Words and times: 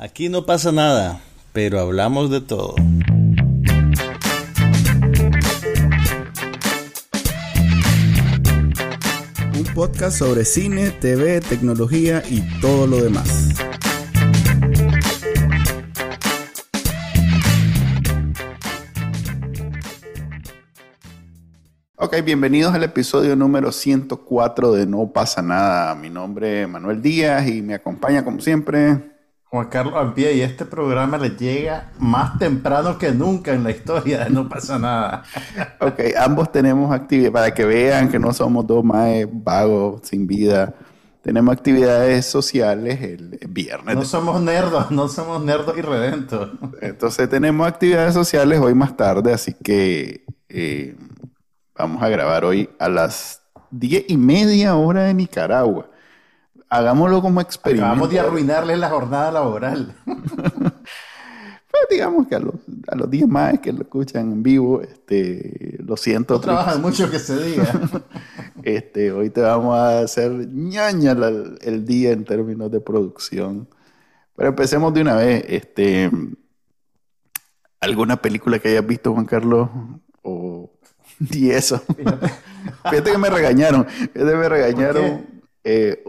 Aquí 0.00 0.28
no 0.28 0.46
pasa 0.46 0.70
nada, 0.70 1.20
pero 1.52 1.80
hablamos 1.80 2.30
de 2.30 2.40
todo. 2.40 2.76
Un 9.56 9.64
podcast 9.74 10.16
sobre 10.16 10.44
cine, 10.44 10.92
TV, 10.92 11.40
tecnología 11.40 12.22
y 12.30 12.42
todo 12.60 12.86
lo 12.86 13.02
demás. 13.02 13.48
Ok, 21.96 22.22
bienvenidos 22.24 22.72
al 22.72 22.84
episodio 22.84 23.34
número 23.34 23.72
104 23.72 24.74
de 24.74 24.86
No 24.86 25.12
pasa 25.12 25.42
nada. 25.42 25.96
Mi 25.96 26.08
nombre 26.08 26.62
es 26.62 26.68
Manuel 26.68 27.02
Díaz 27.02 27.48
y 27.48 27.62
me 27.62 27.74
acompaña 27.74 28.24
como 28.24 28.40
siempre 28.40 29.17
Juan 29.50 29.68
Carlos 29.68 29.94
Ampie 29.96 30.34
y 30.34 30.42
este 30.42 30.66
programa 30.66 31.16
le 31.16 31.30
llega 31.30 31.90
más 31.98 32.38
temprano 32.38 32.98
que 32.98 33.12
nunca 33.12 33.54
en 33.54 33.64
la 33.64 33.70
historia 33.70 34.24
de 34.24 34.30
No 34.38 34.48
pasa 34.48 34.78
nada. 34.78 35.22
ok, 35.80 36.00
ambos 36.18 36.52
tenemos 36.52 36.92
actividades, 36.92 37.32
para 37.32 37.54
que 37.54 37.64
vean 37.64 38.10
que 38.10 38.18
no 38.18 38.32
somos 38.32 38.66
dos 38.66 38.84
más 38.84 39.08
vagos, 39.32 40.02
sin 40.04 40.26
vida. 40.26 40.74
Tenemos 41.22 41.52
actividades 41.52 42.26
sociales 42.26 43.00
el 43.02 43.38
viernes. 43.48 43.96
No 43.96 44.04
somos 44.04 44.40
nerdos, 44.40 44.90
no 44.90 45.08
somos 45.08 45.42
nerdos 45.42 45.76
y 45.76 45.82
redentos. 45.82 46.50
Entonces 46.80 47.28
tenemos 47.28 47.66
actividades 47.66 48.14
sociales 48.14 48.60
hoy 48.60 48.74
más 48.74 48.96
tarde, 48.96 49.32
así 49.32 49.54
que 49.54 50.24
eh, 50.48 50.96
vamos 51.76 52.02
a 52.02 52.08
grabar 52.08 52.44
hoy 52.44 52.68
a 52.78 52.88
las 52.88 53.42
diez 53.70 54.04
y 54.08 54.16
media 54.16 54.76
hora 54.76 55.04
de 55.04 55.14
Nicaragua 55.14 55.90
hagámoslo 56.68 57.22
como 57.22 57.40
experimento. 57.40 57.86
Acabamos 57.86 58.10
de 58.10 58.20
arruinarle 58.20 58.76
la 58.76 58.90
jornada 58.90 59.32
laboral. 59.32 59.94
pues 60.04 61.82
digamos 61.90 62.26
que 62.26 62.34
a 62.34 62.40
los, 62.40 62.54
a 62.88 62.96
los 62.96 63.10
10 63.10 63.28
más 63.28 63.58
que 63.60 63.72
lo 63.72 63.82
escuchan 63.82 64.32
en 64.32 64.42
vivo, 64.42 64.80
este, 64.80 65.76
lo 65.78 65.96
siento. 65.96 66.34
No 66.34 66.40
trabajan 66.40 66.82
mucho 66.82 67.10
que 67.10 67.18
se 67.18 67.42
diga. 67.42 67.80
este, 68.62 69.12
hoy 69.12 69.30
te 69.30 69.40
vamos 69.40 69.76
a 69.76 70.00
hacer 70.00 70.30
ñaña 70.32 71.16
el, 71.60 71.84
día 71.84 72.12
en 72.12 72.24
términos 72.24 72.70
de 72.70 72.80
producción. 72.80 73.68
Pero 74.36 74.50
empecemos 74.50 74.94
de 74.94 75.00
una 75.00 75.16
vez. 75.16 75.44
Este, 75.48 76.10
¿Alguna 77.80 78.20
película 78.20 78.58
que 78.58 78.68
hayas 78.68 78.86
visto, 78.86 79.12
Juan 79.12 79.26
Carlos? 79.26 79.68
O... 80.22 80.70
Y 81.32 81.50
eso. 81.50 81.82
Fíjate, 82.90 83.10
que 83.10 83.18
me 83.18 83.28
regañaron. 83.28 83.84
Fíjate 83.86 84.12
que 84.14 84.36
me 84.36 84.48
regañaron. 84.48 85.26
Eh, 85.64 86.04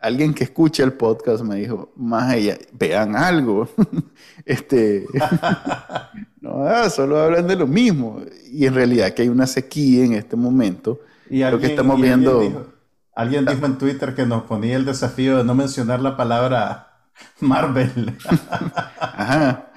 alguien 0.00 0.34
que 0.34 0.44
escucha 0.44 0.84
el 0.84 0.92
podcast 0.92 1.42
me 1.42 1.56
dijo, 1.56 1.92
más 1.96 2.34
ella, 2.34 2.56
vean 2.72 3.16
algo. 3.16 3.68
este, 4.44 5.06
no, 6.40 6.64
ah, 6.66 6.88
solo 6.90 7.20
hablan 7.20 7.46
de 7.46 7.56
lo 7.56 7.66
mismo. 7.66 8.22
Y 8.50 8.66
en 8.66 8.74
realidad 8.74 9.12
que 9.12 9.22
hay 9.22 9.28
una 9.28 9.46
sequía 9.46 10.04
en 10.04 10.14
este 10.14 10.36
momento. 10.36 11.00
Y 11.30 11.42
lo 11.42 11.58
que 11.58 11.66
estamos 11.66 12.00
viendo... 12.00 12.72
Alguien 13.14 13.44
dijo, 13.44 13.66
en 13.66 13.78
Twitter 13.78 14.14
que 14.14 14.24
nos 14.24 14.44
ponía 14.44 14.76
el 14.76 14.84
desafío 14.84 15.38
de 15.38 15.44
no 15.44 15.52
mencionar 15.52 16.00
la 16.00 16.16
palabra 16.16 17.00
Marvel. 17.40 18.16
Ajá. 19.00 19.72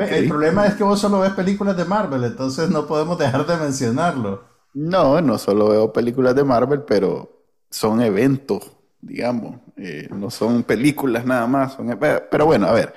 El 0.00 0.28
problema 0.28 0.66
es 0.66 0.74
que 0.74 0.84
vos 0.84 1.00
solo 1.00 1.18
ves 1.20 1.32
películas 1.32 1.76
de 1.76 1.84
Marvel, 1.84 2.22
entonces 2.24 2.70
no 2.70 2.86
podemos 2.86 3.18
dejar 3.18 3.44
de 3.44 3.56
mencionarlo. 3.56 4.44
No, 4.72 5.20
no 5.20 5.36
solo 5.38 5.68
veo 5.68 5.92
películas 5.92 6.36
de 6.36 6.44
Marvel, 6.44 6.82
pero 6.82 7.44
son 7.70 8.00
eventos 8.02 8.79
digamos, 9.00 9.56
eh, 9.76 10.08
no 10.14 10.30
son 10.30 10.62
películas 10.62 11.24
nada 11.24 11.46
más, 11.46 11.74
son, 11.74 11.98
pero 11.98 12.46
bueno, 12.46 12.66
a 12.66 12.72
ver, 12.72 12.92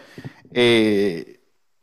eh, 0.51 1.39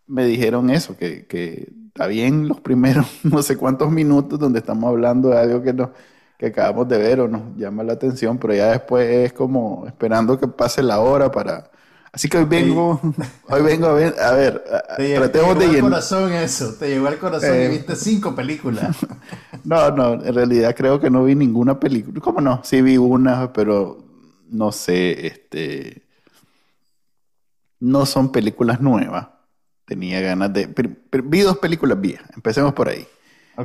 me 0.07 0.25
dijeron 0.25 0.71
eso, 0.71 0.97
que, 0.97 1.27
que, 1.27 1.73
está 1.89 2.07
bien 2.07 2.49
los 2.49 2.61
primeros 2.61 3.07
no 3.25 3.43
sé 3.43 3.57
cuántos 3.57 3.91
minutos 3.91 4.39
donde 4.39 4.61
estamos 4.61 4.89
hablando 4.89 5.31
de 5.31 5.39
algo 5.39 5.63
que, 5.63 5.73
no, 5.73 5.93
que 6.39 6.47
acabamos 6.47 6.89
de 6.89 6.99
ver 6.99 7.21
o 7.21 7.29
nos 7.29 7.57
llama 7.57 7.83
la 7.83 7.95
atención, 7.95 8.39
pero 8.39 8.55
ya 8.55 8.71
después 8.71 9.09
es 9.09 9.33
como 9.33 9.87
esperando 9.87 10.39
que 10.39 10.49
pase 10.49 10.83
la 10.83 11.01
hora 11.01 11.31
para... 11.31 11.71
Así 12.13 12.29
que 12.29 12.39
hoy 12.39 12.45
vengo, 12.45 13.01
hoy 13.49 13.63
vengo 13.63 13.87
a 13.87 13.93
ver, 13.93 14.17
a 14.21 14.33
ver, 14.33 14.65
te 14.97 15.15
tratemos 15.15 15.59
de 15.61 15.67
llenar. 15.69 15.83
corazón 15.83 16.33
eso, 16.33 16.75
te 16.75 16.89
llegó 16.89 17.07
al 17.07 17.19
corazón 17.19 17.55
y 17.55 17.59
eh, 17.59 17.69
viste 17.69 17.95
cinco 17.95 18.35
películas. 18.35 18.97
No, 19.63 19.91
no, 19.91 20.15
en 20.15 20.35
realidad 20.35 20.75
creo 20.75 20.99
que 20.99 21.11
no 21.11 21.25
vi 21.25 21.35
ninguna 21.35 21.79
película. 21.79 22.19
¿Cómo 22.21 22.41
no? 22.41 22.63
Sí 22.65 22.81
vi 22.81 22.97
una, 22.97 23.53
pero 23.53 24.10
no 24.51 24.73
sé, 24.73 25.27
este, 25.27 26.03
no 27.79 28.07
son 28.07 28.33
películas 28.33 28.81
nuevas. 28.81 29.29
Tenía 29.85 30.21
ganas 30.21 30.53
de... 30.53 30.69
Vi 31.25 31.41
dos 31.41 31.59
películas 31.59 32.01
viejas, 32.01 32.31
empecemos 32.35 32.73
por 32.75 32.89
ahí. 32.89 33.07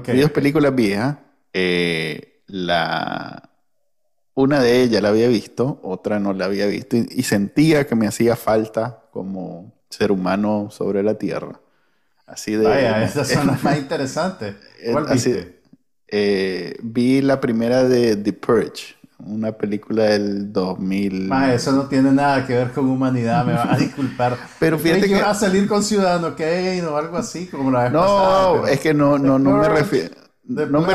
Vi 0.07 0.21
dos 0.21 0.31
películas 0.31 0.73
viejas. 0.73 1.17
Eh, 1.53 2.41
la, 2.47 3.49
una 4.33 4.59
de 4.59 4.81
ellas 4.81 5.01
la 5.01 5.09
había 5.09 5.27
visto, 5.27 5.79
otra 5.83 6.19
no 6.19 6.33
la 6.33 6.45
había 6.45 6.65
visto, 6.67 6.97
y, 6.97 7.23
sentía 7.23 7.87
que 7.87 7.95
me 7.95 8.07
hacía 8.07 8.35
falta 8.35 9.03
como 9.11 9.73
ser 9.89 10.11
humano 10.11 10.69
sobre 10.71 11.03
la 11.03 11.17
Tierra. 11.17 11.59
Así 12.25 12.55
de... 12.55 12.65
Vaya, 12.65 13.03
esas 13.03 13.27
son 13.29 13.47
las 13.47 13.63
más 13.63 13.77
interesantes. 13.77 14.55
¿Cuál 14.91 15.05
viste? 15.11 15.61
Eh, 16.07 16.77
vi 16.81 17.21
la 17.21 17.39
primera 17.39 17.83
de 17.83 18.15
The 18.15 18.33
Purge 18.33 18.94
una 19.19 19.51
película 19.51 20.03
del 20.05 20.51
2000. 20.51 21.31
eso 21.53 21.71
no 21.71 21.87
tiene 21.87 22.11
nada 22.11 22.45
que 22.45 22.53
ver 22.53 22.71
con 22.71 22.89
humanidad, 22.89 23.45
me 23.45 23.53
va 23.53 23.73
a 23.73 23.77
disculpar. 23.79 24.37
pero 24.59 24.77
fíjate 24.77 25.07
que... 25.07 25.21
va 25.21 25.31
a 25.31 25.35
salir 25.35 25.67
con 25.67 25.83
Ciudadano 25.83 26.35
Kane 26.35 26.83
o 26.83 26.97
algo 26.97 27.17
así, 27.17 27.47
como 27.47 27.71
la 27.71 27.83
vez 27.83 27.91
No, 27.91 28.67
es 28.67 28.79
que 28.79 28.93
no, 28.93 29.17
no, 29.17 29.39
no 29.39 29.57
me 29.57 29.69
refiero... 29.69 30.15
No 30.47 30.81
me, 30.81 30.93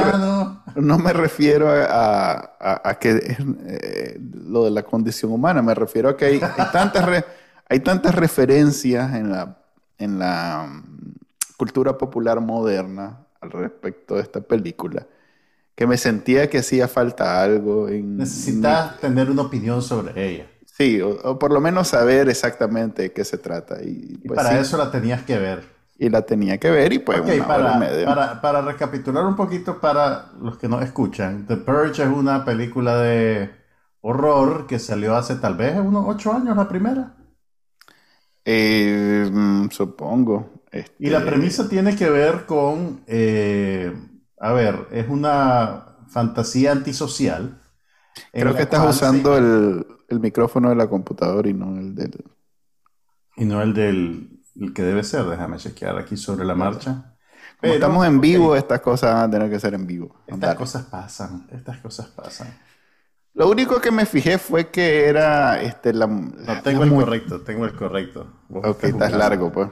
no 0.76 0.98
me, 0.98 1.12
refiero 1.12 1.68
a, 1.68 2.52
a, 2.60 2.98
que 3.00 3.36
eh, 3.66 4.20
lo 4.46 4.64
de 4.64 4.70
la 4.70 4.84
condición 4.84 5.32
humana, 5.32 5.60
me 5.60 5.74
refiero 5.74 6.08
a 6.08 6.16
que 6.16 6.26
hay, 6.26 6.40
tantas, 6.72 7.24
hay 7.68 7.80
tantas 7.80 8.14
referencias 8.14 9.12
en 9.12 9.32
la, 9.32 9.58
en 9.98 10.20
la 10.20 10.68
mm, 10.70 11.14
cultura 11.56 11.98
popular 11.98 12.40
moderna 12.40 13.26
al 13.40 13.50
respecto 13.50 14.14
de 14.14 14.22
esta 14.22 14.40
película 14.40 15.04
que 15.80 15.86
me 15.86 15.96
sentía 15.96 16.50
que 16.50 16.58
hacía 16.58 16.88
falta 16.88 17.42
algo. 17.42 17.88
En, 17.88 18.18
Necesitas 18.18 18.98
tener 18.98 19.30
una 19.30 19.40
opinión 19.40 19.80
sobre 19.80 20.28
ella. 20.28 20.46
Sí, 20.66 21.00
o, 21.00 21.38
por 21.38 21.50
lo 21.50 21.58
menos 21.58 21.88
saber 21.88 22.28
exactamente 22.28 23.00
de 23.00 23.12
qué 23.14 23.24
se 23.24 23.38
trata. 23.38 23.82
Y, 23.82 24.18
pues 24.18 24.36
para 24.36 24.60
eso 24.60 24.76
la 24.76 24.90
tenías 24.90 25.22
que 25.22 25.38
ver. 25.38 25.64
Y 25.96 26.10
la 26.10 26.20
tenía 26.20 26.58
que 26.58 26.70
ver 26.70 26.92
y 26.92 26.98
pues 26.98 27.22
una 27.22 27.46
para, 27.46 27.78
hora 27.78 28.04
Para, 28.04 28.40
para, 28.42 28.60
recapitular 28.60 29.24
un 29.24 29.36
poquito 29.36 29.80
para 29.80 30.32
los 30.42 30.58
que 30.58 30.68
no 30.68 30.82
escuchan, 30.82 31.46
The 31.46 31.56
Purge 31.56 32.02
es 32.02 32.08
una 32.10 32.44
película 32.44 33.00
de 33.00 33.48
horror 34.02 34.66
que 34.66 34.78
salió 34.78 35.16
hace 35.16 35.36
tal 35.36 35.56
vez 35.56 35.78
unos 35.78 36.04
ocho 36.06 36.34
años 36.34 36.58
la 36.58 36.68
primera. 36.68 37.14
Eh, 38.44 39.30
mm, 39.32 39.70
supongo. 39.70 40.60
Y 40.98 41.08
la 41.08 41.20
este 41.20 41.30
premisa 41.30 41.68
tiene 41.70 41.96
que 41.96 42.10
ver 42.10 42.44
con 42.44 43.00
eh, 43.06 43.92
a 44.40 44.52
ver, 44.52 44.88
es 44.90 45.08
una 45.08 45.96
fantasía 46.08 46.72
antisocial. 46.72 47.60
Creo 48.32 48.54
que 48.54 48.62
estás 48.62 48.96
usando 48.96 49.36
el, 49.36 49.86
micrófono 50.18 50.70
de 50.70 50.76
la 50.76 50.88
computadora 50.88 51.48
y 51.48 51.52
no 51.52 51.78
el 51.78 51.94
del... 51.94 52.24
Y 53.36 53.44
no 53.44 53.62
el 53.62 53.74
del 53.74 54.40
que 54.74 54.82
debe 54.82 55.04
ser, 55.04 55.24
déjame 55.26 55.58
chequear 55.58 55.98
aquí 55.98 56.16
sobre 56.16 56.44
la 56.44 56.54
marcha. 56.54 57.16
Como 57.60 57.74
estamos 57.74 58.06
en 58.06 58.20
vivo, 58.20 58.56
estas 58.56 58.80
cosas 58.80 59.14
van 59.14 59.24
a 59.24 59.30
tener 59.30 59.50
que 59.50 59.60
ser 59.60 59.74
en 59.74 59.86
vivo. 59.86 60.16
Estas 60.26 60.56
cosas 60.56 60.86
pasan, 60.86 61.46
estas 61.52 61.78
cosas 61.78 62.08
pasan. 62.08 62.48
Lo 63.34 63.48
único 63.48 63.80
que 63.80 63.90
me 63.90 64.06
fijé 64.06 64.38
fue 64.38 64.70
que 64.70 65.06
era 65.06 65.60
este, 65.62 65.92
la... 65.92 66.06
No, 66.06 66.62
tengo 66.64 66.82
el 66.82 66.90
correcto, 66.90 67.42
tengo 67.42 67.66
el 67.66 67.74
correcto. 67.74 68.26
ok, 68.48 68.84
estás 68.84 69.12
largo, 69.12 69.52
pues. 69.52 69.68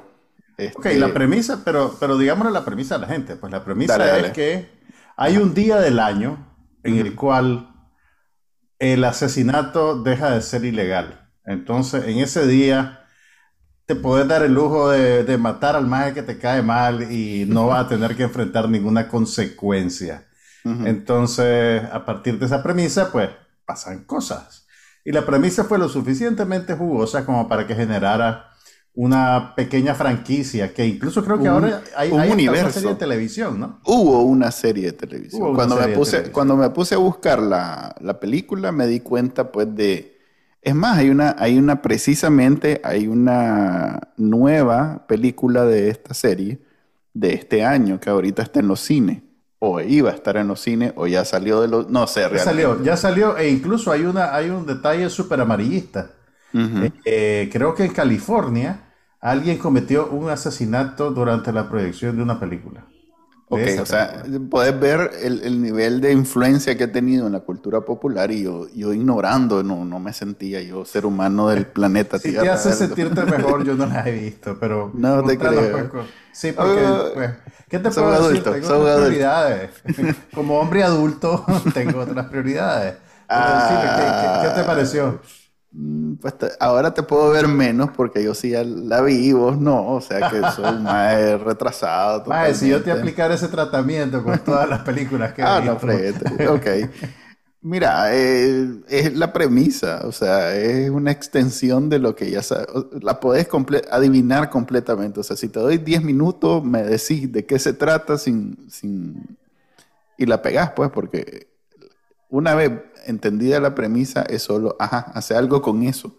Ok, 0.74 0.86
la 0.86 0.90
este, 0.90 1.08
premisa, 1.10 1.62
pero, 1.64 1.96
pero 2.00 2.18
digámosle 2.18 2.52
la 2.52 2.64
premisa 2.64 2.96
a 2.96 2.98
la 2.98 3.06
gente. 3.06 3.36
Pues 3.36 3.52
la 3.52 3.64
premisa 3.64 4.18
es 4.18 4.32
que 4.32 4.68
hay 5.16 5.36
un 5.36 5.54
día 5.54 5.78
del 5.78 6.00
año 6.00 6.56
en 6.82 6.98
el 6.98 7.14
cual 7.14 7.74
el 8.78 9.04
asesinato 9.04 10.02
deja 10.02 10.30
de 10.30 10.42
ser 10.42 10.64
ilegal. 10.64 11.30
Entonces, 11.44 12.04
en 12.06 12.18
ese 12.18 12.46
día 12.46 13.06
te 13.86 13.94
puedes 13.94 14.26
dar 14.28 14.42
el 14.42 14.52
lujo 14.52 14.90
de, 14.90 15.38
matar 15.38 15.76
al 15.76 15.86
maje 15.86 16.12
que 16.12 16.22
te 16.22 16.38
cae 16.38 16.62
mal 16.62 17.10
y 17.10 17.46
no 17.46 17.68
vas 17.68 17.86
a 17.86 17.88
tener 17.88 18.16
que 18.16 18.24
enfrentar 18.24 18.68
ninguna 18.68 19.08
consecuencia. 19.08 20.24
Entonces, 20.64 21.82
a 21.90 22.04
partir 22.04 22.38
de 22.38 22.44
esa 22.44 22.62
premisa, 22.62 23.10
pues 23.10 23.30
pasan 23.64 24.04
cosas. 24.04 24.66
Y 25.04 25.12
la 25.12 25.24
premisa 25.24 25.64
fue 25.64 25.78
lo 25.78 25.88
suficientemente 25.88 26.74
jugosa 26.74 27.24
como 27.24 27.48
para 27.48 27.66
que 27.66 27.74
generara 27.74 28.50
una 28.94 29.54
pequeña 29.54 29.94
franquicia 29.94 30.74
que 30.74 30.84
incluso 30.84 31.24
creo 31.24 31.40
que 31.40 31.46
ahora 31.46 31.82
hay, 31.96 32.10
un 32.10 32.20
una 32.20 32.70
serie 32.72 32.88
de 32.90 32.94
televisión, 32.96 33.60
¿no? 33.60 33.80
Hubo 33.84 34.22
una 34.22 34.50
serie 34.50 34.86
de 34.86 34.92
televisión. 34.92 35.54
cuando, 35.54 35.76
me 35.76 35.88
puse, 35.88 36.32
cuando 36.32 36.56
me 36.56 36.68
puse 36.70 36.96
a 36.96 36.98
buscar 36.98 37.40
la, 37.40 37.94
película 38.20 38.72
me 38.72 38.86
di 38.86 39.00
cuenta 39.00 39.52
pues 39.52 39.72
de... 39.74 40.18
Es 40.60 40.74
más, 40.74 40.98
hay 40.98 41.10
una, 41.10 41.36
hay 41.38 41.56
una, 41.56 41.80
precisamente, 41.80 42.80
hay 42.82 43.06
una 43.06 44.00
nueva 44.16 45.06
película 45.06 45.64
de 45.64 45.90
esta 45.90 46.12
serie 46.12 46.58
de 47.14 47.34
este 47.34 47.64
año 47.64 48.00
que 48.00 48.10
ahorita 48.10 48.42
está 48.42 48.58
en 48.58 48.66
los 48.66 48.80
cines. 48.80 49.22
O 49.60 49.80
iba 49.80 50.10
a 50.10 50.14
estar 50.14 50.36
en 50.36 50.48
los 50.48 50.60
cines, 50.60 50.92
o 50.96 51.06
ya 51.06 51.24
salió 51.24 51.60
de 51.60 51.68
los. 51.68 51.88
No 51.88 52.06
sé, 52.06 52.28
realmente. 52.28 52.38
Ya 52.38 52.44
salió, 52.44 52.82
ya 52.84 52.96
salió, 52.96 53.36
e 53.36 53.48
incluso 53.48 53.90
hay, 53.90 54.02
una, 54.02 54.34
hay 54.34 54.50
un 54.50 54.66
detalle 54.66 55.08
súper 55.10 55.40
amarillista. 55.40 56.12
Eh, 56.54 56.92
eh, 57.04 57.50
creo 57.52 57.74
que 57.74 57.84
en 57.84 57.92
California 57.92 58.88
alguien 59.20 59.58
cometió 59.58 60.08
un 60.08 60.30
asesinato 60.30 61.10
durante 61.10 61.52
la 61.52 61.68
proyección 61.68 62.16
de 62.16 62.22
una 62.22 62.40
película. 62.40 62.84
Ok, 63.50 63.60
o 63.80 63.86
sea, 63.86 64.24
puedes 64.50 64.78
ver 64.78 65.10
el, 65.22 65.62
nivel 65.62 66.02
de 66.02 66.12
influencia 66.12 66.76
que 66.76 66.84
ha 66.84 66.92
tenido 66.92 67.26
en 67.26 67.32
la 67.32 67.40
cultura 67.40 67.80
popular 67.80 68.30
y 68.30 68.42
yo, 68.42 68.68
yo 68.74 68.92
ignorando, 68.92 69.62
no, 69.62 69.86
no 69.86 69.98
me 69.98 70.12
sentía 70.12 70.60
yo 70.60 70.84
ser 70.84 71.06
humano 71.06 71.48
del 71.48 71.66
planeta 71.66 72.18
si 72.18 72.32
te 72.32 72.46
hace 72.46 72.74
sentirte 72.74 73.24
mejor, 73.24 73.64
yo 73.64 73.74
no 73.74 73.86
la 73.86 74.06
he 74.06 74.12
visto, 74.12 74.58
pero... 74.60 74.92
No 74.98 75.22
te 75.24 75.38
creo. 75.38 75.90
sí, 76.30 76.52
porque, 76.52 76.82
uh, 76.82 77.14
pues, 77.14 77.30
¿qué 77.70 77.78
te 77.78 77.90
puedo 77.90 78.28
decir? 78.28 78.42
Tengo 78.52 78.74
otras 78.74 78.98
prioridades. 78.98 79.70
Como 80.34 80.58
hombre 80.60 80.82
adulto, 80.82 81.46
tengo 81.72 82.00
otras 82.00 82.26
prioridades. 82.26 82.96
Ah, 83.30 84.42
¿qué, 84.42 84.60
te 84.60 84.64
pareció? 84.64 85.20
Mm, 85.70 86.14
pues 86.14 86.34
ahora 86.60 86.94
te 86.94 87.02
puedo 87.02 87.30
ver 87.30 87.46
menos 87.46 87.90
porque 87.94 88.24
yo 88.24 88.34
sí 88.34 88.52
la 88.52 89.02
vi 89.02 89.28
y 89.28 89.32
vos 89.32 89.58
no, 89.58 89.92
o 89.92 90.00
sea 90.00 90.30
que 90.30 90.40
soy 90.52 90.78
más 90.80 91.40
retrasado. 91.42 92.24
si 92.54 92.70
yo 92.70 92.82
te 92.82 92.90
aplicara 92.90 93.34
ese 93.34 93.48
tratamiento 93.48 94.24
con 94.24 94.38
todas 94.38 94.68
las 94.68 94.80
películas 94.80 95.34
que 95.34 95.42
Ah, 95.42 95.60
no, 95.60 95.72
ok. 96.52 96.66
Mira, 97.60 98.14
eh, 98.14 98.66
es 98.88 99.14
la 99.16 99.32
premisa, 99.32 100.02
o 100.06 100.12
sea, 100.12 100.54
es 100.56 100.88
una 100.90 101.10
extensión 101.10 101.88
de 101.88 101.98
lo 101.98 102.14
que 102.14 102.30
ya 102.30 102.40
sabes. 102.42 102.68
La 103.02 103.18
podés 103.18 103.48
adivinar 103.90 104.48
completamente. 104.48 105.18
O 105.20 105.22
sea, 105.24 105.36
si 105.36 105.48
te 105.48 105.58
doy 105.58 105.78
10 105.78 106.02
minutos, 106.04 106.62
me 106.64 106.84
decís 106.84 107.30
de 107.32 107.44
qué 107.46 107.58
se 107.58 107.72
trata 107.72 108.16
sin, 108.16 108.70
sin... 108.70 109.36
y 110.16 110.26
la 110.26 110.40
pegás, 110.40 110.70
pues, 110.72 110.90
porque 110.90 111.48
una 112.28 112.54
vez 112.54 112.72
entendida 113.06 113.60
la 113.60 113.74
premisa, 113.74 114.22
es 114.22 114.42
solo, 114.42 114.76
ajá, 114.78 115.10
hace 115.14 115.34
algo 115.34 115.62
con 115.62 115.82
eso. 115.82 116.18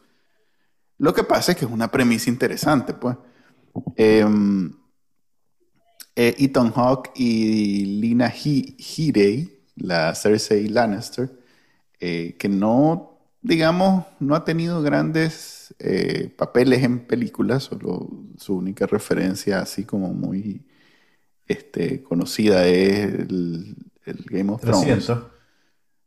Lo 0.98 1.14
que 1.14 1.24
pasa 1.24 1.52
es 1.52 1.58
que 1.58 1.66
es 1.66 1.72
una 1.72 1.90
premisa 1.92 2.30
interesante, 2.30 2.94
pues. 2.94 3.16
Em, 3.96 4.74
eh, 6.16 6.36
Ethan 6.38 6.72
Hawke 6.72 7.12
y 7.16 7.86
Lina 8.02 8.28
Headey, 8.28 9.64
la 9.76 10.14
Cersei 10.16 10.68
Lannister, 10.68 11.32
eh, 12.00 12.36
que 12.38 12.50
no, 12.50 13.20
digamos, 13.42 14.06
no 14.20 14.36
ha 14.36 14.44
tenido 14.44 14.82
grandes 14.82 15.74
eh, 15.80 16.34
papeles 16.38 16.84
en 16.84 17.00
películas, 17.06 17.64
solo 17.64 18.10
su 18.38 18.58
única 18.58 18.86
referencia 18.86 19.62
así 19.62 19.86
como 19.86 20.14
muy 20.14 20.66
este, 21.48 22.04
conocida 22.04 22.68
es 22.68 23.14
el, 23.14 23.76
Game 24.06 24.52
of 24.52 24.62
Thrones. 24.62 25.12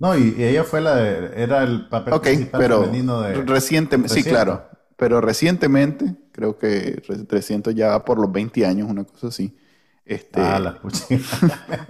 No, 0.02 0.18
y, 0.18 0.34
ella 0.42 0.64
fue 0.64 0.80
la 0.80 0.96
de, 0.96 1.30
era 1.40 1.62
el 1.62 1.86
papel 1.88 2.20
principal 2.20 2.60
pero 2.60 2.80
femenino 2.80 3.20
de... 3.20 3.34
Recientemente, 3.44 4.12
sí, 4.12 4.24
claro. 4.24 4.64
Pero 4.96 5.20
recientemente, 5.20 6.16
creo 6.32 6.58
que 6.58 7.00
300 7.28 7.72
ya 7.72 8.04
por 8.04 8.18
los 8.18 8.32
20 8.32 8.66
años, 8.66 8.90
una 8.90 9.04
cosa 9.04 9.28
así. 9.28 9.56
Este, 10.04 10.40
ah, 10.40 10.58
la 10.58 10.80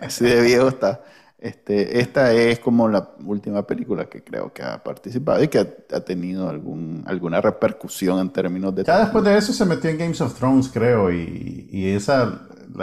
Así 0.02 0.24
de 0.26 0.42
viejo 0.42 0.68
está. 0.68 1.02
Este, 1.38 2.00
esta 2.00 2.34
es 2.34 2.58
como 2.58 2.86
la 2.86 3.12
última 3.24 3.66
película 3.66 4.04
que 4.04 4.22
creo 4.22 4.52
que 4.52 4.62
ha 4.62 4.82
participado 4.84 5.42
y 5.42 5.48
que 5.48 5.58
ha, 5.58 6.00
tenido 6.00 6.50
algún, 6.50 7.04
alguna 7.06 7.40
repercusión 7.40 8.20
en 8.20 8.28
términos 8.28 8.74
de... 8.74 8.84
Ya 8.84 8.98
después 8.98 9.24
de 9.24 9.38
eso 9.38 9.54
se 9.54 9.64
metió 9.64 9.88
en 9.88 9.96
Games 9.96 10.20
of 10.20 10.34
Thrones, 10.34 10.68
creo, 10.68 11.10
y, 11.10 11.66
y 11.72 11.88
esa, 11.88 12.42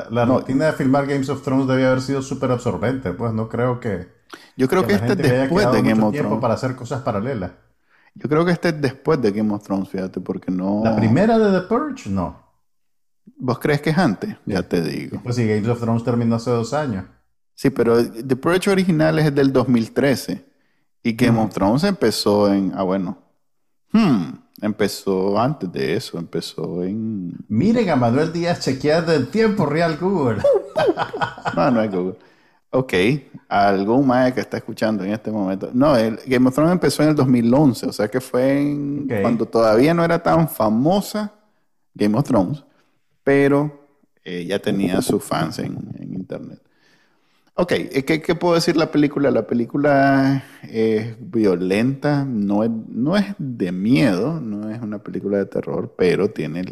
la, 0.09 0.25
rutina 0.25 0.65
de 0.65 0.73
filmar 0.73 1.05
Games 1.05 1.29
of 1.29 1.43
Thrones 1.43 1.67
debía 1.67 1.91
haber 1.91 2.01
sido 2.01 2.23
súper 2.23 2.49
absorbente, 2.49 3.11
pues 3.11 3.31
no 3.31 3.47
creo 3.47 3.79
que... 3.79 4.18
Yo 4.55 4.67
creo 4.67 4.85
que, 4.85 4.93
este 4.93 5.13
es 5.13 5.17
después 5.17 5.71
de 5.71 5.81
Game 5.81 6.03
of 6.03 6.15
Thrones. 6.15 6.41
para 6.41 6.53
hacer 6.53 6.75
cosas 6.75 7.01
paralelas. 7.01 7.51
Yo 8.15 8.27
creo 8.27 8.45
que 8.45 8.51
este 8.51 8.69
es 8.69 8.81
después 8.81 9.21
de 9.21 9.31
Game 9.31 9.53
of 9.53 9.63
Thrones, 9.63 9.89
fíjate, 9.89 10.19
porque 10.19 10.51
no. 10.51 10.81
La 10.83 10.95
primera 10.95 11.37
de 11.37 11.59
The 11.59 11.67
Purge, 11.67 12.09
no. 12.09 12.49
¿Vos 13.37 13.59
crees 13.59 13.81
que 13.81 13.91
es 13.91 13.97
antes? 13.97 14.35
Ya 14.45 14.63
te 14.63 14.81
digo. 14.81 15.21
Pues 15.23 15.35
sí, 15.35 15.47
Game 15.47 15.69
of 15.69 15.79
Thrones 15.79 16.03
terminó 16.03 16.35
hace 16.35 16.51
dos 16.51 16.73
años. 16.73 17.05
Sí, 17.53 17.69
pero 17.69 18.03
The 18.03 18.35
Purge 18.35 18.69
original 18.69 19.19
es 19.19 19.33
del 19.33 19.53
2013. 19.53 20.45
Y 21.03 21.13
Game 21.13 21.39
of 21.39 21.53
Thrones 21.53 21.83
empezó 21.83 22.51
en. 22.51 22.73
Ah, 22.75 22.83
bueno. 22.83 23.17
Hmm, 23.91 24.31
empezó 24.61 25.39
antes 25.39 25.71
de 25.71 25.95
eso, 25.95 26.17
empezó 26.17 26.83
en. 26.83 27.33
Miren 27.47 27.89
a 27.89 27.95
Manuel 27.95 28.33
Díaz 28.33 28.59
chequeando 28.59 29.13
en 29.13 29.31
tiempo 29.31 29.65
real 29.65 29.97
Google. 29.97 30.41
no, 31.55 31.71
no 31.71 31.81
es 31.81 31.91
Google. 31.91 32.17
Ok, 32.71 32.93
algún 33.47 34.05
más 34.05 34.31
que 34.33 34.41
está 34.41 34.57
escuchando 34.57 35.03
en 35.03 35.11
este 35.11 35.31
momento. 35.31 35.71
No, 35.73 35.95
el 35.95 36.19
Game 36.27 36.47
of 36.47 36.53
Thrones 36.53 36.73
empezó 36.73 37.01
en 37.01 37.09
el 37.09 37.15
2011, 37.15 37.87
o 37.87 37.91
sea 37.91 38.07
que 38.09 38.21
fue 38.21 38.75
cuando 39.21 39.47
todavía 39.47 39.93
no 39.95 40.03
era 40.03 40.21
tan 40.21 40.47
famosa 40.47 41.33
Game 41.95 42.15
of 42.15 42.25
Thrones, 42.25 42.63
pero 43.23 43.87
eh, 44.23 44.45
ya 44.45 44.59
tenía 44.59 45.01
sus 45.01 45.23
fans 45.23 45.57
en, 45.57 45.77
internet. 45.99 46.61
Ok, 47.55 47.71
eh, 47.71 48.05
¿qué, 48.05 48.21
¿qué, 48.21 48.35
puedo 48.35 48.53
decir 48.53 48.77
la 48.77 48.91
película? 48.91 49.31
La 49.31 49.47
película 49.47 50.43
es 50.61 51.15
violenta, 51.19 52.23
no 52.23 52.63
es, 52.63 52.69
no 52.87 53.17
es 53.17 53.33
de 53.39 53.71
miedo, 53.71 54.39
no 54.39 54.69
es 54.69 54.79
una 54.79 54.99
película 54.99 55.39
de 55.39 55.45
terror, 55.47 55.95
pero 55.97 56.29
tiene 56.29 56.63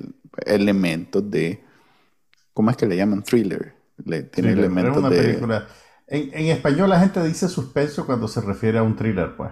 elementos 0.45 1.29
de, 1.29 1.63
¿cómo 2.53 2.69
es 2.69 2.77
que 2.77 2.85
le 2.85 2.95
llaman? 2.95 3.23
Thriller. 3.23 3.73
Le, 4.05 4.21
tiene 4.23 4.51
elementos 4.51 5.09
de... 5.09 5.39
En, 6.07 6.47
español 6.47 6.89
la 6.89 6.99
gente 6.99 7.21
dice 7.23 7.49
suspenso 7.49 8.05
cuando 8.05 8.27
se 8.27 8.41
refiere 8.41 8.77
a 8.77 8.83
un 8.83 8.95
thriller, 8.95 9.35
pues. 9.35 9.51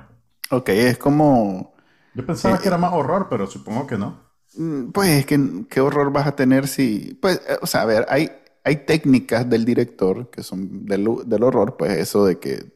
Ok, 0.52 0.69
es 0.69 0.98
como... 0.98 1.75
Yo 2.13 2.25
pensaba 2.25 2.56
eh, 2.56 2.60
que 2.62 2.68
era 2.69 2.78
más 2.78 2.94
horror, 2.94 3.28
pero 3.30 3.46
supongo 3.46 3.86
que 3.86 3.98
no. 3.98 4.22
Mm, 4.56 4.92
pues 4.92 5.25
qué 5.25 5.81
horror 5.81 6.12
vas 6.12 6.28
a 6.28 6.36
tener 6.36 6.68
si... 6.68 7.18
Pues, 7.22 7.42
eh, 7.48 7.57
o 7.62 7.68
sea, 7.68 7.81
a 7.81 7.86
ver, 7.86 8.06
hay, 8.10 8.31
hay 8.63 8.78
técnicas 8.78 9.50
del 9.50 9.66
director 9.66 10.30
que 10.30 10.44
son 10.44 10.86
del, 10.86 11.07
horror, 11.07 11.75
pues 11.78 11.98
eso 11.98 12.25
de 12.25 12.40
que 12.40 12.74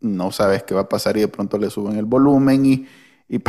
no 0.00 0.30
sabes 0.32 0.62
qué 0.62 0.74
va 0.74 0.82
a 0.82 0.88
pasar 0.88 1.16
y 1.16 1.20
de 1.20 1.28
pronto 1.28 1.58
le 1.58 1.68
suben 1.68 1.96
el 1.96 2.06
volumen 2.06 2.64
y, 2.64 2.86
y 3.28 3.42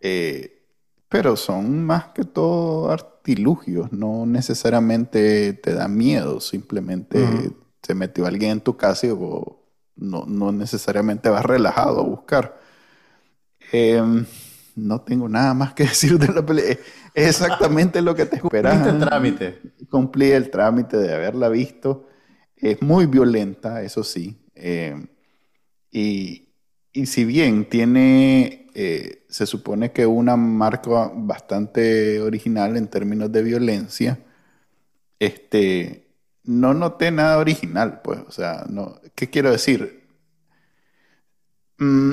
eh, 0.00 0.66
pero 1.08 1.36
son 1.36 1.84
más 1.84 2.08
que 2.08 2.24
todo 2.24 2.90
artilugios, 2.90 3.90
no 3.92 4.26
necesariamente 4.26 5.54
te 5.54 5.72
da 5.72 5.88
miedo, 5.88 6.40
simplemente 6.40 7.52
se 7.86 7.94
metió 7.94 8.26
alguien 8.26 8.50
en 8.50 8.60
tu 8.60 8.76
casa 8.76 9.06
y 9.06 9.10
no, 9.94 10.52
necesariamente 10.52 11.28
vas 11.28 11.44
relajado 11.44 12.00
a 12.00 12.02
buscar. 12.02 12.60
Em, 13.70 14.26
no 14.74 15.00
tengo 15.02 15.28
nada 15.28 15.54
más 15.54 15.72
que 15.72 15.84
decir 15.92 16.18
de 16.18 16.26
la 16.26 16.44
película. 16.44 16.76
Es 17.14 17.28
exactamente 17.28 18.02
lo 18.02 18.16
que 18.16 18.26
te 18.26 18.36
esperaba. 18.36 18.90
el 18.90 18.98
trámite. 18.98 19.60
Cumplí 19.88 20.32
el 20.32 20.50
trámite 20.50 20.96
de 20.96 21.14
haberla 21.14 21.48
visto. 21.48 22.08
Es 22.56 22.82
muy 22.82 23.06
violenta, 23.06 23.80
eso 23.82 24.02
sí. 24.02 24.36
Em, 24.56 25.06
y, 25.92 26.48
y, 26.92 27.06
si 27.06 27.24
bien 27.24 27.68
tiene, 27.68 28.66
eh, 28.74 29.24
se 29.28 29.46
supone 29.46 29.92
que 29.92 30.06
una 30.06 30.36
marca 30.36 31.12
bastante 31.14 32.20
original 32.20 32.76
en 32.76 32.88
términos 32.88 33.30
de 33.30 33.42
violencia, 33.44 34.18
este, 35.20 36.05
no 36.46 36.74
noté 36.74 37.10
nada 37.10 37.38
original, 37.38 38.00
pues, 38.02 38.20
o 38.26 38.32
sea, 38.32 38.64
no, 38.68 39.00
¿qué 39.14 39.28
quiero 39.30 39.50
decir? 39.50 40.06
Mm, 41.78 42.12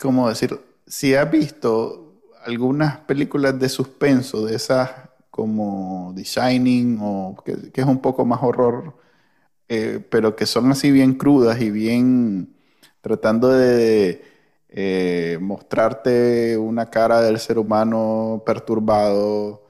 ¿Cómo 0.00 0.28
decir? 0.28 0.58
Si 0.86 1.14
has 1.14 1.30
visto 1.30 2.22
algunas 2.44 2.98
películas 3.00 3.58
de 3.58 3.68
suspenso, 3.68 4.46
de 4.46 4.56
esas 4.56 4.90
como 5.30 6.12
The 6.14 6.22
Shining, 6.22 6.98
o 7.00 7.36
que, 7.44 7.70
es 7.74 7.86
un 7.86 8.00
poco 8.00 8.24
más 8.24 8.40
horror, 8.42 8.96
eh, 9.68 10.00
pero 10.10 10.36
que 10.36 10.46
son 10.46 10.70
así 10.72 10.90
bien 10.92 11.14
crudas 11.14 11.60
y 11.60 11.70
bien 11.70 12.56
tratando 13.00 13.48
de 13.48 14.22
eh, 14.68 15.38
mostrarte 15.40 16.56
una 16.58 16.90
cara 16.90 17.20
del 17.22 17.38
ser 17.40 17.58
humano 17.58 18.42
perturbado, 18.46 19.63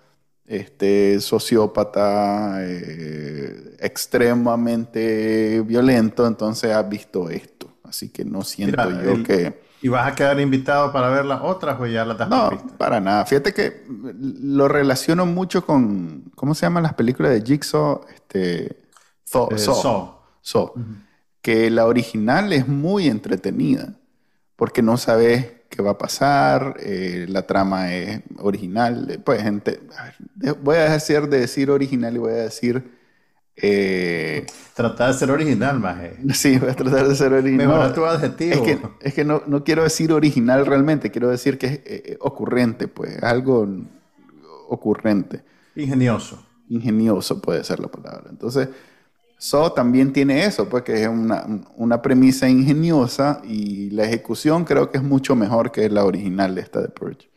este, 0.47 1.21
sociópata, 1.21 2.59
eh, 2.61 3.77
extremadamente 3.81 5.63
violento, 5.63 6.27
entonces 6.27 6.73
has 6.73 6.89
visto 6.89 7.31
esto. 7.31 7.69
Así 7.85 8.11
que 8.11 8.25
no 8.25 8.43
siento 8.43 8.91
yo 9.03 9.23
que... 9.23 9.63
¿Y 9.81 9.89
vas 9.89 10.11
a 10.11 10.15
quedar 10.15 10.41
invitado 10.41 10.91
para 10.93 11.11
ver 11.11 11.27
las 11.27 11.43
otras 11.43 11.79
o 11.79 11.87
ya 11.87 12.07
las 12.07 12.19
has 12.19 12.29
No, 12.29 12.51
para 12.79 13.01
nada. 13.01 13.27
Fíjate 13.27 13.53
que 13.53 13.85
lo 13.87 14.67
relaciono 14.67 15.27
mucho 15.27 15.67
con, 15.67 16.33
¿cómo 16.35 16.55
se 16.55 16.65
llaman 16.65 16.85
las 16.85 16.95
películas 16.95 17.33
de 17.33 17.43
Jigsaw? 17.43 18.01
Este, 18.15 18.65
eh, 18.67 18.79
Saw. 19.25 20.15
Saw. 20.41 20.73
Que 21.43 21.71
la 21.71 21.87
original 21.87 22.53
es 22.55 22.67
muy 22.67 23.09
entretenida, 23.09 23.95
porque 24.57 24.81
no 24.81 24.97
sabes 24.97 25.53
qué 25.75 25.83
va 25.83 25.93
a 25.93 25.99
pasar, 25.99 26.77
eh, 26.81 27.27
la 27.29 27.47
trama 27.47 27.95
es 27.95 28.23
original. 28.39 29.21
Pues, 29.25 29.43
gente, 29.43 29.81
voy 30.63 30.77
a 30.77 30.91
dejar 30.91 31.29
de 31.29 31.41
decir 31.41 31.71
original 31.71 32.15
y 32.15 32.19
voy 32.19 32.33
a 32.33 32.37
decir... 32.37 33.03
Eh, 33.57 34.47
tratar 34.75 35.13
de 35.13 35.19
ser 35.19 35.31
original, 35.31 35.79
maje. 35.79 36.17
Sí, 36.35 36.59
voy 36.59 36.71
a 36.71 36.75
tratar 36.75 37.09
de 37.09 37.15
ser 37.15 37.33
original. 37.33 37.69
Mejor 37.69 37.93
tu 37.93 38.05
adjetivo. 38.05 38.53
Es 38.53 38.61
que, 38.61 38.79
es 39.01 39.15
que 39.15 39.25
no, 39.25 39.43
no, 39.47 39.63
quiero 39.63 39.85
decir 39.85 40.13
original 40.13 40.67
realmente, 40.67 41.11
quiero 41.11 41.29
decir 41.29 41.59
que 41.59 41.67
es 41.67 41.81
eh, 41.85 42.17
ocurrente, 42.21 42.89
pues, 42.89 43.23
algo 43.23 43.69
ocurrente. 44.69 45.43
Ingenioso. 45.77 46.45
Ingenioso 46.69 47.41
puede 47.41 47.63
ser 47.65 47.81
la 47.81 47.89
palabra. 47.89 48.25
Entonces, 48.31 48.69
So 49.45 49.73
también 49.73 50.15
tiene 50.15 50.47
eso, 50.47 50.71
pues 50.71 50.85
que 50.85 51.03
es 51.03 51.07
una, 51.07 52.01
premisa 52.01 52.49
ingeniosa 52.49 53.43
y 53.45 53.91
la 53.91 54.05
ejecución 54.05 54.65
creo 54.65 54.91
que 54.91 54.97
es 54.97 55.05
mucho 55.05 55.37
mejor 55.37 55.71
que 55.71 55.91
la 55.91 56.07
original 56.07 56.57
esta 56.57 56.81
de 56.81 56.89
Purge. 56.89 57.29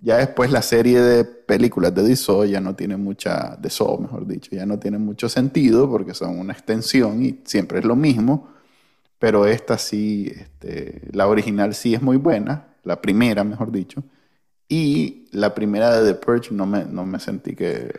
Ya 0.00 0.16
después 0.16 0.50
la 0.50 0.62
serie 0.62 1.00
de 1.00 1.24
películas 1.24 1.94
de 1.94 2.02
The 2.02 2.48
ya 2.48 2.60
no 2.60 2.74
tiene 2.74 2.96
mucha, 2.96 3.56
de 3.56 3.70
Saw 3.70 4.00
mejor 4.00 4.26
dicho, 4.26 4.50
ya 4.50 4.66
no 4.66 4.80
tiene 4.80 4.98
mucho 4.98 5.28
sentido 5.28 5.88
porque 5.88 6.12
son 6.12 6.40
una 6.40 6.52
extensión 6.52 7.22
y 7.24 7.40
siempre 7.44 7.78
es 7.78 7.84
lo 7.84 7.94
mismo, 7.94 8.48
pero 9.20 9.46
esta 9.46 9.78
sí, 9.78 10.32
este, 10.34 11.08
la 11.12 11.28
original 11.28 11.72
sí 11.74 11.94
es 11.94 12.02
muy 12.02 12.16
buena, 12.16 12.74
la 12.82 13.00
primera 13.00 13.44
mejor 13.44 13.70
dicho, 13.70 14.02
y 14.68 15.26
la 15.30 15.54
primera 15.54 16.00
de 16.00 16.14
The 16.14 16.18
Purge 16.18 16.52
no 16.52 16.66
me, 16.66 16.84
no 16.84 17.06
me 17.06 17.20
sentí 17.20 17.54
que 17.54 17.92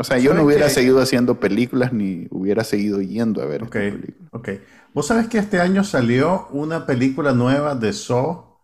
o 0.00 0.04
sea, 0.04 0.16
yo 0.16 0.32
no 0.32 0.44
hubiera 0.44 0.70
seguido 0.70 0.98
haciendo 1.02 1.38
películas 1.38 1.92
ni 1.92 2.26
hubiera 2.30 2.64
seguido 2.64 3.02
yendo 3.02 3.42
a 3.42 3.44
ver 3.44 3.64
okay, 3.64 3.90
películas. 3.90 4.30
Ok. 4.32 4.48
Vos 4.94 5.06
sabés 5.06 5.28
que 5.28 5.36
este 5.36 5.60
año 5.60 5.84
salió 5.84 6.48
una 6.52 6.86
película 6.86 7.32
nueva 7.32 7.74
de 7.74 7.92
Saw 7.92 8.56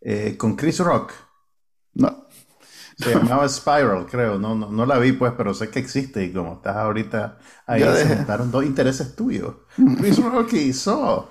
eh, 0.00 0.34
con 0.36 0.56
Chris 0.56 0.80
Rock. 0.80 1.12
No. 1.94 2.26
Se 2.98 3.14
llamaba 3.14 3.48
Spiral, 3.48 4.04
creo. 4.10 4.40
No, 4.40 4.56
no, 4.56 4.84
la 4.84 4.98
vi, 4.98 5.12
pues, 5.12 5.32
pero 5.36 5.54
sé 5.54 5.70
que 5.70 5.78
existe. 5.78 6.24
Y 6.24 6.32
como 6.32 6.54
estás 6.54 6.74
ahorita 6.74 7.38
ahí, 7.66 7.82
se 7.82 8.16
juntaron 8.16 8.50
dos 8.50 8.64
intereses 8.64 9.14
tuyos. 9.14 9.54
Chris 9.96 10.20
Rock 10.20 10.54
y 10.54 10.72
Saw. 10.72 11.24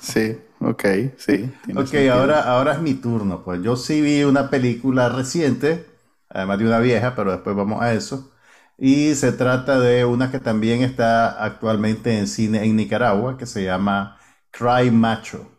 Sí, 0.00 0.38
ok, 0.58 0.84
sí. 1.18 1.52
Ok, 1.76 1.94
ahora, 2.10 2.40
ahora 2.40 2.72
es 2.72 2.80
mi 2.80 2.94
turno. 2.94 3.44
Pues 3.44 3.62
yo 3.62 3.76
sí 3.76 4.00
vi 4.00 4.24
una 4.24 4.48
película 4.48 5.10
reciente, 5.10 5.84
además 6.30 6.58
de 6.58 6.64
una 6.64 6.78
vieja, 6.78 7.14
pero 7.14 7.30
después 7.30 7.54
vamos 7.54 7.82
a 7.82 7.92
eso 7.92 8.31
y 8.78 9.14
se 9.14 9.32
trata 9.32 9.78
de 9.78 10.04
una 10.04 10.30
que 10.30 10.40
también 10.40 10.82
está 10.82 11.44
actualmente 11.44 12.18
en 12.18 12.26
cine 12.26 12.64
en 12.64 12.76
Nicaragua, 12.76 13.36
que 13.36 13.46
se 13.46 13.64
llama 13.64 14.18
Cry 14.50 14.90
Macho, 14.90 15.50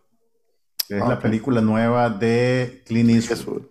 que 0.88 0.98
es 0.98 1.08
la 1.08 1.20
película 1.20 1.62
nueva 1.62 2.10
de 2.10 2.84
Clint 2.86 3.10
Eastwood. 3.10 3.64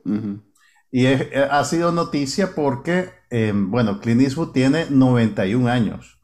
Y 0.91 1.07
eh, 1.07 1.49
ha 1.51 1.65
sido 1.65 1.91
noticia 1.91 2.55
porque, 2.55 3.11
em, 3.31 3.71
bueno, 3.71 3.99
Clint 4.01 4.21
Eastwood 4.21 4.53
tiene 4.53 4.87
91 4.91 5.69
años 5.69 6.19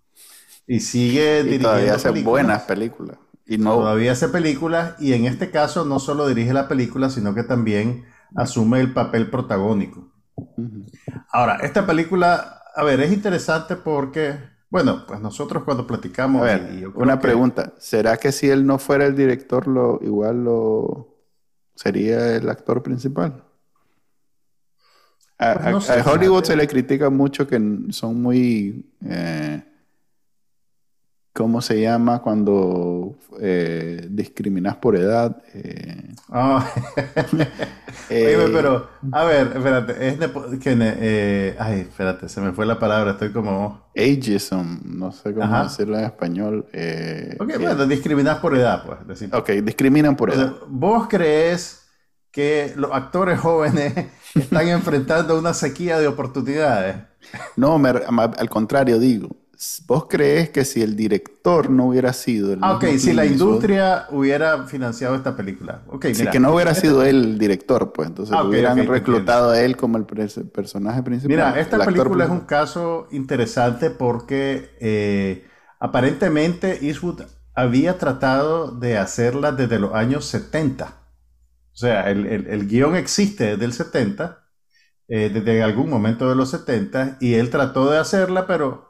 y 0.66 0.80
sigue 0.80 1.40
y 1.40 1.58
Todavía 1.58 1.94
hace 1.94 2.10
buenas 2.22 2.62
películas. 2.62 3.18
Y 3.46 3.56
no... 3.56 3.76
Todavía 3.76 4.12
hace 4.12 4.28
películas 4.28 4.94
y 5.00 5.14
en 5.14 5.25
este 5.25 5.50
caso 5.50 5.87
no 5.87 5.98
solo 5.98 6.28
dirige 6.28 6.52
la 6.52 6.68
película, 6.68 7.08
sino 7.08 7.34
que 7.34 7.42
también 7.42 8.04
asume 8.37 8.80
el 8.80 8.92
papel 8.92 9.30
protagónico. 9.30 10.12
Ahora, 11.32 11.56
esta 11.62 11.87
película 11.87 12.57
a 12.78 12.85
ver, 12.85 13.00
es 13.00 13.12
interesante 13.12 13.75
porque, 13.75 14.38
bueno, 14.70 15.04
pues 15.04 15.18
nosotros 15.20 15.64
cuando 15.64 15.85
platicamos... 15.85 16.49
una 16.94 17.18
pregunta, 17.18 17.75
¿será 17.78 18.16
que 18.18 18.30
si 18.30 18.49
él 18.49 18.64
no 18.64 18.78
fuera 18.78 19.04
el 19.04 19.16
director, 19.16 19.66
lo 19.66 19.99
igual 20.00 20.44
lo 20.44 21.16
sería 21.75 22.37
el 22.37 22.49
actor 22.49 22.80
principal? 22.85 23.42
A, 25.38 25.73
pues 25.73 26.06
Hollywood 26.06 26.44
se 26.44 26.54
le 26.54 26.68
critica 26.68 27.11
mucho 27.11 27.49
que 27.49 27.61
son 27.90 28.23
muy... 28.23 28.88
Eh, 29.04 29.61
¿Cómo 31.38 31.61
se 31.61 31.80
llama 31.80 32.21
cuando 32.21 33.16
eh, 33.40 34.09
discriminas 34.11 34.75
por 34.76 34.97
edad? 34.97 35.40
Eh, 35.54 36.14
ah. 36.30 36.68
eh, 38.11 38.50
pero, 38.52 38.88
a 39.12 39.25
ver, 39.25 39.52
espérate, 39.54 40.09
es 40.09 40.61
que, 40.61 40.76
eh, 40.78 41.57
ay, 41.59 41.80
espérate, 41.80 42.28
se 42.28 42.40
me 42.40 42.52
fue 42.52 42.66
la 42.66 42.78
palabra, 42.78 43.12
estoy 43.12 43.33
como... 43.33 43.88
Ageism, 43.97 44.80
no 44.85 45.11
sé 45.11 45.33
cómo 45.33 45.62
decirlo 45.62 45.99
en 45.99 46.04
español. 46.04 46.66
ok, 47.38 47.52
bueno, 47.59 47.87
discriminas 47.87 48.38
por 48.40 48.57
edad, 48.57 48.85
pues. 48.85 49.07
Decir. 49.07 49.35
Ok, 49.35 49.49
discriminan 49.62 50.16
por 50.16 50.33
edad. 50.33 50.57
¿Vos 50.68 51.07
crees 51.09 51.88
que 52.30 52.75
los 52.76 52.92
actores 52.92 53.40
jóvenes 53.40 53.95
están 54.35 54.68
enfrentando 54.68 55.38
una 55.38 55.54
sequía 55.54 55.99
de 55.99 56.09
oportunidades? 56.09 56.97
No, 57.57 57.80
al 57.83 58.50
contrario 58.50 58.99
digo 58.99 59.48
¿Vos 59.88 60.06
crees 60.08 60.50
que 60.50 60.64
si 60.64 60.82
el 60.82 60.94
director 60.94 61.68
no 61.68 61.86
hubiera 61.86 62.12
sido 62.12 62.52
el 62.52 62.60
Ah, 62.62 62.76
ok, 62.76 62.84
si 62.96 63.12
la 63.12 63.26
industria 63.26 64.06
hubiera 64.10 64.66
financiado 64.66 65.16
esta 65.16 65.36
película. 65.36 65.82
Okay, 65.88 66.14
sí, 66.14 66.26
que 66.28 66.38
no 66.38 66.54
hubiera 66.54 66.76
sido 66.76 67.02
él 67.02 67.24
el 67.24 67.38
director, 67.38 67.92
pues 67.92 68.08
entonces 68.08 68.36
ah, 68.38 68.44
hubieran 68.44 68.86
reclutado 68.86 69.50
a 69.50 69.60
él 69.60 69.76
como 69.76 69.98
el 69.98 70.04
personaje 70.04 71.02
principal. 71.02 71.28
Mira, 71.28 71.58
esta 71.58 71.84
película 71.84 72.24
es 72.24 72.30
un 72.30 72.40
caso 72.40 73.08
interesante 73.10 73.90
porque 73.90 74.76
eh, 74.80 75.44
aparentemente 75.80 76.86
Eastwood 76.86 77.22
había 77.52 77.98
tratado 77.98 78.70
de 78.70 78.96
hacerla 78.96 79.50
desde 79.50 79.80
los 79.80 79.92
años 79.92 80.26
70. 80.26 80.86
O 80.86 81.76
sea, 81.76 82.08
el, 82.10 82.26
el, 82.26 82.68
guion 82.68 82.94
existe 82.94 83.56
desde 83.56 83.64
el 83.64 83.72
70, 83.72 84.38
eh, 85.08 85.30
desde 85.34 85.64
algún 85.64 85.90
momento 85.90 86.28
de 86.28 86.36
los 86.36 86.50
70, 86.50 87.18
y 87.20 87.34
él 87.34 87.50
trató 87.50 87.90
de 87.90 87.98
hacerla, 87.98 88.46
pero 88.46 88.88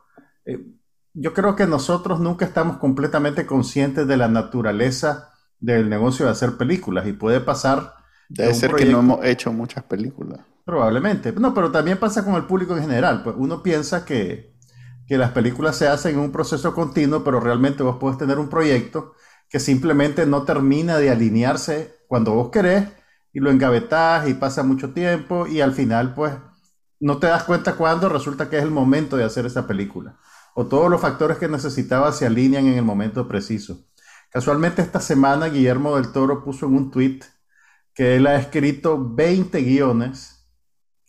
eh, 0.49 0.65
yo 1.15 1.35
creo 1.35 1.57
que 1.57 1.67
nosotros 1.67 2.21
nunca 2.21 2.45
estamos 2.45 2.79
completamente 2.79 3.45
conscientes 3.45 4.07
de 4.07 4.17
la 4.17 4.29
naturaleza 4.29 5.31
del 5.59 5.89
negocio 5.89 6.27
de 6.27 6.33
hacer 6.33 6.57
películas 6.57 7.07
y 7.07 7.13
puede 7.13 7.41
pasar. 7.41 7.95
Debe 8.29 8.55
ser 8.55 8.75
que 8.75 8.85
no 8.85 9.01
hemos 9.01 9.25
hecho 9.25 9.53
muchas 9.53 9.85
películas. 9.85 10.41
Probablemente. 10.65 11.33
No, 11.33 11.55
pero 11.55 11.73
también 11.73 11.99
pasa 11.99 12.25
con 12.25 12.35
el 12.35 12.45
público 12.45 12.77
en 12.77 12.83
general. 12.83 13.23
Pues 13.23 13.37
uno 13.39 13.63
piensa 13.63 14.05
que, 14.05 14.55
que 15.07 15.19
las 15.19 15.33
películas 15.33 15.77
se 15.77 15.89
hacen 15.89 16.15
en 16.15 16.21
un 16.21 16.33
proceso 16.33 16.75
continuo, 16.75 17.25
pero 17.25 17.41
realmente 17.41 17.83
vos 17.83 17.97
puedes 17.99 18.19
tener 18.19 18.39
un 18.39 18.49
proyecto 18.49 19.15
que 19.49 19.61
simplemente 19.61 20.27
no 20.27 20.45
termina 20.45 20.99
de 20.99 21.11
alinearse 21.11 21.97
cuando 22.07 22.35
vos 22.35 22.51
querés 22.51 22.87
y 23.33 23.41
lo 23.41 23.51
engavetás 23.51 24.29
y 24.29 24.35
pasa 24.35 24.63
mucho 24.63 24.93
tiempo 24.93 25.47
y 25.47 25.63
al 25.63 25.73
final 25.73 26.15
pues 26.15 26.35
no 27.01 27.19
te 27.19 27.29
das 27.29 27.45
cuenta 27.45 27.75
cuándo 27.75 28.09
resulta 28.09 28.51
que 28.51 28.59
es 28.59 28.63
el 28.63 28.71
momento 28.71 29.17
de 29.17 29.25
hacer 29.25 29.47
esa 29.47 29.67
película 29.67 30.19
o 30.61 30.67
todos 30.67 30.91
los 30.91 31.01
factores 31.01 31.39
que 31.39 31.47
necesitaba 31.47 32.11
se 32.11 32.27
alinean 32.27 32.67
en 32.67 32.75
el 32.79 32.85
momento 32.85 33.29
preciso. 33.29 33.87
Casualmente 34.29 34.83
esta 34.83 35.01
semana 35.01 35.47
Guillermo 35.47 35.95
del 35.95 36.11
Toro 36.11 36.43
puso 36.43 36.67
en 36.67 36.75
un 36.75 36.91
tweet 36.91 37.21
que 37.95 38.17
él 38.17 38.27
ha 38.27 38.35
escrito 38.35 39.15
20 39.15 39.63
guiones 39.63 40.51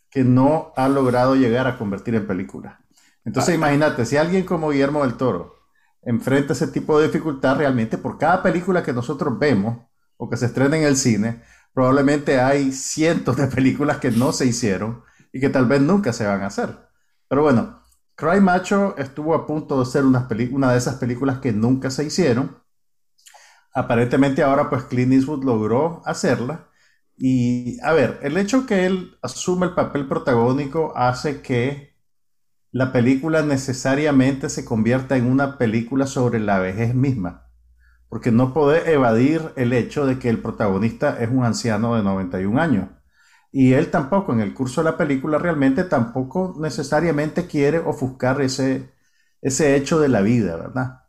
que 0.08 0.22
no 0.22 0.72
ha 0.76 0.88
logrado 0.88 1.34
llegar 1.34 1.66
a 1.66 1.78
convertir 1.78 2.14
en 2.14 2.28
película. 2.28 2.84
Entonces 3.24 3.50
ah, 3.50 3.56
imagínate, 3.56 4.06
si 4.06 4.16
alguien 4.16 4.44
como 4.44 4.70
Guillermo 4.70 5.02
del 5.02 5.16
Toro 5.16 5.56
enfrenta 6.02 6.52
ese 6.52 6.68
tipo 6.68 7.00
de 7.00 7.08
dificultad, 7.08 7.56
realmente 7.56 7.98
por 7.98 8.18
cada 8.18 8.44
película 8.44 8.84
que 8.84 8.92
nosotros 8.92 9.36
vemos 9.36 9.78
o 10.16 10.30
que 10.30 10.36
se 10.36 10.46
estrena 10.46 10.76
en 10.76 10.84
el 10.84 10.96
cine, 10.96 11.42
probablemente 11.74 12.40
hay 12.40 12.70
cientos 12.70 13.36
de 13.36 13.46
películas 13.56 13.96
que 13.96 14.12
no 14.12 14.30
se 14.30 14.46
hicieron 14.46 15.02
y 15.32 15.40
que 15.40 15.48
tal 15.48 15.66
vez 15.66 15.80
nunca 15.80 16.12
se 16.12 16.24
van 16.24 16.42
a 16.42 16.46
hacer. 16.46 16.78
Pero 17.26 17.42
bueno, 17.42 17.79
Cry 18.20 18.38
Macho 18.38 18.94
estuvo 18.98 19.34
a 19.34 19.46
punto 19.46 19.80
de 19.80 19.86
ser 19.86 20.04
una, 20.04 20.28
de 20.28 20.76
esas 20.76 20.96
películas 20.96 21.38
que 21.38 21.52
nunca 21.52 21.90
se 21.90 22.04
hicieron. 22.04 22.54
Aparentemente 23.72 24.42
ahora 24.42 24.68
pues 24.68 24.84
Clint 24.84 25.14
Eastwood 25.14 25.42
logró 25.42 26.02
hacerla. 26.04 26.68
Y 27.16 27.80
a 27.80 27.94
ver, 27.94 28.18
el 28.22 28.36
hecho 28.36 28.66
que 28.66 28.84
él 28.84 29.16
asume 29.22 29.64
el 29.66 29.74
papel 29.74 30.06
protagónico 30.06 30.92
hace 30.94 31.40
que 31.40 31.96
la 32.70 32.92
película 32.92 33.40
necesariamente 33.40 34.50
se 34.50 34.66
convierta 34.66 35.16
en 35.16 35.24
una 35.24 35.56
película 35.56 36.06
sobre 36.06 36.40
la 36.40 36.58
vejez 36.58 36.94
misma. 36.94 37.46
Porque 38.10 38.32
no 38.32 38.52
puede 38.52 38.92
evadir 38.92 39.52
el 39.56 39.72
hecho 39.72 40.04
de 40.04 40.18
que 40.18 40.28
el 40.28 40.42
protagonista 40.42 41.18
es 41.22 41.30
un 41.30 41.44
anciano 41.44 41.96
de 41.96 42.02
91 42.02 42.60
años. 42.60 42.88
Y 43.52 43.72
él 43.72 43.90
tampoco, 43.90 44.32
en 44.32 44.40
el 44.40 44.54
curso 44.54 44.82
de 44.82 44.90
la 44.90 44.96
película, 44.96 45.38
realmente 45.38 45.84
tampoco 45.84 46.54
necesariamente 46.58 47.46
quiere 47.46 47.78
ofuscar 47.78 48.40
ese, 48.42 48.90
ese 49.42 49.76
hecho 49.76 50.00
de 50.00 50.08
la 50.08 50.20
vida, 50.22 50.56
¿verdad? 50.56 51.00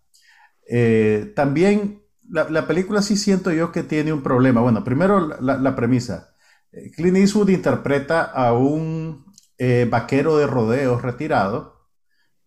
Eh, 0.67 1.33
también 1.35 2.01
la, 2.31 2.65
película 2.67 3.01
sí 3.01 3.17
siento 3.17 3.51
yo 3.51 3.71
que 3.71 3.83
tiene 3.83 4.13
un 4.13 4.23
problema. 4.23 4.61
Bueno, 4.61 4.83
primero 4.83 5.19
la, 5.41 5.75
premisa. 5.75 6.33
Eh, 6.71 6.91
Clint 6.91 7.17
Eastwood 7.17 7.49
interpreta 7.49 8.23
a 8.23 8.53
un 8.53 9.25
eh, 9.57 9.87
vaquero 9.89 10.37
de 10.37 10.47
rodeos 10.47 11.01
retirado 11.01 11.89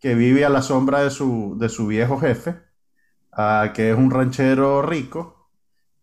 que 0.01 0.15
vive 0.15 0.45
a 0.45 0.51
la 0.51 0.63
sombra 0.63 1.03
de 1.03 1.11
su, 1.11 1.57
de 1.59 1.69
su 1.69 1.87
viejo 1.87 2.19
jefe, 2.19 2.57
ah, 3.33 3.73
que 3.75 3.91
es 3.91 3.97
un 3.97 4.11
ranchero 4.11 4.83
rico 4.83 5.34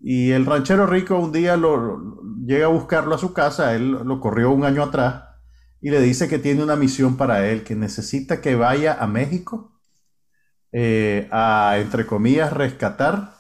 Y 0.04 0.32
el 0.32 0.46
ranchero 0.46 0.88
rico 0.88 1.18
un 1.18 1.32
día 1.32 1.58
lo, 1.58 2.22
llega 2.46 2.66
a 2.66 2.70
buscarlo 2.70 3.16
a 3.16 3.20
su 3.20 3.34
casa, 3.34 3.76
él 3.76 3.92
lo 3.92 4.20
corrió 4.20 4.52
un 4.52 4.66
año 4.66 4.84
atrás, 4.84 5.26
y 5.80 5.90
le 5.92 6.02
dice 6.02 6.28
que 6.28 6.40
tiene 6.40 6.64
una 6.64 6.76
misión 6.76 7.18
para 7.18 7.48
él, 7.48 7.64
que 7.64 7.76
necesita 7.76 8.42
que 8.42 8.56
vaya 8.56 8.98
a 9.00 9.08
México 9.08 9.80
eh, 10.72 11.28
a, 11.32 11.78
entre 11.80 12.06
comillas, 12.06 12.54
rescatar 12.54 13.34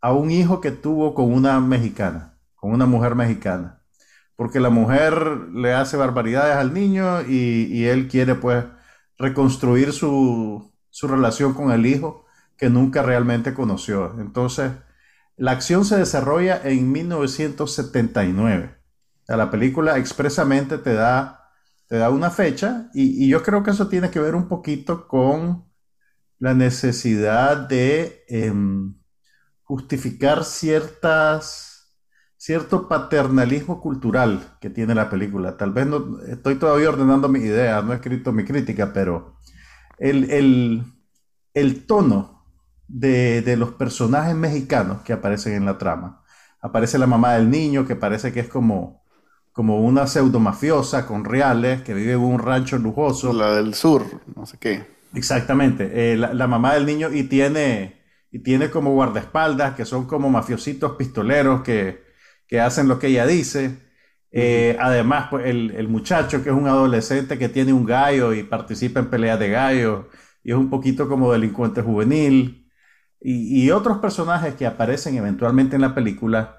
a 0.00 0.12
un 0.12 0.30
hijo 0.30 0.60
que 0.60 0.70
tuvo 0.72 1.14
con 1.14 1.32
una 1.32 1.60
mexicana, 1.60 2.38
con 2.54 2.72
una 2.72 2.86
mujer 2.86 3.14
mexicana. 3.14 3.82
Porque 4.36 4.60
la 4.60 4.70
mujer 4.70 5.48
le 5.54 5.72
hace 5.74 5.96
barbaridades 5.96 6.56
al 6.56 6.74
niño 6.74 7.22
y, 7.22 7.86
él 7.86 8.08
quiere 8.08 8.34
pues 8.34 8.64
reconstruir 9.18 9.92
su, 9.92 10.72
su 10.90 11.08
relación 11.08 11.54
con 11.54 11.72
el 11.72 11.86
hijo 11.86 12.26
que 12.58 12.68
nunca 12.70 13.02
realmente 13.02 13.54
conoció. 13.54 14.14
Entonces, 14.20 14.72
la 15.36 15.52
acción 15.52 15.84
se 15.84 15.96
desarrolla 15.96 16.60
en 16.64 16.90
1979. 16.92 18.76
la 19.28 19.50
película 19.50 19.98
expresamente 19.98 20.78
te 20.78 20.94
da 20.94 21.46
te 21.88 21.96
da 21.96 22.10
una 22.10 22.30
fecha 22.30 22.90
y, 22.94 23.28
yo 23.28 23.42
creo 23.42 23.62
que 23.62 23.70
eso 23.70 23.88
tiene 23.88 24.10
que 24.10 24.20
ver 24.20 24.34
un 24.34 24.48
poquito 24.48 25.06
con 25.06 25.64
la 26.38 26.54
necesidad 26.54 27.68
de 27.68 28.24
em, 28.28 28.96
justificar 29.62 30.44
ciertas, 30.44 31.96
cierto 32.36 32.88
paternalismo 32.88 33.80
cultural 33.80 34.56
que 34.60 34.70
tiene 34.70 34.94
la 34.94 35.08
película. 35.08 35.56
Tal 35.56 35.72
vez 35.72 35.86
no 35.86 36.20
estoy 36.22 36.56
todavía 36.56 36.90
ordenando 36.90 37.28
mi 37.28 37.40
idea, 37.40 37.80
no 37.82 37.92
he 37.92 37.96
escrito 37.96 38.32
mi 38.32 38.44
crítica, 38.44 38.92
pero 38.92 39.38
el, 39.98 40.84
el, 41.54 41.86
tono 41.86 42.35
de, 42.88 43.42
de, 43.42 43.56
los 43.56 43.72
personajes 43.72 44.34
mexicanos 44.34 45.02
que 45.02 45.12
aparecen 45.12 45.54
en 45.54 45.64
la 45.64 45.78
trama. 45.78 46.22
Aparece 46.60 46.98
la 46.98 47.06
mamá 47.06 47.34
del 47.34 47.50
niño, 47.50 47.86
que 47.86 47.96
parece 47.96 48.32
que 48.32 48.40
es 48.40 48.48
como 48.48 49.06
como 49.56 49.80
una 49.80 50.06
pseudo 50.06 50.38
mafiosa 50.38 51.06
con 51.06 51.24
reales 51.24 51.80
que 51.80 51.94
vive 51.94 52.12
en 52.12 52.18
un 52.18 52.38
rancho 52.38 52.76
lujoso. 52.76 53.32
La 53.32 53.54
del 53.54 53.72
sur, 53.72 54.04
no 54.34 54.44
sé 54.44 54.58
qué. 54.60 54.84
Exactamente, 55.14 56.12
eh, 56.12 56.16
la, 56.18 56.46
mamá 56.46 56.74
del 56.74 56.84
niño 56.84 57.10
y 57.10 57.22
tiene, 57.22 58.02
y 58.30 58.40
tiene 58.40 58.68
como 58.68 58.92
guardaespaldas 58.92 59.74
que 59.74 59.86
son 59.86 60.06
como 60.06 60.28
mafiositos 60.28 60.96
pistoleros 60.96 61.62
que, 61.62 62.04
hacen 62.60 62.86
lo 62.86 62.98
que 62.98 63.06
ella 63.06 63.26
dice. 63.26 63.78
Eh, 64.30 64.76
además, 64.78 65.28
pues, 65.30 65.46
el, 65.46 65.88
muchacho 65.88 66.42
que 66.42 66.50
es 66.50 66.54
un 66.54 66.68
adolescente 66.68 67.38
que 67.38 67.48
tiene 67.48 67.72
un 67.72 67.86
gallo 67.86 68.34
y 68.34 68.42
participa 68.42 69.00
en 69.00 69.08
peleas 69.08 69.38
de 69.38 69.48
gallo 69.48 70.10
y 70.44 70.50
es 70.50 70.56
un 70.58 70.68
poquito 70.68 71.08
como 71.08 71.32
delincuente 71.32 71.80
juvenil. 71.80 72.65
Y, 73.20 73.64
y 73.64 73.70
otros 73.70 73.98
personajes 73.98 74.54
que 74.54 74.66
aparecen 74.66 75.16
eventualmente 75.16 75.76
en 75.76 75.82
la 75.82 75.94
película 75.94 76.56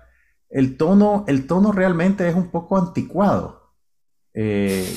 el 0.49 0.77
tono, 0.77 1.25
el 1.27 1.47
tono 1.47 1.71
realmente 1.71 2.27
es 2.27 2.35
un 2.35 2.49
poco 2.49 2.77
anticuado. 2.77 3.73
Eh, 4.33 4.87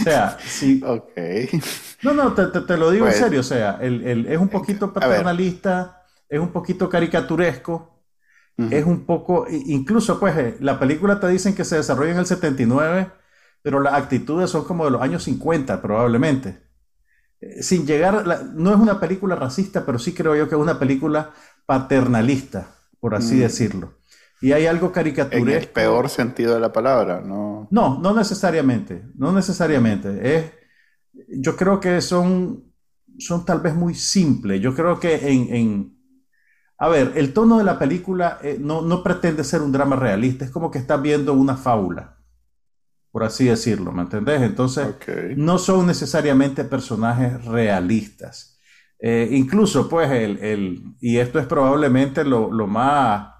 o 0.00 0.04
sea, 0.04 0.38
sí. 0.44 0.82
Ok. 0.84 1.10
No, 2.02 2.14
no, 2.14 2.32
te, 2.34 2.76
lo 2.76 2.90
digo 2.90 3.06
en 3.06 3.12
pues, 3.12 3.20
serio. 3.20 3.40
O 3.40 3.44
sea, 3.44 3.78
el, 3.80 4.26
es 4.26 4.38
un 4.38 4.48
poquito 4.48 4.92
paternalista, 4.92 6.04
es 6.28 6.40
un 6.40 6.52
poquito 6.52 6.88
caricaturesco, 6.88 8.04
es 8.70 8.84
un 8.84 9.06
poco. 9.06 9.46
Incluso, 9.48 10.20
pues, 10.20 10.36
eh, 10.36 10.56
la 10.60 10.78
película 10.78 11.18
te 11.18 11.28
dicen 11.28 11.54
que 11.54 11.64
se 11.64 11.76
desarrolla 11.76 12.12
en 12.12 12.18
el 12.18 12.26
79, 12.26 13.10
pero 13.62 13.80
las 13.80 13.94
actitudes 13.94 14.50
son 14.50 14.64
como 14.64 14.84
de 14.84 14.90
los 14.92 15.02
años 15.02 15.24
50, 15.24 15.80
probablemente. 15.80 16.62
Sin 17.60 17.86
llegar. 17.86 18.24
no 18.54 18.70
es 18.70 18.76
una 18.76 19.00
película 19.00 19.34
racista, 19.34 19.84
pero 19.84 19.98
sí 19.98 20.14
creo 20.14 20.36
yo 20.36 20.48
que 20.48 20.54
es 20.54 20.60
una 20.60 20.78
película 20.78 21.32
paternalista, 21.66 22.74
por 23.00 23.14
así 23.14 23.36
mm. 23.36 23.40
decirlo. 23.40 23.94
Y 24.40 24.52
hay 24.52 24.66
algo 24.66 24.90
caricaturesco. 24.90 25.50
En 25.50 25.56
el 25.56 25.68
peor 25.68 26.08
sentido 26.08 26.54
de 26.54 26.60
la 26.60 26.72
palabra, 26.72 27.20
¿no? 27.20 27.68
No, 27.70 28.00
no 28.00 28.12
necesariamente, 28.12 29.04
no 29.14 29.32
necesariamente. 29.32 30.36
Es, 30.36 30.52
yo 31.28 31.56
creo 31.56 31.78
que 31.78 32.00
son, 32.00 32.64
son 33.18 33.44
tal 33.44 33.60
vez 33.60 33.74
muy 33.74 33.94
simples. 33.94 34.60
Yo 34.60 34.74
creo 34.74 34.98
que 34.98 35.14
en, 35.28 35.96
a 36.82 36.88
ver, 36.88 37.12
el 37.14 37.32
tono 37.32 37.58
de 37.58 37.64
la 37.64 37.78
película 37.78 38.38
eh, 38.42 38.56
no, 38.60 38.82
no, 38.82 39.04
pretende 39.04 39.44
ser 39.44 39.62
un 39.62 39.70
drama 39.70 39.94
realista, 39.94 40.44
es 40.44 40.50
como 40.50 40.70
que 40.70 40.80
estás 40.80 41.00
viendo 41.00 41.32
una 41.32 41.56
fábula, 41.56 42.18
por 43.12 43.24
así 43.24 43.44
decirlo, 43.44 43.92
¿me 43.92 44.02
entendés? 44.02 44.42
Entonces, 44.42 44.96
no 45.36 45.58
son 45.58 45.86
necesariamente 45.86 46.64
personajes 46.64 47.44
realistas. 47.44 48.58
Eh, 48.98 49.28
incluso, 49.32 49.88
pues, 49.88 50.10
el, 50.10 50.38
el, 50.38 50.82
y 51.00 51.18
esto 51.18 51.38
es 51.38 51.46
probablemente 51.46 52.24
lo, 52.24 52.50
lo 52.50 52.66
más 52.66 53.32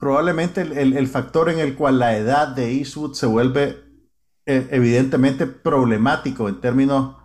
probablemente 0.00 0.62
el, 0.62 1.06
factor 1.08 1.50
en 1.50 1.58
el 1.60 1.76
cual 1.76 1.98
la 1.98 2.16
edad 2.16 2.48
de 2.48 2.72
Eastwood 2.72 3.12
se 3.12 3.26
vuelve 3.26 3.84
eh, 4.46 4.66
evidentemente 4.70 5.46
problemático 5.46 6.48
en 6.48 6.60
términos 6.60 7.16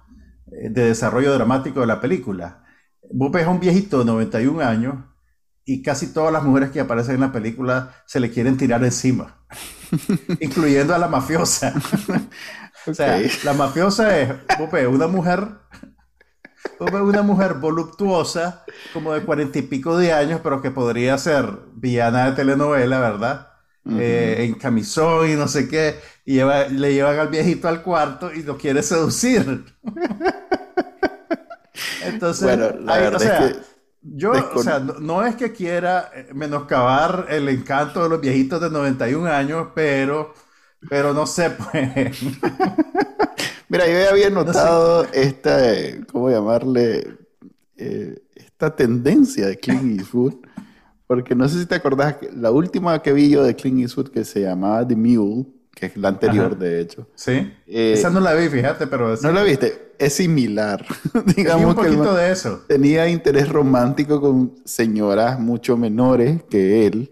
eh, 0.47 0.69
de 0.69 0.87
desarrollo 0.87 1.33
dramático 1.33 1.79
de 1.79 1.87
la 1.87 2.01
película. 2.01 2.65
Vos 3.13 3.31
ves 3.31 3.47
a 3.47 3.49
un 3.49 3.61
viejito 3.61 3.99
de 3.99 4.05
91 4.05 4.59
años 4.61 4.95
y 5.63 5.81
casi 5.81 6.13
todas 6.13 6.33
las 6.33 6.43
mujeres 6.43 6.71
que 6.71 6.81
aparecen 6.81 7.15
en 7.15 7.21
la 7.21 7.31
película 7.31 7.95
se 8.05 8.19
le 8.19 8.29
quieren 8.29 8.57
tirar 8.57 8.83
encima, 8.83 9.45
incluyendo 10.39 10.95
a 10.95 10.97
la 10.97 11.07
mafiosa. 11.07 11.73
o 12.87 12.93
sea, 12.93 13.21
la 13.43 13.53
mafiosa 13.53 14.19
es, 14.19 14.29
ves, 14.71 14.87
una 14.87 15.07
mujer 15.07 15.47
una 16.79 17.21
mujer 17.21 17.55
voluptuosa, 17.55 18.63
como 18.93 19.13
de 19.13 19.21
cuarenta 19.21 19.59
y 19.59 19.63
pico 19.63 19.97
de 19.97 20.13
años, 20.13 20.41
pero 20.43 20.61
que 20.61 20.71
podría 20.71 21.17
ser 21.17 21.45
villana 21.73 22.29
de 22.29 22.35
telenovela, 22.35 22.99
¿verdad? 22.99 23.47
Eh, 23.87 24.37
en 24.39 24.55
camisón 24.55 25.29
y 25.29 25.35
no 25.35 25.47
sé 25.47 25.67
qué, 25.67 25.99
y 26.25 26.37
le 26.37 26.93
llevan 26.93 27.19
al 27.19 27.27
viejito 27.27 27.67
al 27.67 27.83
cuarto 27.83 28.33
y 28.33 28.41
lo 28.41 28.57
quiere 28.57 28.81
seducir. 28.81 29.63
Entonces, 32.03 32.43
bueno, 32.43 32.71
la 32.79 32.97
verdad 32.97 33.21
es 33.21 33.53
que 33.53 33.59
yo, 34.07 34.31
o 34.53 34.61
sea, 34.61 34.79
no, 34.79 35.25
es 35.25 35.35
que 35.35 35.51
quiera 35.51 36.11
eh, 36.13 36.29
menoscabar 36.33 37.25
el 37.29 37.49
encanto 37.49 38.03
de 38.03 38.09
los 38.09 38.21
viejitos 38.21 38.61
de 38.61 38.69
91 38.69 39.27
años, 39.27 39.69
pero, 39.73 40.33
pero 40.89 41.13
no 41.13 41.25
sé, 41.25 41.49
pues. 41.71 42.17
Mira, 43.67 43.87
yo 43.87 44.09
había 44.11 44.29
notado 44.29 45.05
esta, 45.11 45.59
¿cómo 46.11 46.29
llamarle? 46.29 47.17
Eh, 47.77 48.15
esta 48.35 48.75
tendencia 48.75 49.47
de 49.47 49.57
Clint 49.57 49.99
Eastwood. 49.99 50.35
Porque 51.07 51.35
no 51.35 51.47
sé 51.47 51.59
si 51.59 51.65
te 51.65 51.75
acordás, 51.75 52.17
la 52.33 52.51
última 52.51 53.01
que 53.01 53.13
vi 53.13 53.29
yo 53.29 53.43
de 53.43 53.55
Clint 53.55 53.79
Eastwood 53.79 54.09
que 54.09 54.23
se 54.23 54.41
llamaba 54.41 54.87
The 54.87 54.95
Mule, 54.95 55.45
que 55.75 55.87
es 55.87 55.97
la 55.97 56.07
anterior, 56.07 56.57
de 56.57 56.79
hecho. 56.79 57.07
Sí. 57.15 57.53
Eh, 57.67 57.93
Esa 57.93 58.09
no 58.09 58.21
la 58.21 58.33
vi, 58.33 58.47
fíjate, 58.47 58.87
pero... 58.87 59.15
No 59.21 59.31
la 59.31 59.43
viste. 59.43 59.91
Es 59.99 60.13
similar. 60.13 60.85
Digamos 61.35 61.75
un 61.75 61.75
poquito 61.75 62.15
de 62.15 62.31
eso. 62.31 62.63
Tenía 62.67 63.07
interés 63.07 63.49
romántico 63.49 64.19
con 64.19 64.55
señoras 64.63 65.39
mucho 65.39 65.77
menores 65.77 66.41
que 66.49 66.87
él. 66.87 67.11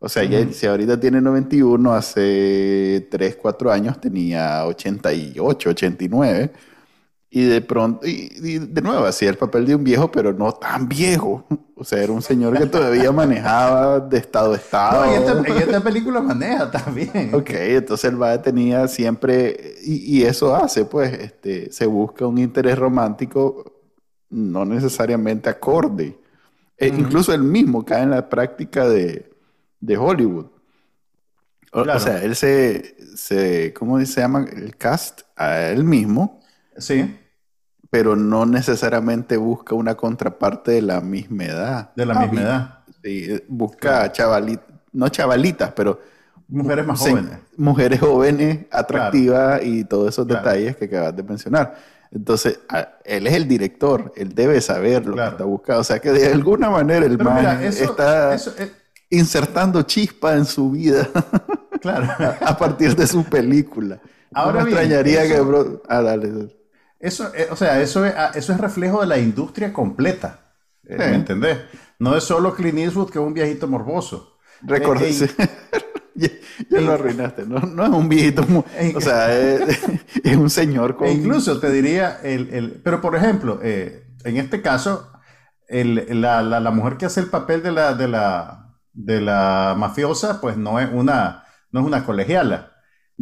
O 0.00 0.08
sea, 0.08 0.24
si 0.50 0.66
ahorita 0.66 0.98
tiene 0.98 1.20
91, 1.20 1.94
hace 1.94 3.06
3, 3.10 3.36
4 3.36 3.70
años 3.70 4.00
tenía 4.00 4.64
88, 4.66 5.70
89. 5.70 6.52
Y 7.32 7.44
de 7.44 7.60
pronto, 7.60 8.04
y, 8.06 8.58
de 8.58 8.82
nuevo, 8.82 9.06
hacía 9.06 9.30
el 9.30 9.36
papel 9.36 9.64
de 9.64 9.76
un 9.76 9.84
viejo, 9.84 10.10
pero 10.10 10.32
no 10.32 10.50
tan 10.52 10.88
viejo. 10.88 11.44
O 11.76 11.84
sea, 11.84 12.02
era 12.02 12.12
un 12.12 12.22
señor 12.22 12.58
que 12.58 12.66
todavía 12.66 13.12
manejaba 13.12 14.00
de 14.00 14.18
estado 14.18 14.52
a 14.52 14.56
estado. 14.56 15.06
No, 15.06 15.12
y 15.12 15.14
esta, 15.14 15.58
esta 15.60 15.80
película 15.80 16.20
maneja 16.20 16.70
también. 16.70 17.30
Ok, 17.32 17.50
entonces 17.50 18.10
el 18.10 18.20
va 18.20 18.42
tenía 18.42 18.88
siempre, 18.88 19.76
y, 19.84 20.22
eso 20.24 20.56
hace, 20.56 20.84
pues, 20.84 21.12
este, 21.12 21.70
se 21.70 21.86
busca 21.86 22.26
un 22.26 22.38
interés 22.38 22.76
romántico 22.76 23.80
no 24.30 24.64
necesariamente 24.64 25.48
acorde. 25.48 26.18
E 26.76 26.88
incluso 26.88 27.34
él 27.34 27.42
mismo 27.42 27.84
cae 27.84 28.04
en 28.04 28.10
la 28.10 28.28
práctica 28.28 28.88
de, 28.88 29.30
de 29.80 29.96
Hollywood. 29.98 30.46
O, 31.72 31.98
sea, 32.00 32.22
él 32.22 32.34
se, 32.34 32.96
se, 33.16 33.72
¿cómo 33.74 34.04
se 34.04 34.20
llama? 34.20 34.46
El 34.50 34.76
cast 34.76 35.20
a 35.36 35.68
él 35.68 35.84
mismo. 35.84 36.39
Sí. 36.76 37.18
Pero 37.90 38.16
no 38.16 38.46
necesariamente 38.46 39.36
busca 39.36 39.74
una 39.74 39.96
contraparte 39.96 40.72
de 40.72 40.82
la 40.82 41.00
misma 41.00 41.44
edad. 41.44 41.90
De 41.96 42.06
la 42.06 42.20
misma 42.20 42.40
edad. 42.40 42.78
Sí, 43.02 43.42
busca 43.48 44.10
chavalitas, 44.12 44.66
no 44.92 45.08
chavalitas, 45.08 45.72
pero... 45.72 46.00
Mujeres 46.48 46.84
más 46.84 46.98
jóvenes. 46.98 47.38
Mujeres 47.56 48.00
jóvenes, 48.00 48.66
atractivas 48.72 49.62
y 49.64 49.84
todos 49.84 50.08
esos 50.08 50.26
detalles 50.26 50.76
que 50.76 50.86
acabas 50.86 51.14
de 51.14 51.22
mencionar. 51.22 51.76
Entonces, 52.12 52.58
él 53.04 53.26
es 53.28 53.34
el 53.34 53.46
director, 53.46 54.12
él 54.16 54.34
debe 54.34 54.60
saber 54.60 55.06
lo 55.06 55.14
que 55.14 55.26
está 55.26 55.44
buscando. 55.44 55.80
O 55.80 55.84
sea, 55.84 56.00
que 56.00 56.10
de 56.10 56.26
alguna 56.32 56.68
manera 56.68 57.06
el 57.06 57.18
man 57.18 57.62
está 57.62 58.36
insertando 59.08 59.82
chispa 59.82 60.34
en 60.34 60.44
su 60.44 60.72
vida. 60.72 61.08
Claro. 61.80 62.08
a 62.40 62.58
partir 62.58 62.96
de 62.96 63.06
su 63.06 63.24
película. 63.24 64.00
Ahora 64.34 64.64
me 64.64 64.70
extrañaría 64.70 65.22
que... 65.22 65.42
Ah, 65.88 66.02
dale. 66.02 66.59
Eso, 67.00 67.32
eh, 67.34 67.48
o 67.50 67.56
sea, 67.56 67.80
eso 67.80 68.04
es, 68.04 68.14
ah, 68.14 68.30
eso 68.34 68.52
es 68.52 68.60
reflejo 68.60 69.00
de 69.00 69.06
la 69.06 69.18
industria 69.18 69.72
completa. 69.72 70.52
Eh, 70.84 70.96
¿Me 70.98 71.14
entendés? 71.14 71.58
no 71.98 72.16
es 72.16 72.24
solo 72.24 72.54
Clint 72.54 72.78
Eastwood 72.78 73.10
que 73.10 73.18
es 73.18 73.24
un 73.24 73.34
viejito 73.34 73.66
morboso. 73.66 74.38
Recuerda, 74.62 75.06
ya, 76.14 76.28
lo 76.80 76.92
arruinaste, 76.92 77.46
no, 77.46 77.60
no, 77.60 77.84
es 77.84 77.90
un 77.90 78.08
viejito, 78.08 78.44
o 78.94 79.00
sea, 79.00 79.34
es, 80.24 80.36
un 80.36 80.50
señor 80.50 80.96
con... 80.96 81.06
E 81.06 81.12
incluso 81.12 81.58
te 81.58 81.70
diría, 81.70 82.20
el, 82.22 82.52
el, 82.52 82.70
pero 82.84 83.00
por 83.00 83.16
ejemplo, 83.16 83.60
eh, 83.62 84.06
en 84.24 84.36
este 84.36 84.60
caso, 84.60 85.12
el, 85.68 86.20
la, 86.20 86.42
la, 86.42 86.60
la, 86.60 86.70
mujer 86.70 86.98
que 86.98 87.06
hace 87.06 87.20
el 87.20 87.26
papel 87.26 87.62
de 87.62 87.72
la, 87.72 87.94
de 87.94 88.08
la, 88.08 88.76
de 88.92 89.20
la 89.22 89.74
mafiosa, 89.78 90.40
pues 90.42 90.58
no 90.58 90.78
es 90.78 90.90
una, 90.92 91.44
no 91.70 91.80
es 91.80 91.86
una 91.86 92.04
colegiala. 92.04 92.69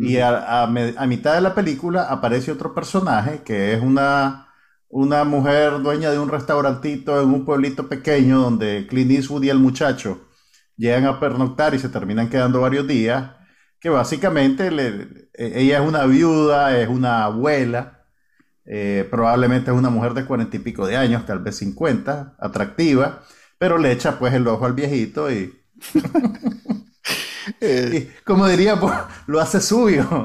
Y 0.00 0.18
a, 0.18 0.62
a, 0.62 1.06
mitad 1.06 1.34
de 1.34 1.40
la 1.40 1.54
película 1.54 2.04
aparece 2.04 2.52
otro 2.52 2.72
personaje 2.72 3.42
que 3.42 3.74
es 3.74 3.82
una, 3.82 4.48
una 4.88 5.24
mujer 5.24 5.82
dueña 5.82 6.10
de 6.12 6.20
un 6.20 6.28
restaurantito 6.28 7.20
en 7.20 7.30
un 7.30 7.44
pueblito 7.44 7.88
pequeño 7.88 8.40
donde 8.40 8.86
Clint 8.88 9.10
Eastwood 9.10 9.42
y 9.42 9.48
el 9.50 9.58
muchacho 9.58 10.28
llegan 10.76 11.04
a 11.06 11.18
pernoctar 11.18 11.74
y 11.74 11.80
se 11.80 11.88
terminan 11.88 12.30
quedando 12.30 12.60
varios 12.60 12.86
días, 12.86 13.32
que 13.80 13.90
básicamente 13.90 14.70
le, 14.70 15.28
e, 15.34 15.62
ella 15.62 15.82
es 15.82 15.88
una 15.88 16.06
viuda, 16.06 16.78
es 16.78 16.88
una 16.88 17.24
abuela, 17.24 18.06
eh, 18.64 19.06
probablemente 19.10 19.70
es 19.72 19.76
una 19.76 19.90
mujer 19.90 20.14
de 20.14 20.26
cuarenta 20.26 20.56
y 20.56 20.60
pico 20.60 20.86
de 20.86 20.96
años, 20.96 21.26
tal 21.26 21.40
vez 21.40 21.56
cincuenta, 21.56 22.36
atractiva, 22.38 23.22
pero 23.58 23.78
le 23.78 23.90
echa 23.92 24.18
pues 24.18 24.32
el 24.34 24.46
ojo 24.46 24.64
al 24.64 24.74
viejito 24.74 25.30
y... 25.30 25.52
Eh. 27.60 28.12
como 28.24 28.46
diría, 28.48 28.78
pues, 28.78 28.94
lo 29.26 29.40
hace 29.40 29.60
suyo. 29.60 30.06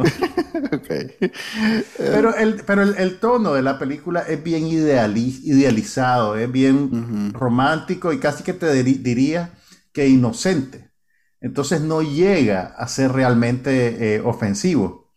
Pero, 1.98 2.36
el, 2.36 2.62
pero 2.66 2.84
el, 2.84 3.20
tono 3.20 3.54
de 3.54 3.62
la 3.62 3.78
película 3.80 4.22
es 4.22 4.44
bien 4.44 4.68
idealizado, 4.68 6.38
es 6.38 6.52
bien 6.52 7.32
romántico 7.34 8.12
y 8.12 8.20
casi 8.20 8.44
que 8.44 8.54
te 8.54 8.84
diría 8.84 9.54
que 9.92 10.08
inocente. 10.08 10.92
Entonces 11.40 11.82
no 11.82 12.02
llega 12.02 12.74
a 12.78 12.88
ser 12.88 13.12
realmente 13.12 14.16
eh, 14.16 14.22
ofensivo. 14.22 15.14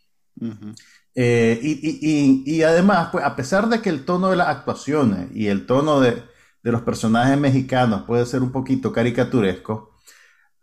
Eh, 1.15 1.59
y, 1.63 2.63
además, 2.63 3.09
pues 3.11 3.25
a 3.25 3.37
pesar 3.37 3.69
de 3.69 3.81
que 3.81 3.89
el 3.89 4.05
tono 4.05 4.31
de 4.31 4.37
las 4.37 4.49
actuaciones 4.49 5.29
y 5.35 5.47
el 5.47 5.67
tono 5.67 6.01
de, 6.01 6.23
los 6.63 6.83
personajes 6.83 7.39
mexicanos 7.39 8.03
puede 8.03 8.27
ser 8.27 8.43
un 8.43 8.51
poquito 8.51 8.93
caricaturesco, 8.93 9.96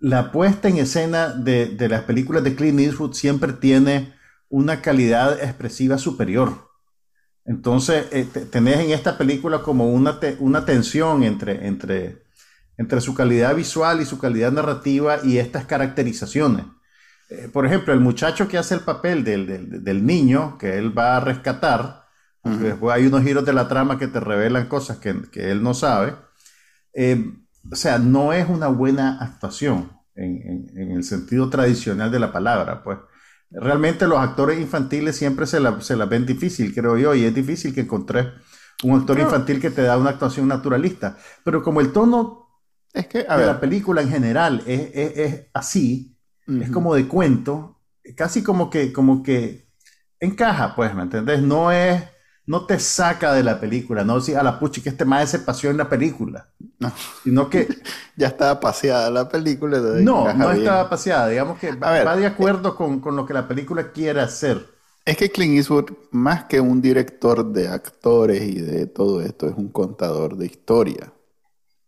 la 0.04 0.32
puesta 0.32 0.68
en 0.68 0.78
escena 0.78 1.30
de, 1.30 1.76
las 1.89 2.04
películas 2.04 2.44
de 2.44 2.56
Clint 2.56 2.80
Eastwood 2.80 3.13
siempre 3.13 3.54
tiene 3.54 4.13
una 4.50 4.82
calidad 4.82 5.42
expresiva 5.42 5.98
superior. 5.98 6.70
Entonces, 7.46 8.06
eh, 8.12 8.26
tenés 8.52 8.80
en 8.80 8.92
esta 8.92 9.18
película 9.18 9.63
como 9.63 9.89
una, 9.89 10.20
una 10.39 10.66
tensión 10.66 11.24
entre, 11.24 11.68
entre 11.68 12.24
entre 12.78 13.02
su 13.02 13.13
calidad 13.13 13.56
visual 13.56 14.02
y 14.02 14.06
su 14.06 14.20
calidad 14.20 14.52
narrativa 14.52 15.20
y 15.24 15.38
estas 15.38 15.66
caracterizaciones. 15.66 16.66
Eh, 17.30 17.50
por 17.52 17.66
ejemplo, 17.66 17.94
el 17.94 18.00
muchacho 18.00 18.48
que 18.48 18.58
hace 18.58 18.76
el 18.76 18.82
papel 18.82 19.24
del, 19.24 20.06
niño 20.06 20.58
que 20.58 20.78
él 20.78 20.98
va 20.98 21.18
a 21.18 21.20
rescatar, 21.20 22.04
después 22.44 22.94
hay 22.94 23.08
unos 23.08 23.24
giros 23.24 23.46
de 23.46 23.54
la 23.54 23.68
trama 23.68 23.98
que 23.98 24.08
te 24.08 24.20
revelan 24.20 24.68
cosas 24.68 24.98
que, 24.98 25.16
él 25.36 25.63
no 25.63 25.74
sabe, 25.74 26.16
eh, 26.94 27.34
o 27.71 27.76
sea, 27.76 27.97
no 27.97 28.34
es 28.34 28.47
una 28.49 28.67
buena 28.67 29.17
actuación 29.19 29.91
en, 30.15 30.69
el 30.76 31.04
sentido 31.04 31.49
tradicional 31.49 32.12
de 32.12 32.19
la 32.19 32.32
palabra, 32.32 32.84
pues. 32.84 32.99
Realmente 33.56 34.08
los 34.08 34.17
actores 34.17 34.60
infantiles 34.60 35.15
siempre 35.15 35.45
se 35.45 35.60
la, 35.60 35.80
se 35.80 35.95
la 35.95 36.06
ven 36.06 36.26
difícil, 36.26 36.73
creo 36.73 36.97
yo, 36.97 37.13
y 37.13 37.23
es 37.23 37.36
difícil 37.36 37.71
que 37.73 37.82
encontré 37.82 38.32
un 38.84 38.99
actor 38.99 39.19
infantil 39.19 39.62
que 39.62 39.69
te 39.69 39.84
da 39.84 39.97
una 39.97 40.10
actuación 40.10 40.47
naturalista. 40.47 41.17
Pero 41.43 41.62
como 41.62 41.80
el 41.80 41.91
tono 41.91 42.43
es 42.93 43.08
que, 43.08 43.26
a 43.28 43.38
ver, 43.38 43.47
la 43.47 43.60
película 43.60 44.02
en 44.02 44.10
general 44.10 44.63
es, 44.65 45.47
así, 45.54 46.17
es 46.47 46.71
como 46.71 46.95
de 46.95 47.08
cuento, 47.08 47.82
casi 48.15 48.43
como 48.43 48.69
que, 48.69 48.91
como 48.91 49.23
que 49.23 49.67
encaja, 50.19 50.76
pues, 50.76 50.93
¿me 50.95 51.04
entendés? 51.04 51.41
No 51.41 51.71
es, 51.71 52.04
no 52.45 52.65
te 52.65 52.79
saca 52.79 53.34
de 53.34 53.43
la 53.43 53.60
película, 53.60 54.03
no 54.03 54.19
si 54.19 54.34
a 54.34 54.43
la 54.43 54.60
puchi 54.60 54.82
que 54.82 54.89
este 54.89 55.06
más 55.06 55.29
se 55.29 55.39
paseó 55.39 55.71
en 55.71 55.77
la 55.77 55.89
película, 55.89 56.49
no. 56.79 56.91
sino 57.23 57.49
que... 57.49 57.67
ya 58.15 58.27
estaba 58.27 58.60
paseada 58.60 59.10
la 59.10 59.29
película. 59.29 59.79
No, 59.79 60.34
no 60.34 60.51
estaba 60.51 60.89
paseada, 60.89 61.29
digamos 61.29 61.58
que 61.58 61.71
va, 61.73 62.15
de 62.15 62.25
acuerdo 62.25 62.75
con, 62.75 62.99
con, 62.99 63.15
lo 63.15 63.25
que 63.25 63.34
la 63.34 63.47
película 63.47 63.91
quiere 63.91 64.21
hacer. 64.21 64.73
Es 65.06 65.17
que 65.17 65.29
Clint 65.29 65.58
Eastwood, 65.58 65.91
más 66.12 66.45
que 66.45 66.62
un 66.62 66.82
director 66.82 67.51
de 67.51 67.67
actores 67.67 68.41
y 68.41 68.62
de 68.62 68.86
todo 68.86 69.21
esto, 69.21 69.47
es 69.47 69.56
un 69.56 69.69
contador 69.69 70.38
de 70.38 70.45
historia. 70.45 71.12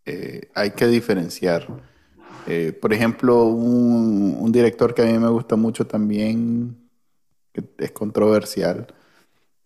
Eh, 0.06 0.50
hay 0.54 0.72
que 0.72 0.88
diferenciar. 0.88 1.68
Eh, 2.48 2.78
por 2.80 2.94
ejemplo, 2.94 3.46
un, 3.46 4.52
director 4.52 4.94
que 4.94 5.02
a 5.02 5.06
mí 5.06 5.18
me 5.18 5.30
gusta 5.30 5.56
mucho 5.56 5.88
también, 5.88 6.90
que 7.52 7.64
es 7.80 7.92
controversial, 7.92 8.94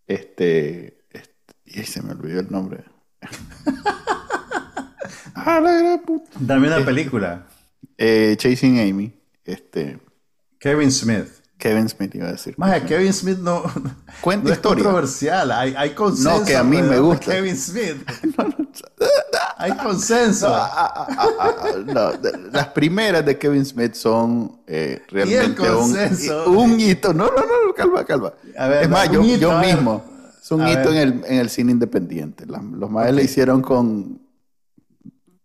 este, 0.09 1.05
este 1.11 1.53
y 1.65 1.83
se 1.83 2.01
me 2.01 2.11
olvidó 2.11 2.41
el 2.41 2.51
nombre. 2.51 2.83
ah, 5.35 5.59
la 5.61 6.01
Dame 6.39 6.67
una 6.67 6.83
película. 6.83 7.47
Eh, 7.97 8.35
Chasing 8.37 8.79
Amy. 8.79 9.13
Este, 9.45 9.99
Kevin 10.59 10.91
Smith. 10.91 11.38
Kevin 11.59 11.89
Smith 11.89 12.15
iba 12.15 12.29
a 12.29 12.31
decir. 12.31 12.53
Más 12.57 12.81
Kevin 12.83 13.13
Smith 13.13 13.37
no, 13.37 13.63
Cuenta 14.21 14.53
es 14.53 14.59
controversial, 14.59 15.51
hay, 15.51 15.75
hay 15.77 15.89
consenso. 15.91 16.39
No, 16.39 16.45
que 16.45 16.55
a 16.55 16.63
mí 16.63 16.81
me 16.81 16.99
gusta. 16.99 17.33
Kevin 17.33 17.57
Smith. 17.57 17.97
hay 19.57 19.75
consenso. 19.75 20.49
Las 22.51 22.67
primeras 22.67 23.25
de 23.25 23.37
Kevin 23.37 23.65
Smith 23.65 23.93
son 23.93 24.61
eh, 24.65 25.03
realmente 25.09 25.69
un, 26.47 26.79
hito. 26.79 27.13
No, 27.13 27.25
no, 27.25 27.41
no, 27.41 27.73
calma, 27.75 28.05
calma. 28.05 28.33
es 28.81 28.89
más, 28.89 29.11
yo, 29.11 29.21
mismo. 29.21 30.03
Es 30.41 30.49
un 30.51 30.65
hito 30.65 30.93
en 30.93 30.97
el, 30.97 31.21
en 31.25 31.39
el, 31.39 31.49
cine 31.49 31.73
independiente. 31.73 32.45
los 32.45 32.89
más 32.89 33.11
le 33.11 33.23
hicieron 33.23 33.61
con 33.61 34.28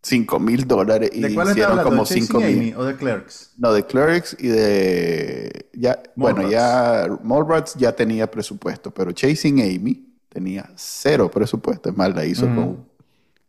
5 0.05 0.39
mil 0.39 0.67
dólares 0.69 1.11
y 1.15 1.25
hicieron 1.25 1.83
como 1.83 2.05
5 2.05 2.41
mil. 2.41 2.77
¿O 2.77 2.85
de 2.85 2.95
Clerks? 2.95 3.53
No, 3.57 3.73
de 3.73 3.87
Clerks 3.87 4.37
y 4.39 4.49
de. 4.49 5.67
Ya, 5.73 6.03
bueno, 6.15 6.49
ya. 6.49 7.09
Mallrats 7.23 7.75
ya 7.75 7.93
tenía 7.93 8.31
presupuesto, 8.31 8.93
pero 8.93 9.13
Chasing 9.13 9.61
Amy 9.61 10.15
tenía 10.29 10.71
cero 10.77 11.31
presupuesto. 11.31 11.89
Es 11.89 11.97
más, 11.97 12.15
la 12.15 12.27
hizo 12.27 12.45
con, 12.47 12.87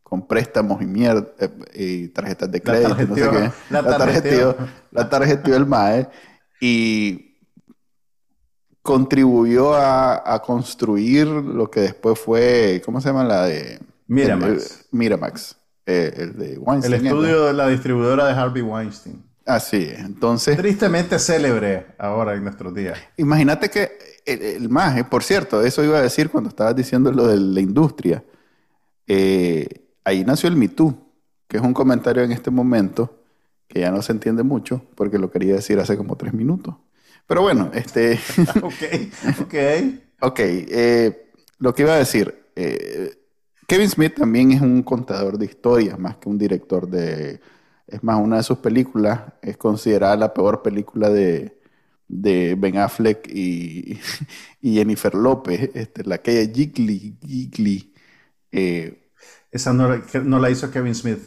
con, 0.01 0.25
préstamos 0.27 0.81
y 0.81 0.85
mierda 0.85 1.27
eh, 1.39 1.49
y 1.73 2.07
tarjetas 2.07 2.49
de 2.49 2.61
crédito. 2.61 2.95
La 2.95 3.03
no 3.03 3.15
sé 3.15 3.29
qué. 3.29 3.51
La, 3.69 3.97
tarjetió. 3.97 4.57
La 4.91 5.09
tarjetió 5.09 5.55
el 5.57 5.65
MAE 5.65 6.07
y 6.61 7.35
contribuyó 8.81 9.73
a, 9.73 10.33
a, 10.33 10.41
construir 10.41 11.27
lo 11.27 11.69
que 11.69 11.81
después 11.81 12.17
fue. 12.17 12.81
¿Cómo 12.85 13.01
se 13.01 13.09
llama 13.09 13.25
la 13.25 13.45
de. 13.45 13.79
Miramax. 14.07 14.85
Miramax 14.91 15.57
eh, 15.85 16.13
el 16.17 16.37
de 16.37 16.57
Weinstein. 16.57 16.93
El 16.95 17.05
estudio 17.05 17.45
de 17.45 17.53
la 17.53 17.67
distribuidora 17.67 18.27
de 18.27 18.33
Harvey 18.33 18.61
Weinstein. 18.61 19.23
Así 19.45 19.77
es. 19.77 19.99
Entonces. 19.99 20.57
Tristemente 20.57 21.19
célebre 21.19 21.85
ahora 21.97 22.33
en 22.33 22.43
nuestros 22.43 22.73
días. 22.73 22.97
Imagínate 23.17 23.69
que 23.69 23.91
el, 24.25 24.41
el 24.41 24.69
MAGE, 24.69 25.03
por 25.03 25.23
cierto, 25.23 25.61
eso 25.61 25.83
iba 25.83 25.99
a 25.99 26.01
decir 26.01 26.29
cuando 26.29 26.49
estabas 26.49 26.75
diciendo 26.75 27.11
lo 27.11 27.27
de 27.27 27.39
la 27.39 27.59
industria. 27.59 28.23
Eh, 29.07 29.67
ahí 30.03 30.23
nació 30.23 30.49
el 30.49 30.55
Me 30.55 30.69
que 31.47 31.57
es 31.57 31.63
un 31.63 31.73
comentario 31.75 32.23
en 32.23 32.31
este 32.31 32.49
momento 32.49 33.21
que 33.67 33.81
ya 33.81 33.91
no 33.91 34.01
se 34.01 34.11
entiende 34.11 34.41
mucho 34.41 34.83
porque 34.95 35.19
lo 35.19 35.29
quería 35.29 35.53
decir 35.53 35.79
hace 35.79 35.95
como 35.95 36.15
tres 36.15 36.33
minutos. 36.33 36.75
Pero 37.27 37.43
bueno, 37.43 37.69
este. 37.73 38.19
ok, 38.63 39.41
ok. 39.41 39.53
ok, 40.21 40.39
eh, 40.39 41.31
lo 41.59 41.75
que 41.75 41.83
iba 41.83 41.93
a 41.93 41.97
decir. 41.97 42.43
Kevin 43.67 43.89
Smith 43.89 44.15
también 44.15 44.51
es 44.51 44.61
un 44.61 44.83
contador 44.83 45.37
de 45.37 45.45
historias, 45.45 45.97
más 45.97 46.17
que 46.17 46.29
un 46.29 46.37
director 46.37 46.87
de... 46.87 47.41
Es 47.87 48.03
más, 48.03 48.19
una 48.19 48.37
de 48.37 48.43
sus 48.43 48.57
películas 48.59 49.21
es 49.41 49.57
considerada 49.57 50.15
la 50.15 50.33
peor 50.33 50.63
película 50.63 51.09
de, 51.09 51.59
Ben 52.07 52.77
Affleck 52.77 53.27
y, 53.33 53.99
Jennifer 54.61 55.13
López, 55.13 55.69
este, 55.73 56.03
la 56.03 56.17
que 56.19 56.41
es 56.41 56.51
Jiggly. 56.51 57.17
Jiggly 57.21 57.93
eh, 58.51 59.11
Esa 59.51 59.73
no, 59.73 60.39
la 60.39 60.49
hizo 60.49 60.71
Kevin 60.71 60.95
Smith. 60.95 61.19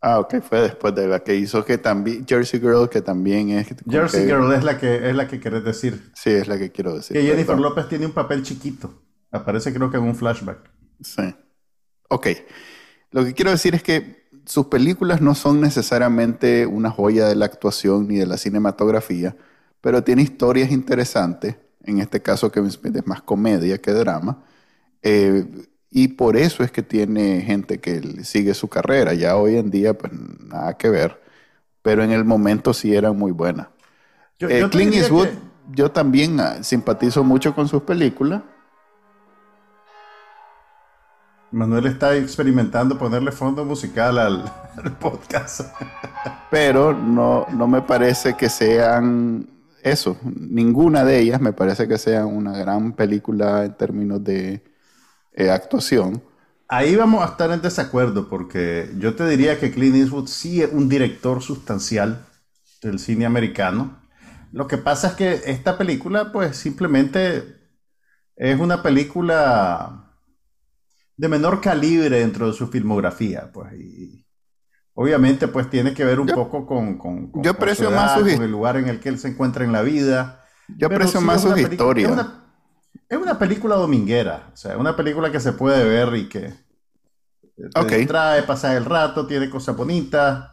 Ah, 0.00 0.18
ok, 0.18 0.40
fue 0.40 0.62
después 0.62 0.94
de 0.94 1.06
la 1.06 1.22
que 1.22 1.36
hizo 1.36 1.64
que 1.64 1.78
también 1.78 2.26
Jersey 2.26 2.58
Girl, 2.58 2.88
que 2.90 3.00
también 3.00 3.50
es. 3.50 3.68
Jersey 3.88 4.26
Girl 4.26 4.52
es 4.52 4.64
la 4.64 4.76
que 4.76 5.08
es 5.08 5.14
la 5.14 5.28
que 5.28 5.38
quieres 5.38 5.62
decir. 5.62 6.10
Sí, 6.14 6.30
es 6.30 6.48
la 6.48 6.58
que 6.58 6.72
quiero 6.72 6.96
decir. 6.96 7.16
Que 7.16 7.22
Jennifer 7.22 7.56
López 7.56 7.88
tiene 7.88 8.06
un 8.06 8.12
papel 8.12 8.42
chiquito. 8.42 8.92
Aparece 9.30 9.72
creo 9.72 9.92
que 9.92 9.98
en 9.98 10.02
un 10.02 10.16
flashback. 10.16 10.58
Sí. 11.00 11.32
Ok, 12.12 12.26
lo 13.10 13.24
que 13.24 13.34
quiero 13.34 13.50
decir 13.50 13.74
es 13.74 13.82
que 13.82 14.24
sus 14.46 14.66
películas 14.66 15.20
no 15.20 15.34
son 15.34 15.60
necesariamente 15.60 16.66
una 16.66 16.90
joya 16.90 17.28
de 17.28 17.36
la 17.36 17.46
actuación 17.46 18.08
ni 18.08 18.18
de 18.18 18.26
la 18.26 18.36
cinematografía, 18.38 19.36
pero 19.80 20.04
tiene 20.04 20.22
historias 20.22 20.70
interesantes. 20.72 21.56
En 21.84 22.00
este 22.00 22.22
caso, 22.22 22.52
Kevin 22.52 22.70
Smith 22.70 22.96
es 22.96 23.06
más 23.06 23.22
comedia 23.22 23.78
que 23.78 23.92
drama. 23.92 24.44
Eh, 25.02 25.46
Y 25.90 26.08
por 26.08 26.36
eso 26.36 26.64
es 26.64 26.72
que 26.72 26.82
tiene 26.82 27.42
gente 27.42 27.80
que 27.80 28.24
sigue 28.24 28.54
su 28.54 28.68
carrera. 28.68 29.14
Ya 29.14 29.36
hoy 29.36 29.56
en 29.56 29.70
día, 29.70 29.96
pues 29.98 30.12
nada 30.12 30.76
que 30.78 30.90
ver. 30.90 31.20
Pero 31.82 32.04
en 32.04 32.12
el 32.12 32.24
momento 32.24 32.74
sí 32.74 32.94
era 32.94 33.12
muy 33.12 33.32
buena. 33.32 33.70
Yo, 34.38 34.48
eh, 34.50 34.68
Clint 34.70 34.94
Eastwood, 34.94 35.28
yo 35.72 35.90
también 35.92 36.40
ah, 36.40 36.62
simpatizo 36.64 37.24
mucho 37.24 37.54
con 37.54 37.68
sus 37.68 37.82
películas. 37.84 38.42
Manuel 41.52 41.86
está 41.86 42.16
experimentando 42.16 42.98
ponerle 42.98 43.30
fondo 43.30 43.64
musical 43.64 44.18
al, 44.18 44.50
podcast. 44.98 45.60
Pero 46.50 46.94
no, 46.94 47.46
no 47.52 47.68
me 47.68 47.82
parece 47.82 48.34
que 48.34 48.48
sean 48.48 49.46
eso. 49.82 50.16
Ninguna 50.24 51.04
de 51.04 51.20
ellas 51.20 51.40
me 51.40 51.52
parece 51.52 51.86
que 51.86 51.98
sea 51.98 52.24
una 52.24 52.56
gran 52.56 52.94
película 52.94 53.64
en 53.66 53.74
términos 53.74 54.24
de 54.24 54.64
eh, 55.34 55.50
actuación. 55.50 56.22
Ahí 56.68 56.96
vamos 56.96 57.22
a 57.22 57.32
estar 57.32 57.50
en 57.50 57.60
desacuerdo 57.60 58.30
porque 58.30 58.90
yo 58.96 59.14
te 59.14 59.28
diría 59.28 59.60
que 59.60 59.72
Clint 59.72 59.96
Eastwood 59.96 60.28
sí 60.28 60.62
es 60.62 60.72
un 60.72 60.88
director 60.88 61.42
sustancial 61.42 62.24
del 62.82 62.98
cine 62.98 63.26
americano. 63.26 64.00
Lo 64.52 64.66
que 64.66 64.78
pasa 64.78 65.08
es 65.08 65.14
que 65.14 65.42
esta 65.46 65.76
película 65.76 66.32
pues 66.32 66.56
simplemente 66.56 67.60
es 68.36 68.58
una 68.58 68.82
película 68.82 70.11
de 71.16 71.28
menor 71.28 71.60
calibre 71.60 72.20
dentro 72.20 72.46
de 72.48 72.52
su 72.52 72.68
filmografía. 72.68 73.50
Pues, 73.52 73.72
y 73.74 74.26
obviamente 74.94 75.48
pues 75.48 75.68
tiene 75.70 75.94
que 75.94 76.04
ver 76.04 76.20
un 76.20 76.28
poco 76.28 76.66
con, 76.66 76.98
con, 76.98 77.32
yo 77.42 77.52
aprecio 77.52 77.90
más 77.90 78.18
el 78.18 78.50
lugar 78.50 78.76
en 78.76 78.88
el 78.88 79.00
que 79.00 79.08
él 79.08 79.18
se 79.18 79.28
encuentra 79.28 79.64
en 79.64 79.72
la 79.72 79.82
vida. 79.82 80.44
Yo 80.68 80.86
aprecio 80.86 81.20
más 81.20 81.42
sus 81.42 81.58
historias. 81.58 82.26
Es 83.08 83.18
una 83.18 83.38
película 83.38 83.76
dominguera, 83.76 84.50
o 84.52 84.56
sea, 84.56 84.78
una 84.78 84.96
película 84.96 85.30
que 85.30 85.40
se 85.40 85.52
puede 85.52 85.84
ver 85.84 86.16
y 86.16 86.28
que 86.28 86.54
te 87.56 88.06
trae, 88.06 88.42
pasa 88.42 88.76
el 88.76 88.84
rato, 88.84 89.26
tiene 89.26 89.50
cosas 89.50 89.76
bonitas. 89.76 90.50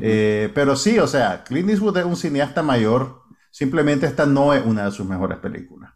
Eh, 0.00 0.50
pero 0.54 0.76
sí, 0.76 0.98
o 0.98 1.06
sea, 1.06 1.42
Clint 1.42 1.68
Eastwood 1.68 1.96
es 1.98 2.04
un 2.04 2.16
cineasta 2.16 2.62
mayor, 2.62 3.22
simplemente 3.50 4.06
esta 4.06 4.24
no 4.24 4.54
es 4.54 4.64
una 4.64 4.84
de 4.84 4.92
sus 4.92 5.04
mejores 5.06 5.38
películas. 5.38 5.92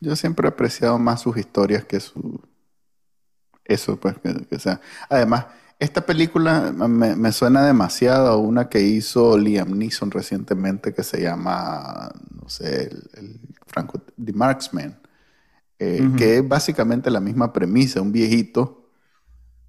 Yo 0.00 0.16
siempre 0.16 0.48
he 0.48 0.50
apreciado 0.50 0.98
más 0.98 1.22
sus 1.22 1.36
historias 1.36 1.84
que 1.84 2.00
su... 2.00 2.42
Eso, 3.66 3.98
pues, 3.98 4.14
que, 4.48 4.58
sea. 4.58 4.80
Además, 5.08 5.46
esta 5.78 6.06
película 6.06 6.72
me, 6.72 7.32
suena 7.32 7.66
demasiado 7.66 8.28
a 8.28 8.36
una 8.36 8.68
que 8.68 8.80
hizo 8.80 9.36
Liam 9.36 9.76
Neeson 9.76 10.10
recientemente 10.10 10.94
que 10.94 11.02
se 11.02 11.20
llama, 11.20 12.10
no 12.40 12.48
sé, 12.48 12.90
el 13.14 13.40
Franco, 13.66 14.00
The 14.22 14.32
Marksman, 14.32 14.98
eh, 15.78 16.08
que 16.16 16.38
es 16.38 16.48
básicamente 16.48 17.10
la 17.10 17.20
misma 17.20 17.52
premisa. 17.52 18.00
Un 18.00 18.12
viejito 18.12 18.88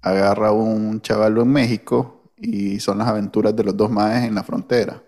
agarra 0.00 0.48
a 0.48 0.52
un 0.52 1.02
chavalo 1.02 1.42
en 1.42 1.48
México 1.48 2.32
y 2.36 2.80
son 2.80 2.98
las 2.98 3.08
aventuras 3.08 3.54
de 3.54 3.64
los 3.64 3.76
dos 3.76 3.90
maes 3.90 4.24
en 4.24 4.34
la 4.34 4.44
frontera. 4.44 5.02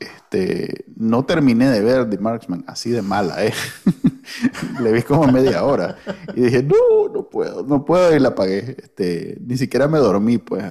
Este, 0.00 0.86
no 0.96 1.24
terminé 1.24 1.70
de 1.70 1.80
ver 1.80 2.10
The 2.10 2.18
Marksman, 2.18 2.64
así 2.66 2.90
de 2.90 3.02
mala, 3.02 3.44
¿eh? 3.44 3.52
Le 4.80 4.92
vi 4.92 5.02
como 5.02 5.30
media 5.30 5.64
hora. 5.64 5.96
Y 6.34 6.42
dije, 6.42 6.62
no, 6.62 7.12
no 7.12 7.28
puedo, 7.28 7.62
no 7.64 7.84
puedo, 7.84 8.14
y 8.14 8.20
la 8.20 8.30
apagué. 8.30 8.76
Este, 8.82 9.38
ni 9.40 9.56
siquiera 9.56 9.88
me 9.88 9.98
dormí, 9.98 10.38
pues. 10.38 10.64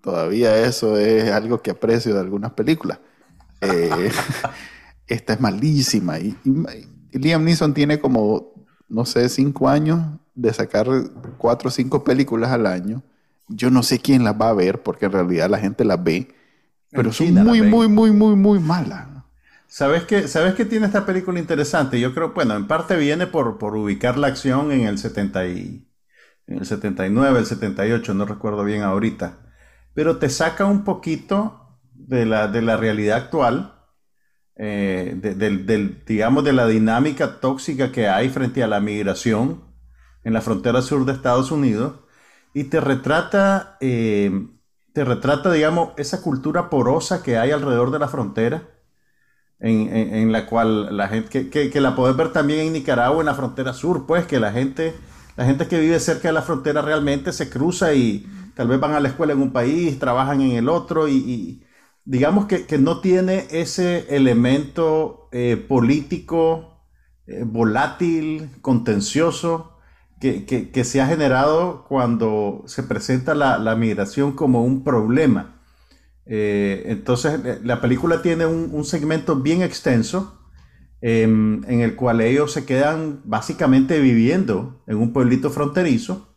Todavía 0.00 0.58
eso 0.58 0.98
es 0.98 1.30
algo 1.30 1.62
que 1.62 1.70
aprecio 1.70 2.12
de 2.12 2.20
algunas 2.20 2.52
películas. 2.52 2.98
Eh, 3.62 4.10
esta 5.06 5.32
es 5.32 5.40
malísima. 5.40 6.18
Y, 6.18 6.36
Liam 7.12 7.44
Neeson 7.44 7.72
tiene 7.72 8.00
como, 8.00 8.52
no 8.88 9.06
sé, 9.06 9.28
cinco 9.28 9.68
años 9.68 10.00
de 10.34 10.52
sacar 10.52 10.86
cuatro 11.38 11.68
o 11.68 11.72
cinco 11.72 12.04
películas 12.04 12.50
al 12.50 12.66
año. 12.66 13.02
Yo 13.48 13.70
no 13.70 13.82
sé 13.82 13.98
quién 13.98 14.24
las 14.24 14.34
va 14.40 14.48
a 14.48 14.54
ver, 14.54 14.82
porque 14.82 15.06
en 15.06 15.12
realidad 15.12 15.48
la 15.48 15.58
gente 15.58 15.84
las 15.84 16.02
ve, 16.02 16.28
pero 16.90 17.12
son 17.12 17.32
muy, 17.34 17.62
muy, 17.62 17.88
muy, 17.88 18.10
muy, 18.10 18.34
muy 18.34 18.58
malas. 18.58 19.13
¿Sabes 19.74 20.04
qué, 20.04 20.28
¿Sabes 20.28 20.54
qué 20.54 20.64
tiene 20.64 20.86
esta 20.86 21.04
película 21.04 21.40
interesante? 21.40 21.98
Yo 21.98 22.14
creo, 22.14 22.32
bueno, 22.32 22.54
en 22.54 22.68
parte 22.68 22.96
viene 22.96 23.26
por, 23.26 23.58
por 23.58 23.74
ubicar 23.74 24.16
la 24.16 24.28
acción 24.28 24.70
en 24.70 24.82
el, 24.82 24.98
70 24.98 25.48
y, 25.48 25.90
en 26.46 26.58
el 26.58 26.64
79, 26.64 27.40
el 27.40 27.44
78, 27.44 28.14
no 28.14 28.24
recuerdo 28.24 28.62
bien 28.62 28.82
ahorita. 28.82 29.40
Pero 29.92 30.18
te 30.18 30.30
saca 30.30 30.64
un 30.66 30.84
poquito 30.84 31.80
de 31.92 32.24
la, 32.24 32.46
de 32.46 32.62
la 32.62 32.76
realidad 32.76 33.16
actual 33.16 33.74
eh, 34.54 35.16
del, 35.16 36.04
digamos, 36.06 36.44
de 36.44 36.52
la 36.52 36.68
dinámica 36.68 37.40
tóxica 37.40 37.90
que 37.90 38.06
hay 38.06 38.28
frente 38.28 38.62
a 38.62 38.68
la 38.68 38.78
migración 38.78 39.64
en 40.22 40.34
la 40.34 40.40
frontera 40.40 40.82
sur 40.82 41.04
de 41.04 41.14
Estados 41.14 41.50
Unidos 41.50 41.98
y 42.52 42.64
te 42.64 42.80
retrata, 42.80 43.76
eh, 43.80 44.30
te 44.92 45.04
retrata, 45.04 45.50
digamos, 45.50 45.94
esa 45.96 46.22
cultura 46.22 46.70
porosa 46.70 47.24
que 47.24 47.38
hay 47.38 47.50
alrededor 47.50 47.90
de 47.90 47.98
la 47.98 48.06
frontera, 48.06 48.73
en, 49.66 50.32
la 50.32 50.46
cual 50.46 50.96
la 50.96 51.08
gente, 51.08 51.48
que, 51.48 51.80
la 51.80 51.96
puedes 51.96 52.16
ver 52.16 52.32
también 52.32 52.60
en 52.60 52.72
Nicaragua, 52.74 53.20
en 53.20 53.26
la 53.26 53.34
frontera 53.34 53.72
sur, 53.72 54.06
pues, 54.06 54.26
que 54.26 54.38
la 54.38 54.52
gente, 54.52 54.94
la 55.36 55.46
gente 55.46 55.66
que 55.66 55.80
vive 55.80 55.98
cerca 56.00 56.28
de 56.28 56.34
la 56.34 56.42
frontera 56.42 56.82
realmente 56.82 57.32
se 57.32 57.48
cruza 57.48 57.94
y 57.94 58.26
tal 58.54 58.68
vez 58.68 58.78
van 58.78 58.92
a 58.92 59.00
la 59.00 59.08
escuela 59.08 59.32
en 59.32 59.40
un 59.40 59.52
país, 59.52 59.98
trabajan 59.98 60.40
en 60.42 60.52
el 60.52 60.68
otro 60.68 61.08
y 61.08 61.64
digamos 62.04 62.46
que, 62.46 62.78
no 62.78 63.00
tiene 63.00 63.46
ese 63.50 64.14
elemento 64.14 65.28
eh, 65.32 65.56
político 65.56 66.82
eh, 67.26 67.44
volátil, 67.44 68.50
contencioso, 68.60 69.70
que, 70.20 70.84
se 70.84 71.02
ha 71.02 71.06
generado 71.06 71.84
cuando 71.86 72.62
se 72.66 72.82
presenta 72.82 73.34
la, 73.34 73.76
migración 73.76 74.32
como 74.32 74.64
un 74.64 74.82
problema. 74.82 75.53
Eh, 76.26 76.84
entonces, 76.86 77.40
la 77.62 77.80
película 77.80 78.22
tiene 78.22 78.46
un, 78.46 78.84
segmento 78.84 79.36
bien 79.36 79.62
extenso 79.62 80.40
em, 81.00 81.62
en 81.64 81.80
el 81.80 81.96
cual 81.96 82.20
ellos 82.20 82.52
se 82.52 82.64
quedan 82.64 83.20
básicamente 83.24 84.00
viviendo 84.00 84.82
en 84.86 84.96
un 84.96 85.12
pueblito 85.12 85.50
fronterizo 85.50 86.34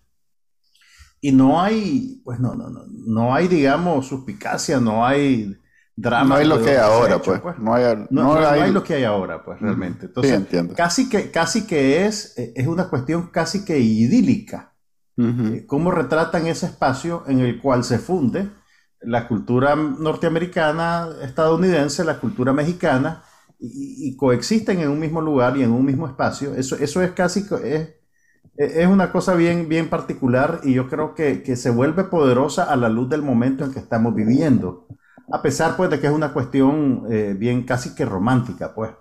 y 1.22 1.32
no 1.32 1.62
hay, 1.62 2.22
pues 2.24 2.40
no, 2.40 2.56
no, 2.56 2.70
no, 2.70 2.84
no 2.88 3.34
hay, 3.34 3.48
digamos, 3.48 4.08
suspicacia, 4.08 4.80
no 4.80 5.06
hay 5.06 5.58
drama. 5.96 6.30
No 6.30 6.36
hay 6.36 6.48
lo 6.48 6.62
que 6.62 6.72
hay 6.72 6.78
ahora, 6.78 7.20
pues. 7.20 7.42
No, 7.60 7.74
hay, 7.74 8.72
lo 8.72 8.84
que 8.84 8.94
hay 8.96 9.04
ahora, 9.04 9.44
pues, 9.44 9.60
realmente. 9.60 10.06
Entonces, 10.06 10.34
entiendo. 10.34 10.76
Casi 10.76 11.10
que, 11.10 11.32
casi 11.32 11.66
que 11.66 12.06
es, 12.06 12.38
eh, 12.38 12.54
es 12.56 12.68
una 12.68 12.90
cuestión 12.90 13.28
casi 13.28 13.66
que 13.66 13.80
idílica. 13.80 14.74
Eh, 15.20 15.66
cómo 15.66 15.90
retratan 15.90 16.46
ese 16.46 16.68
espacio 16.68 17.24
en 17.26 17.40
el 17.40 17.60
cual 17.60 17.84
se 17.84 17.98
funde 17.98 18.52
la 19.02 19.28
cultura 19.28 19.76
norteamericana, 19.76 21.10
estadounidense, 21.22 22.04
la 22.04 22.20
cultura 22.20 22.54
mexicana, 22.54 23.24
y, 23.60 24.16
coexisten 24.16 24.80
en 24.80 24.90
un 24.90 25.00
mismo 25.00 25.20
lugar 25.20 25.58
y 25.58 25.64
en 25.64 25.72
un 25.72 25.84
mismo 25.84 26.08
espacio. 26.08 26.54
Eso, 26.54 26.76
eso 26.76 27.02
es 27.02 27.12
casi, 27.12 27.46
es, 27.64 27.90
es 28.56 28.88
una 28.88 29.12
cosa 29.12 29.36
bien, 29.36 29.68
bien 29.68 29.90
particular 29.90 30.62
y 30.64 30.74
yo 30.74 30.88
creo 30.88 31.16
que, 31.16 31.42
que, 31.42 31.56
se 31.56 31.70
vuelve 31.70 32.04
poderosa 32.04 32.64
a 32.66 32.76
la 32.76 32.90
luz 32.90 33.10
del 33.10 33.24
momento 33.24 33.66
en 33.66 33.74
que 33.74 33.80
estamos 33.80 34.14
viviendo. 34.14 34.88
A 35.32 35.42
pesar 35.42 35.76
pues 35.76 35.90
de 35.90 36.00
que 36.00 36.08
es 36.08 36.14
una 36.14 36.34
cuestión 36.34 37.06
eh, 37.10 37.36
bien 37.38 37.64
casi 37.64 37.96
que 37.96 38.06
romántica, 38.06 38.74
pues. 38.74 38.92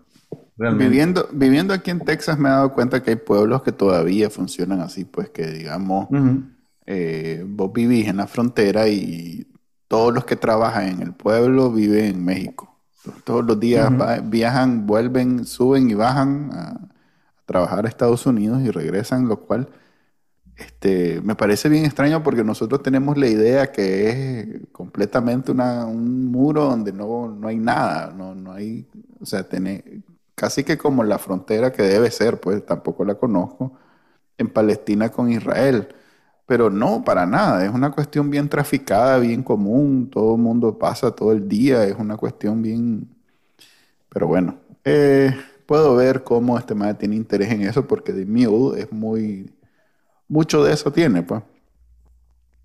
Viviendo, 0.56 1.28
viviendo 1.32 1.74
aquí 1.74 1.90
en 1.90 2.00
Texas 2.00 2.38
me 2.38 2.48
he 2.48 2.52
dado 2.52 2.72
cuenta 2.72 3.02
que 3.02 3.10
hay 3.10 3.16
pueblos 3.16 3.62
que 3.62 3.72
todavía 3.72 4.30
funcionan 4.30 4.80
así, 4.80 5.04
pues 5.04 5.28
que 5.28 5.46
digamos, 5.48 6.08
eh, 6.86 7.44
vos 7.46 7.70
vivís 7.74 8.08
en 8.08 8.16
la 8.16 8.26
frontera 8.26 8.88
y 8.88 9.46
todos 9.88 10.12
los 10.14 10.24
que 10.24 10.36
trabajan 10.36 10.88
en 10.88 11.02
el 11.02 11.12
pueblo 11.12 11.70
viven 11.70 12.04
en 12.06 12.24
México. 12.24 12.76
Todos 13.24 13.44
los 13.44 13.60
días 13.60 13.90
viajan, 14.24 14.86
vuelven, 14.86 15.44
suben 15.44 15.88
y 15.88 15.94
bajan 15.94 16.50
a, 16.52 16.80
trabajar 17.44 17.86
a 17.86 17.88
Estados 17.88 18.26
Unidos 18.26 18.60
y 18.62 18.70
regresan, 18.70 19.28
lo 19.28 19.40
cual 19.40 19.68
este, 20.56 21.20
me 21.22 21.36
parece 21.36 21.68
bien 21.68 21.84
extraño 21.84 22.22
porque 22.22 22.42
nosotros 22.42 22.82
tenemos 22.82 23.16
la 23.16 23.28
idea 23.28 23.70
que 23.70 24.08
es 24.10 24.46
completamente 24.72 25.52
una, 25.52 25.86
un 25.86 26.26
muro 26.26 26.64
donde 26.64 26.92
no, 26.92 27.28
no 27.28 27.46
hay 27.46 27.58
nada, 27.58 28.12
no, 28.16 28.34
no 28.34 28.52
hay, 28.52 28.88
o 29.20 29.26
sea, 29.26 29.48
tiene, 29.48 30.02
casi 30.34 30.64
que 30.64 30.76
como 30.76 31.04
la 31.04 31.18
frontera 31.18 31.72
que 31.72 31.82
debe 31.82 32.10
ser, 32.10 32.40
pues 32.40 32.64
tampoco 32.66 33.04
la 33.04 33.14
conozco, 33.14 33.72
en 34.38 34.48
Palestina 34.48 35.10
con 35.10 35.30
Israel. 35.30 35.88
Pero 36.46 36.70
no, 36.70 37.02
para 37.04 37.26
nada, 37.26 37.64
es 37.64 37.72
una 37.72 37.90
cuestión 37.90 38.30
bien 38.30 38.48
traficada, 38.48 39.18
bien 39.18 39.42
común, 39.42 40.08
todo 40.10 40.36
el 40.36 40.42
mundo 40.42 40.78
pasa 40.78 41.10
todo 41.10 41.32
el 41.32 41.48
día, 41.48 41.84
es 41.84 41.96
una 41.98 42.16
cuestión 42.16 42.62
bien... 42.62 43.08
Pero 44.08 44.28
bueno, 44.28 44.58
eh, 44.84 45.34
puedo 45.66 45.96
ver 45.96 46.24
cómo 46.24 46.58
este 46.58 46.74
madre 46.74 46.94
tiene 46.94 47.16
interés 47.16 47.50
en 47.52 47.62
eso 47.62 47.86
porque 47.86 48.12
The 48.12 48.26
Mule 48.26 48.80
es 48.80 48.92
muy... 48.92 49.52
Mucho 50.28 50.64
de 50.64 50.72
eso 50.74 50.92
tiene, 50.92 51.22
pues. 51.22 51.42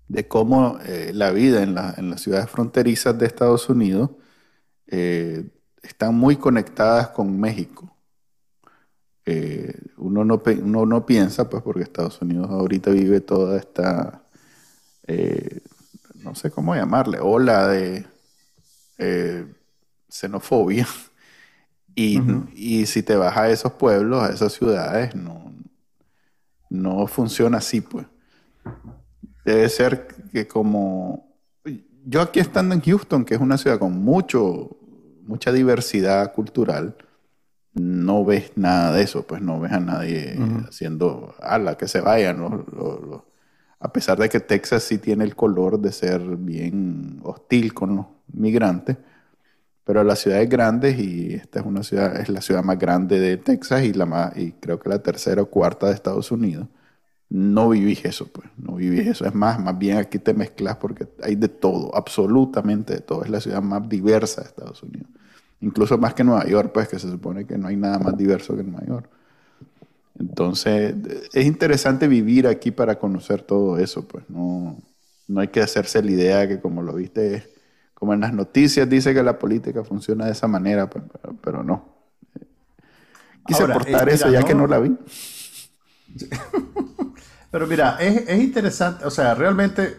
De 0.08 0.28
cómo 0.28 0.78
eh, 0.86 1.12
la 1.14 1.30
vida 1.32 1.62
en, 1.62 1.74
las 1.74 2.20
ciudades 2.20 2.50
fronterizas 2.50 3.18
de 3.18 3.26
Estados 3.26 3.68
Unidos 3.68 4.10
eh, 4.88 5.48
están 5.82 6.14
muy 6.14 6.36
conectadas 6.36 7.08
con 7.08 7.40
México. 7.40 7.91
Eh, 9.24 9.74
uno, 9.98 10.24
no, 10.24 10.42
uno 10.44 10.86
no 10.86 11.06
piensa, 11.06 11.48
pues 11.48 11.62
porque 11.62 11.82
Estados 11.82 12.20
Unidos 12.20 12.50
ahorita 12.50 12.90
vive 12.90 13.20
toda 13.20 13.56
esta, 13.58 14.22
eh, 15.06 15.60
no 16.16 16.34
sé 16.34 16.50
cómo 16.50 16.74
llamarle, 16.74 17.18
ola 17.20 17.68
de 17.68 18.06
eh, 18.98 19.46
xenofobia. 20.08 20.86
Y, 21.94 22.22
y, 22.54 22.86
si 22.86 23.02
te 23.02 23.16
vas 23.16 23.36
a 23.36 23.50
esos 23.50 23.72
pueblos, 23.72 24.22
a 24.22 24.32
esas 24.32 24.54
ciudades, 24.54 25.14
no, 25.14 25.52
no 26.70 27.06
funciona 27.06 27.58
así, 27.58 27.82
pues. 27.82 28.06
Debe 29.44 29.68
ser 29.68 30.06
que 30.32 30.48
como... 30.48 31.36
Yo 32.06 32.22
aquí 32.22 32.40
estando 32.40 32.74
en 32.74 32.80
Houston, 32.80 33.26
que 33.26 33.34
es 33.34 33.40
una 33.42 33.58
ciudad 33.58 33.78
con 33.78 33.92
mucho, 34.02 34.74
mucha 35.24 35.52
diversidad 35.52 36.32
cultural, 36.32 36.96
no 37.74 38.24
ves 38.24 38.52
nada 38.56 38.92
de 38.92 39.02
eso, 39.02 39.26
pues 39.26 39.40
no 39.42 39.60
ves 39.60 39.72
a 39.72 39.80
nadie 39.80 40.36
haciendo, 40.68 41.34
ala, 41.40 41.76
que 41.76 41.88
se 41.88 42.00
vayan. 42.00 42.64
a 43.80 43.92
pesar 43.92 44.18
de 44.18 44.28
que 44.28 44.40
Texas 44.40 44.82
sí 44.84 44.98
tiene 44.98 45.24
el 45.24 45.34
color 45.34 45.80
de 45.80 45.92
ser 45.92 46.20
bien 46.36 47.20
hostil 47.22 47.74
con 47.74 47.96
los 47.96 48.06
migrantes, 48.32 48.96
pero 49.84 50.04
las 50.04 50.20
ciudades 50.20 50.48
grandes, 50.48 50.98
y 50.98 51.34
esta 51.34 51.60
es 51.60 51.66
una 51.66 51.82
ciudad, 51.82 52.20
es 52.20 52.28
la 52.28 52.40
ciudad 52.40 52.62
más 52.62 52.78
grande 52.78 53.18
de 53.18 53.36
Texas 53.36 53.82
y, 53.84 53.92
la 53.92 54.06
más, 54.06 54.36
y 54.36 54.52
creo 54.52 54.78
que 54.78 54.88
la 54.88 55.02
tercera 55.02 55.42
o 55.42 55.46
cuarta 55.46 55.88
de 55.88 55.94
Estados 55.94 56.30
Unidos, 56.30 56.68
no 57.28 57.70
vivís 57.70 58.04
eso, 58.04 58.26
pues, 58.30 58.48
no 58.58 58.74
vivís 58.76 59.06
eso. 59.06 59.24
Es 59.26 59.34
más, 59.34 59.58
más 59.58 59.78
bien 59.78 59.96
aquí 59.98 60.18
te 60.18 60.34
mezclas 60.34 60.76
porque 60.76 61.08
hay 61.22 61.34
de 61.36 61.48
todo, 61.48 61.94
absolutamente 61.96 62.94
de 62.94 63.00
todo. 63.00 63.24
Es 63.24 63.30
la 63.30 63.40
ciudad 63.40 63.62
más 63.62 63.88
diversa 63.88 64.42
de 64.42 64.48
Estados 64.48 64.82
Unidos 64.82 65.08
incluso 65.62 65.96
más 65.96 66.12
que 66.12 66.24
Nueva 66.24 66.44
York, 66.46 66.72
pues 66.74 66.88
que 66.88 66.98
se 66.98 67.08
supone 67.08 67.46
que 67.46 67.56
no 67.56 67.68
hay 67.68 67.76
nada 67.76 67.98
más 67.98 68.16
diverso 68.16 68.56
que 68.56 68.62
Nueva 68.62 68.84
York. 68.84 69.08
Entonces, 70.18 70.94
es 71.32 71.46
interesante 71.46 72.06
vivir 72.06 72.46
aquí 72.46 72.70
para 72.70 72.98
conocer 72.98 73.42
todo 73.42 73.78
eso, 73.78 74.06
pues 74.06 74.28
no, 74.28 74.76
no 75.26 75.40
hay 75.40 75.48
que 75.48 75.60
hacerse 75.60 76.02
la 76.02 76.10
idea 76.10 76.48
que 76.48 76.60
como 76.60 76.82
lo 76.82 76.94
viste, 76.94 77.50
como 77.94 78.12
en 78.12 78.20
las 78.20 78.34
noticias 78.34 78.88
dice 78.88 79.14
que 79.14 79.22
la 79.22 79.38
política 79.38 79.84
funciona 79.84 80.26
de 80.26 80.32
esa 80.32 80.48
manera, 80.48 80.90
pues, 80.90 81.04
pero, 81.40 81.62
no. 81.62 81.92
Quise 83.46 83.64
aportar 83.64 84.08
eh, 84.08 84.14
eso 84.14 84.30
ya 84.30 84.42
que 84.42 84.54
no 84.54 84.66
la 84.66 84.78
vi. 84.78 84.96
Pero 87.50 87.66
mira, 87.66 87.98
es, 88.00 88.28
es, 88.28 88.42
interesante, 88.42 89.04
o 89.04 89.10
sea, 89.10 89.34
realmente, 89.34 89.96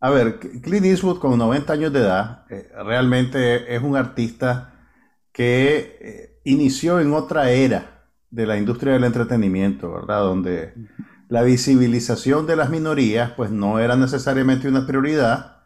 a 0.00 0.10
ver, 0.10 0.40
Clint 0.40 0.86
Eastwood 0.86 1.20
con 1.20 1.38
90 1.38 1.72
años 1.72 1.92
de 1.92 2.00
edad, 2.00 2.46
eh, 2.50 2.68
realmente 2.84 3.72
es 3.74 3.80
un 3.80 3.96
artista 3.96 4.79
que 5.32 5.98
eh, 6.00 6.40
inició 6.44 7.00
en 7.00 7.12
otra 7.12 7.50
era 7.50 8.04
de 8.30 8.46
la 8.46 8.56
industria 8.56 8.94
del 8.94 9.04
entretenimiento, 9.04 9.92
¿verdad? 9.92 10.20
Donde 10.20 10.74
la 11.28 11.42
visibilización 11.42 12.46
de 12.46 12.56
las 12.56 12.70
minorías 12.70 13.32
pues 13.32 13.50
no 13.50 13.78
era 13.78 13.96
necesariamente 13.96 14.68
una 14.68 14.86
prioridad 14.86 15.62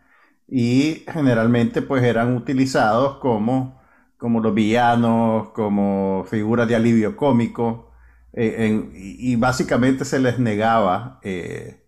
y 0.49 1.05
generalmente 1.11 1.83
pues 1.83 2.03
eran 2.05 2.37
utilizados 2.37 3.19
como, 3.19 3.81
como 4.19 4.41
los 4.41 4.55
villanos, 4.55 5.49
como 5.55 6.25
figuras 6.29 6.69
de 6.69 6.77
alivio 6.77 7.17
cómico 7.17 7.93
eh, 8.33 8.91
y 8.95 9.37
básicamente 9.37 10.05
se 10.05 10.19
les 10.19 10.39
negaba 10.39 11.21
eh, 11.23 11.85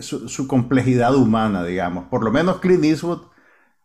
su, 0.00 0.28
su, 0.28 0.46
complejidad 0.46 1.14
humana, 1.14 1.64
digamos. 1.64 2.04
Por 2.04 2.22
lo 2.22 2.30
menos 2.30 2.58
Clint 2.58 2.84
Eastwood 2.84 3.22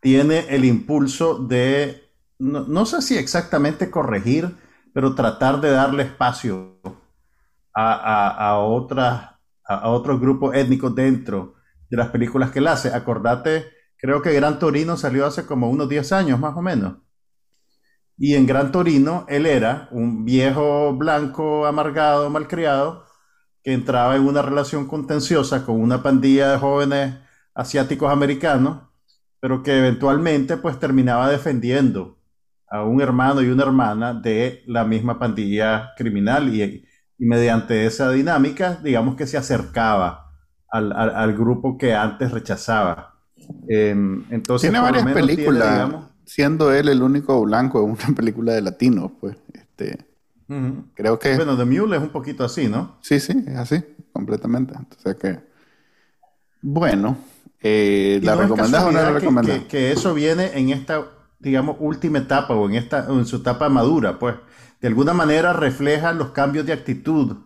tiene 0.01 0.45
el 0.49 0.65
impulso 0.65 1.39
de 1.39 2.04
no, 2.39 2.85
sé 2.85 3.01
si 3.01 3.17
exactamente 3.17 3.89
corregir, 3.89 4.55
pero 4.93 5.15
tratar 5.15 5.61
de 5.61 5.71
darle 5.71 6.03
espacio 6.03 6.79
a, 7.73 7.93
a, 7.93 8.49
a, 8.51 9.89
otros 9.89 10.19
grupos 10.19 10.55
étnicos 10.55 10.95
dentro 10.95 11.55
de 11.89 11.97
las 11.97 12.09
películas 12.09 12.51
que 12.51 12.59
él 12.59 12.67
hace. 12.67 12.93
Acordate, 12.93 13.65
creo 13.97 14.21
que 14.21 14.33
Gran 14.33 14.59
Torino 14.59 14.97
salió 14.97 15.25
hace 15.25 15.45
como 15.45 15.69
unos 15.69 15.89
10 15.89 16.11
años 16.13 16.39
más 16.39 16.55
o 16.55 16.61
menos. 16.61 16.97
Y 18.17 18.35
en 18.35 18.45
Gran 18.45 18.71
Torino 18.71 19.25
él 19.27 19.45
era 19.45 19.89
un 19.91 20.23
viejo 20.25 20.93
blanco 20.95 21.65
amargado, 21.65 22.29
malcriado, 22.29 23.05
que 23.63 23.73
entraba 23.73 24.15
en 24.15 24.23
una 24.27 24.41
relación 24.41 24.87
contenciosa 24.87 25.65
con 25.65 25.81
una 25.81 26.03
pandilla 26.03 26.51
de 26.51 26.57
jóvenes 26.59 27.15
asiáticos 27.53 28.11
americanos, 28.11 28.83
pero 29.39 29.63
que 29.63 29.77
eventualmente 29.77 30.57
pues 30.57 30.79
terminaba 30.79 31.29
defendiendo 31.29 32.14
a 32.75 32.83
un 32.83 33.01
hermano 33.01 33.41
y 33.41 33.47
una 33.47 33.63
hermana 33.63 34.13
de 34.13 34.63
la 34.67 34.85
misma 34.85 35.17
pandilla 35.19 35.93
criminal 35.95 36.53
y, 36.53 36.85
mediante 37.17 37.85
esa 37.85 38.11
dinámica, 38.11 38.79
digamos 38.83 39.15
que 39.15 39.25
se 39.25 39.37
acercaba 39.37 40.33
al, 40.69 41.33
grupo 41.33 41.77
que 41.77 41.93
antes 41.93 42.31
rechazaba. 42.31 43.15
Em, 43.69 44.25
entonces, 44.29 44.69
tiene 44.69 44.83
varias 44.83 45.05
películas, 45.13 45.91
siendo 46.25 46.73
él 46.73 46.89
el 46.89 47.01
único 47.01 47.41
blanco 47.43 47.81
en 47.83 47.91
una 47.91 48.07
película 48.15 48.53
de 48.53 48.61
latinos, 48.61 49.11
pues. 49.21 49.37
Este, 49.53 49.97
Creo 50.93 51.17
que... 51.17 51.35
Bueno, 51.35 51.57
The 51.57 51.65
Mule 51.65 51.95
es 51.95 52.03
un 52.03 52.09
poquito 52.09 52.43
así, 52.43 52.67
¿no? 52.67 52.97
Sí, 53.01 53.19
sí, 53.19 53.33
es 53.47 53.55
así, 53.55 53.83
completamente. 54.11 54.75
Entonces 54.77 55.15
que... 55.15 55.39
Bueno, 56.61 57.17
eh, 57.61 58.19
¿la 58.23 58.35
recomendás 58.35 58.83
o 58.83 58.91
no 58.91 59.01
la 59.01 59.11
recomendás? 59.11 59.59
que, 59.63 59.91
eso 59.91 60.13
viene 60.13 60.51
en 60.55 60.69
esta 60.69 61.03
digamos, 61.39 61.77
última 61.79 62.19
etapa 62.19 62.53
o 62.55 62.69
en, 62.69 62.75
esta, 62.75 63.07
en 63.09 63.25
su 63.25 63.37
etapa 63.37 63.69
madura, 63.69 64.19
pues 64.19 64.35
de 64.81 64.87
alguna 64.87 65.13
manera 65.13 65.53
refleja 65.53 66.13
los 66.13 66.29
cambios 66.29 66.65
de 66.65 66.73
actitud 66.73 67.37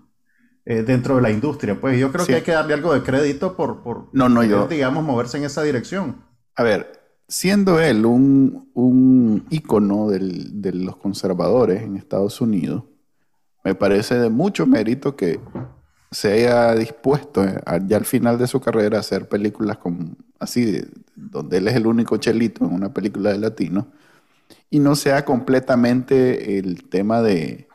eh, 0.65 0.84
dentro 0.84 1.15
de 1.15 1.21
la 1.21 1.32
industria. 1.32 1.80
Pues 1.80 1.99
yo 1.99 2.12
creo 2.12 2.25
que 2.25 2.36
hay 2.36 2.41
que 2.41 2.52
darle 2.52 2.73
algo 2.73 2.93
de 2.93 3.04
crédito 3.04 3.56
por, 3.56 3.82
por 3.82 4.10
no, 4.13 4.30
no, 4.30 4.43
yo... 4.43 4.67
digamos, 4.67 5.04
moverse 5.04 5.38
en 5.38 5.45
esa 5.45 5.63
dirección. 5.63 6.23
A 6.56 6.63
ver, 6.63 6.91
siendo 7.28 7.80
él 7.80 8.06
un, 8.06 8.69
un 8.73 9.45
ícono 9.49 10.10
del, 10.10 10.62
de 10.62 10.73
los 10.73 10.97
conservadores 10.97 11.84
en 11.84 11.95
Estados 11.95 12.41
Unidos, 12.41 12.84
me 13.63 13.75
parece 13.75 14.15
de 14.15 14.30
mucho 14.30 14.65
mérito 14.65 15.15
que 15.15 15.39
se 16.11 16.33
haya 16.33 16.73
dispuesto 16.75 17.43
eh, 17.43 17.61
ya 17.85 17.97
al 17.97 18.05
final 18.05 18.37
de 18.37 18.47
su 18.47 18.59
carrera 18.59 18.97
a 18.97 19.01
hacer 19.01 19.27
películas 19.27 19.77
con, 19.77 20.17
así, 20.39 20.81
donde 21.15 21.57
él 21.57 21.67
es 21.67 21.75
el 21.75 21.87
único 21.87 22.17
chelito 22.17 22.65
en 22.65 22.73
una 22.73 22.93
película 22.93 23.31
de 23.31 23.37
latino, 23.37 23.87
y 24.69 24.79
no 24.79 24.95
sea 24.95 25.25
completamente 25.25 26.57
el 26.59 26.87
tema 26.89 27.21
de 27.21 27.67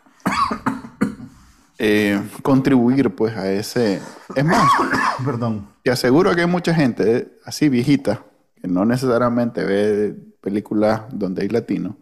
eh, 1.78 2.20
contribuir 2.42 3.14
pues 3.14 3.36
a 3.36 3.50
ese... 3.52 4.00
Es 4.34 4.44
más, 4.44 4.70
perdón. 5.24 5.68
Te 5.82 5.90
aseguro 5.90 6.34
que 6.34 6.42
hay 6.42 6.46
mucha 6.46 6.74
gente 6.74 7.16
eh, 7.16 7.32
así 7.44 7.68
viejita, 7.68 8.24
que 8.60 8.68
no 8.68 8.84
necesariamente 8.84 9.64
ve 9.64 10.16
películas 10.40 11.02
donde 11.10 11.42
hay 11.42 11.48
latinos, 11.48 11.96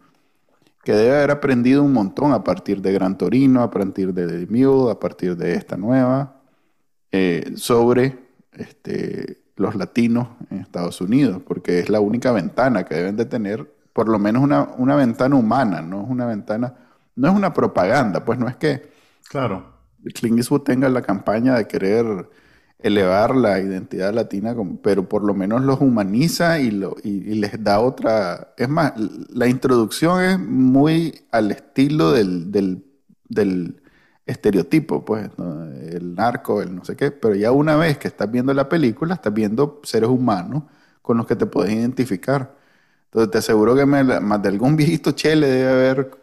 que 0.83 0.93
debe 0.93 1.15
haber 1.15 1.31
aprendido 1.31 1.81
un 1.83 1.93
montón 1.93 2.33
a 2.33 2.43
partir 2.43 2.81
de 2.81 2.91
Gran 2.91 3.17
Torino, 3.17 3.61
a 3.61 3.71
partir 3.71 4.13
de 4.13 4.27
The 4.27 4.47
Mule, 4.51 4.91
a 4.91 4.99
partir 4.99 5.37
de 5.37 5.53
esta 5.53 5.77
nueva, 5.77 6.41
eh, 7.11 7.53
sobre 7.55 8.19
este, 8.51 9.43
los 9.55 9.75
latinos 9.75 10.27
en 10.49 10.59
Estados 10.59 10.99
Unidos, 10.99 11.41
porque 11.47 11.79
es 11.79 11.89
la 11.89 11.99
única 11.99 12.31
ventana 12.31 12.83
que 12.83 12.95
deben 12.95 13.15
de 13.15 13.25
tener, 13.25 13.73
por 13.93 14.09
lo 14.09 14.19
menos 14.19 14.43
una, 14.43 14.63
una 14.77 14.95
ventana 14.95 15.35
humana, 15.35 15.81
no 15.81 16.03
es 16.03 16.09
una 16.09 16.25
ventana, 16.25 16.73
no 17.15 17.29
es 17.29 17.33
una 17.33 17.53
propaganda, 17.53 18.25
pues 18.25 18.37
no 18.37 18.47
es 18.47 18.55
que 18.57 18.91
claro. 19.29 19.71
Clint 20.13 20.37
Eastwood 20.37 20.63
tenga 20.63 20.89
la 20.89 21.01
campaña 21.01 21.55
de 21.55 21.65
querer 21.65 22.29
elevar 22.83 23.35
la 23.35 23.59
identidad 23.59 24.13
latina, 24.13 24.53
pero 24.83 25.07
por 25.07 25.23
lo 25.23 25.33
menos 25.33 25.61
los 25.63 25.79
humaniza 25.79 26.59
y, 26.59 26.69
lo, 26.69 26.95
y, 27.01 27.35
les 27.35 27.63
da 27.63 27.79
otra... 27.79 28.53
Es 28.57 28.67
más, 28.67 28.93
la 29.29 29.47
introducción 29.47 30.21
es 30.21 30.37
muy 30.37 31.21
al 31.31 31.51
estilo 31.51 32.11
del, 32.11 32.51
del, 32.51 32.85
del 33.29 33.81
estereotipo, 34.25 35.05
pues, 35.05 35.29
el 35.91 36.13
narco, 36.13 36.61
el 36.61 36.75
no 36.75 36.83
sé 36.83 36.97
qué, 36.97 37.11
pero 37.11 37.35
ya 37.35 37.51
una 37.51 37.77
vez 37.77 37.97
que 37.97 38.09
estás 38.09 38.29
viendo 38.29 38.53
la 38.53 38.67
película, 38.67 39.15
estás 39.15 39.33
viendo 39.33 39.79
seres 39.83 40.09
humanos 40.09 40.63
con 41.01 41.17
los 41.17 41.25
que 41.25 41.37
te 41.37 41.45
puedes 41.45 41.73
identificar. 41.73 42.55
Entonces 43.05 43.31
te 43.31 43.37
aseguro 43.37 43.75
que 43.75 43.85
más 43.85 44.41
de 44.41 44.49
algún 44.49 44.75
viejito 44.75 45.11
chele 45.11 45.47
debe 45.47 45.71
haber 45.71 46.22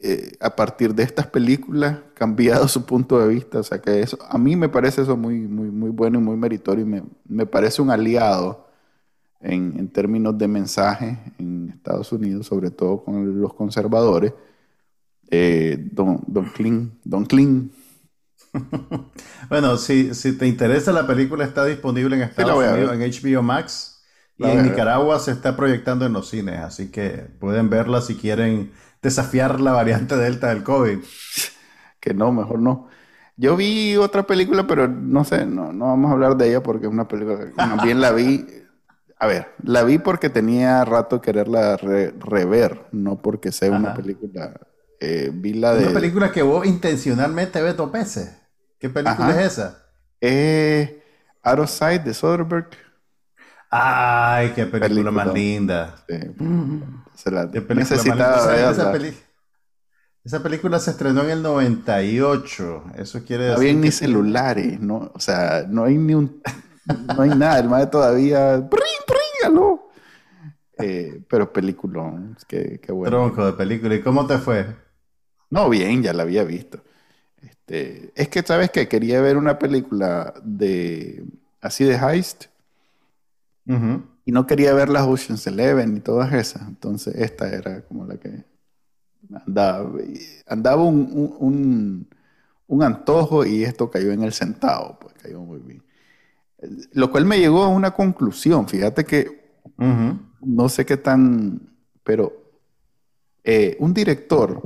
eh, 0.00 0.32
a 0.40 0.54
partir 0.54 0.94
de 0.94 1.02
estas 1.02 1.26
películas 1.26 1.98
cambiado 2.14 2.68
su 2.68 2.84
punto 2.84 3.18
de 3.18 3.28
vista. 3.28 3.60
O 3.60 3.62
sea 3.62 3.80
que 3.80 4.00
eso, 4.00 4.18
a 4.28 4.38
mí 4.38 4.56
me 4.56 4.68
parece 4.68 5.02
eso 5.02 5.16
muy, 5.16 5.40
muy, 5.40 5.70
muy 5.70 5.90
bueno 5.90 6.18
y 6.18 6.22
muy 6.22 6.36
meritorio 6.36 6.84
y 6.84 6.88
me, 6.88 7.02
me 7.26 7.46
parece 7.46 7.82
un 7.82 7.90
aliado 7.90 8.68
en, 9.40 9.74
en, 9.78 9.88
términos 9.88 10.36
de 10.38 10.48
mensaje 10.48 11.18
en 11.38 11.70
Estados 11.70 12.10
Unidos, 12.12 12.46
sobre 12.46 12.70
todo 12.70 13.04
con 13.04 13.40
los 13.40 13.54
conservadores. 13.54 14.32
Eh, 15.30 15.88
don, 15.92 16.22
don 16.26 16.44
Kling, 16.50 16.90
Don 17.02 17.26
Kling. 17.26 17.70
bueno, 19.48 19.76
si, 19.76 20.14
si 20.14 20.36
te 20.38 20.46
interesa 20.46 20.92
la 20.92 21.06
película 21.06 21.44
está 21.44 21.64
disponible 21.64 22.16
en 22.16 22.22
Estados 22.22 22.56
Unidos 22.56 22.92
en 22.94 23.00
HBO 23.00 23.42
Max 23.42 24.04
y 24.36 24.44
en 24.44 24.62
Nicaragua 24.64 25.18
se 25.18 25.30
está 25.30 25.56
proyectando 25.56 26.06
en 26.06 26.12
los 26.12 26.28
cines, 26.28 26.58
así 26.58 26.90
que 26.90 27.28
pueden 27.38 27.70
verla 27.70 28.00
si 28.00 28.16
quieren 28.16 28.72
desafiar 29.04 29.60
la 29.60 29.72
variante 29.72 30.16
Delta 30.16 30.48
del 30.48 30.64
COVID. 30.64 30.98
que 32.00 32.14
no, 32.14 32.32
mejor 32.32 32.58
no. 32.58 32.88
Yo 33.36 33.56
vi 33.56 33.96
otra 33.96 34.24
película, 34.24 34.66
pero 34.66 34.88
no 34.88 35.24
sé, 35.24 35.44
no, 35.44 35.72
no 35.72 35.86
vamos 35.86 36.10
a 36.10 36.14
hablar 36.14 36.36
de 36.36 36.48
ella 36.48 36.62
porque 36.62 36.86
es 36.86 36.92
una 36.92 37.06
película 37.06 37.38
que 37.38 37.52
también 37.52 38.00
la 38.00 38.12
vi. 38.12 38.46
A 39.18 39.26
ver, 39.26 39.48
la 39.62 39.84
vi 39.84 39.98
porque 39.98 40.30
tenía 40.30 40.84
rato 40.84 41.20
quererla 41.20 41.76
rever, 41.76 42.86
no 42.92 43.20
porque 43.20 43.52
sea 43.52 43.70
una 43.70 43.94
película. 43.94 44.54
Eh, 45.00 45.30
vi 45.32 45.54
la 45.54 45.74
de. 45.74 45.84
Una 45.84 45.94
película 45.94 46.32
que 46.32 46.42
vos 46.42 46.66
intencionalmente 46.66 47.60
ves 47.60 47.76
dos 47.76 47.92
veces. 47.92 48.36
¿Qué 48.78 48.88
película 48.88 49.30
es 49.40 49.52
esa? 49.52 49.84
Eh, 50.20 51.02
Out 51.42 51.58
of 51.58 51.70
Sight 51.70 52.02
de 52.02 52.14
Soderbergh. 52.14 52.70
Ay, 53.76 54.52
qué 54.54 54.66
película, 54.66 55.10
más 55.10 55.34
linda. 55.34 55.96
Sí. 56.08 56.14
Se 57.16 57.28
la 57.32 57.46
necesitaba 57.46 58.56
esa, 58.56 58.92
esa, 60.22 60.42
película 60.42 60.78
se 60.78 60.92
estrenó 60.92 61.24
en 61.24 61.30
el 61.30 61.42
98. 61.42 62.84
Eso 62.96 63.24
quiere 63.24 63.46
decir. 63.46 63.56
No 63.56 63.60
había 63.60 63.74
ni 63.74 63.90
celulares, 63.90 64.78
¿no? 64.78 65.10
O 65.12 65.18
sea, 65.18 65.66
no 65.68 65.82
hay 65.82 65.98
ni 65.98 66.14
un. 66.14 66.40
no 67.16 67.22
hay 67.22 67.30
nada. 67.30 67.58
El 67.58 67.68
madre 67.68 67.88
todavía. 67.88 68.64
Eh, 70.78 71.20
pero 71.28 71.52
peliculón. 71.52 72.36
Qué, 72.46 72.80
qué 72.80 72.92
bueno. 72.92 73.10
Tronco 73.10 73.44
de 73.46 73.52
película. 73.54 73.94
¿Y 73.96 74.02
cómo 74.02 74.24
te 74.24 74.38
fue? 74.38 74.66
No, 75.50 75.68
bien, 75.68 76.00
ya 76.00 76.12
la 76.12 76.22
había 76.22 76.44
visto. 76.44 76.80
Este, 77.42 78.12
es 78.14 78.28
que, 78.28 78.42
¿sabes 78.42 78.70
que 78.70 78.86
Quería 78.86 79.20
ver 79.20 79.36
una 79.36 79.58
película 79.58 80.32
de 80.44 81.24
así 81.60 81.82
de 81.82 81.96
heist. 81.96 82.53
Y 83.66 84.32
no 84.32 84.46
quería 84.46 84.74
ver 84.74 84.88
las 84.88 85.06
Ocean's 85.06 85.46
Eleven 85.46 85.96
y 85.96 86.00
todas 86.00 86.32
esas. 86.32 86.66
Entonces, 86.68 87.14
esta 87.16 87.48
era 87.48 87.82
como 87.82 88.06
la 88.06 88.16
que 88.16 88.44
andaba. 89.46 89.90
Andaba 90.46 90.82
un, 90.82 92.08
un, 92.66 92.82
antojo 92.82 93.44
y 93.46 93.62
esto 93.64 93.90
cayó 93.90 94.12
en 94.12 94.22
el 94.22 94.32
centavo. 94.32 94.98
Pues 95.00 95.14
cayó 95.14 95.40
muy 95.40 95.60
bien. 95.60 95.82
Lo 96.92 97.10
cual 97.10 97.24
me 97.24 97.38
llegó 97.38 97.62
a 97.62 97.68
una 97.68 97.92
conclusión. 97.92 98.68
Fíjate 98.68 99.04
que 99.04 99.44
no 99.76 100.68
sé 100.68 100.84
qué 100.84 100.96
tan. 100.96 101.60
Pero 102.02 102.44
eh, 103.44 103.76
un 103.78 103.92
director 103.92 104.62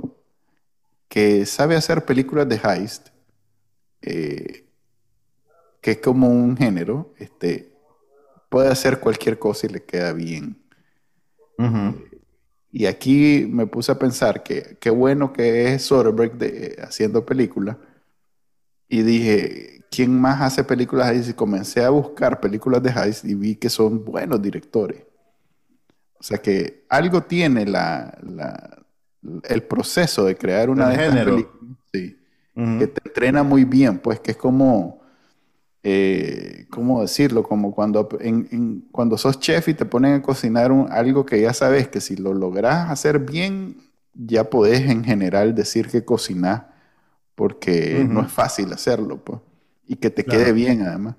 que 1.09 1.47
sabe 1.47 1.75
hacer 1.75 2.05
películas 2.05 2.49
de 2.49 2.61
heist, 2.63 3.09
eh, 4.03 4.67
que 5.81 5.93
es 5.93 5.99
como 5.99 6.29
un 6.29 6.57
género, 6.57 7.13
este, 7.19 7.68
puede 8.49 8.69
hacer 8.69 9.01
cualquier 9.01 9.39
cosa 9.39 9.67
y 9.67 9.71
le 9.71 9.83
queda 9.85 10.13
bien. 10.13 10.57
y 12.71 12.87
aquí 12.87 13.49
me 13.51 13.67
puse 13.67 13.93
a 13.93 13.99
pensar 13.99 14.43
que 14.43 14.77
qué 14.81 14.91
bueno 14.91 15.33
que 15.33 15.75
es 15.75 15.83
Soderbergh 15.83 16.37
de, 16.37 16.77
haciendo 16.83 17.25
películas. 17.25 17.77
Y 18.89 19.03
dije, 19.03 19.85
¿quién 19.91 20.19
más 20.19 20.41
hace 20.41 20.65
películas 20.65 21.09
de 21.09 21.17
heist? 21.17 21.31
Y 21.31 21.35
comencé 21.35 21.85
a 21.85 21.91
buscar 21.91 22.41
películas 22.41 22.83
de 22.83 22.91
heist 22.91 23.25
y 23.25 23.35
vi 23.35 23.57
que 23.57 23.69
son 23.69 24.05
buenos 24.05 24.41
directores. 24.41 25.03
O 26.19 26.23
sea 26.23 26.39
que 26.39 26.85
algo 26.89 27.23
tiene 27.23 27.65
la, 27.67 28.17
el 29.45 29.63
proceso 29.63 30.25
de 30.25 30.37
crear 30.37 30.71
una 30.71 30.89
de 30.89 30.95
estas 30.95 31.25
películas, 31.25 31.77
sí, 31.93 32.19
que 32.55 32.87
te 32.89 33.09
entrena 33.09 33.43
muy 33.45 33.65
bien, 33.65 33.99
pues 33.99 34.19
que 34.19 34.33
es 34.33 34.37
como, 34.37 34.98
eh, 35.83 36.67
¿cómo 36.71 37.03
decirlo? 37.03 37.43
Como 37.43 37.75
cuando, 37.75 38.09
en, 38.21 38.87
cuando 38.91 39.17
sos 39.17 39.39
chef 39.39 39.69
y 39.69 39.75
te 39.75 39.85
ponen 39.85 40.15
a 40.15 40.23
cocinar 40.23 40.73
algo 40.91 41.25
que 41.25 41.41
ya 41.41 41.53
sabes 41.53 41.89
que 41.89 42.01
si 42.01 42.17
lo 42.17 42.35
logras 42.35 42.91
hacer 42.91 43.21
bien, 43.21 43.77
ya 44.15 44.51
podés 44.51 44.91
en 44.91 45.05
general 45.05 45.55
decir 45.55 45.89
que 45.89 46.05
cocinás, 46.05 46.63
porque 47.35 48.05
no 48.09 48.23
es 48.23 48.33
fácil 48.33 48.73
hacerlo, 48.73 49.23
pues, 49.25 49.41
y 49.87 49.97
que 49.97 50.11
te 50.11 50.25
quede 50.25 50.53
bien 50.53 50.83
además. 50.83 51.15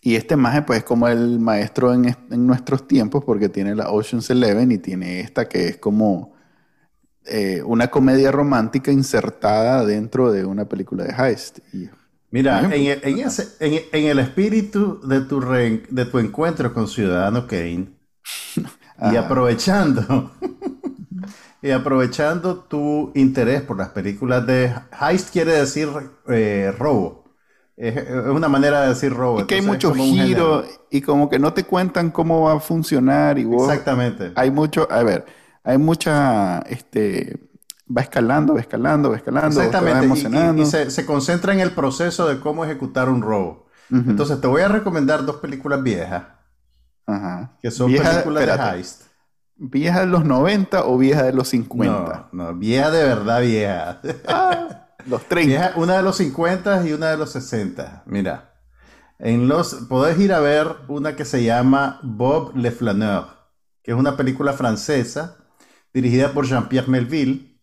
Y 0.00 0.14
este 0.14 0.36
maje, 0.36 0.62
pues, 0.62 0.78
es 0.78 0.84
como 0.84 1.08
el 1.08 1.38
maestro 1.40 1.92
en, 1.92 2.06
en, 2.06 2.46
nuestros 2.46 2.88
tiempos, 2.88 3.24
porque 3.24 3.48
tiene 3.48 3.74
la 3.74 3.90
Ocean's 3.90 4.30
Eleven 4.30 4.72
y 4.72 4.78
tiene 4.78 5.20
esta 5.20 5.48
que 5.48 5.68
es 5.68 5.76
como 5.76 6.32
eh, 7.26 7.62
una 7.62 7.88
comedia 7.88 8.32
romántica 8.32 8.90
insertada 8.90 9.84
dentro 9.84 10.32
de 10.32 10.46
una 10.46 10.66
película 10.66 11.04
de 11.04 11.12
heist. 11.12 11.58
Mira, 12.30 12.60
en 12.60 12.72
el, 12.72 13.00
en, 13.60 14.06
el, 14.06 14.18
espíritu 14.18 15.00
de 15.06 15.22
tu, 15.22 15.40
de 15.40 16.04
tu 16.04 16.18
encuentro 16.18 16.74
con 16.74 16.86
Ciudadano 16.86 17.46
Kane, 17.46 17.88
y 19.12 19.16
aprovechando, 19.16 20.32
y 21.62 21.70
aprovechando 21.70 22.58
tu 22.58 23.12
interés 23.14 23.62
por 23.62 23.78
las 23.78 23.88
películas 23.88 24.46
de 24.46 24.74
heist, 25.00 25.30
quiere 25.30 25.52
decir 25.52 25.88
eh, 26.28 26.74
robo. 26.78 27.24
Es 27.76 28.10
una 28.26 28.48
manera 28.48 28.82
de 28.82 28.88
decir 28.88 29.14
robo. 29.14 29.40
Y 29.40 29.46
que 29.46 29.54
hay 29.54 29.62
mucho 29.62 29.94
giro 29.94 30.64
y 30.90 31.00
como 31.00 31.30
que 31.30 31.38
no 31.38 31.52
te 31.54 31.62
cuentan 31.62 32.10
cómo 32.10 32.42
va 32.42 32.54
a 32.54 32.60
funcionar 32.60 33.38
y 33.38 33.44
vos... 33.44 33.68
Exactamente. 33.68 34.32
Hay 34.34 34.50
mucho... 34.50 34.88
A 34.90 35.04
ver, 35.04 35.24
hay 35.62 35.78
mucha, 35.78 36.58
este, 36.68 37.38
va 37.94 38.02
escalando, 38.02 38.54
va 38.54 38.60
escalando, 38.60 39.10
va 39.10 39.16
escalando. 39.16 39.60
Exactamente, 39.60 40.04
emocionando. 40.04 40.62
y, 40.62 40.66
se, 40.66 41.06
concentra 41.06 41.52
en 41.52 41.60
el 41.60 41.72
proceso 41.72 42.28
de 42.28 42.40
cómo 42.40 42.64
ejecutar 42.64 43.08
un 43.08 43.22
robo. 43.22 43.66
Entonces 43.90 44.38
te 44.40 44.46
voy 44.46 44.60
a 44.60 44.68
recomendar 44.68 45.24
dos 45.24 45.36
películas 45.36 45.82
viejas. 45.82 46.24
Ajá. 47.06 47.56
Que 47.62 47.70
son 47.70 47.90
películas 47.90 48.46
de 48.46 48.78
heist. 48.78 49.02
¿Viejas 49.56 50.00
de 50.02 50.06
los 50.06 50.24
90 50.24 50.84
o 50.84 50.98
viejas 50.98 51.24
de 51.24 51.32
los 51.32 51.48
50? 51.48 52.28
No, 52.32 52.44
no, 52.44 52.54
vieja 52.54 52.90
de 52.90 53.02
verdad 53.02 53.40
vieja. 53.40 54.00
Ah, 54.28 54.88
los 55.06 55.24
30. 55.24 55.72
una 55.76 55.96
de 55.96 56.02
los 56.02 56.16
50 56.18 56.86
y 56.86 56.92
una 56.92 57.10
de 57.10 57.16
los 57.16 57.32
60. 57.32 58.04
Mira. 58.06 58.54
En 59.18 59.48
los, 59.48 59.74
podés 59.88 60.18
ir 60.20 60.32
a 60.32 60.38
ver 60.38 60.76
una 60.86 61.16
que 61.16 61.24
se 61.24 61.42
llama 61.42 61.98
Bob 62.04 62.54
Le 62.56 62.70
Flaneur, 62.70 63.24
que 63.82 63.90
es 63.90 63.96
una 63.96 64.16
película 64.16 64.52
francesa 64.52 65.38
dirigida 65.92 66.32
por 66.32 66.46
Jean-Pierre 66.46 66.88
Melville, 66.88 67.57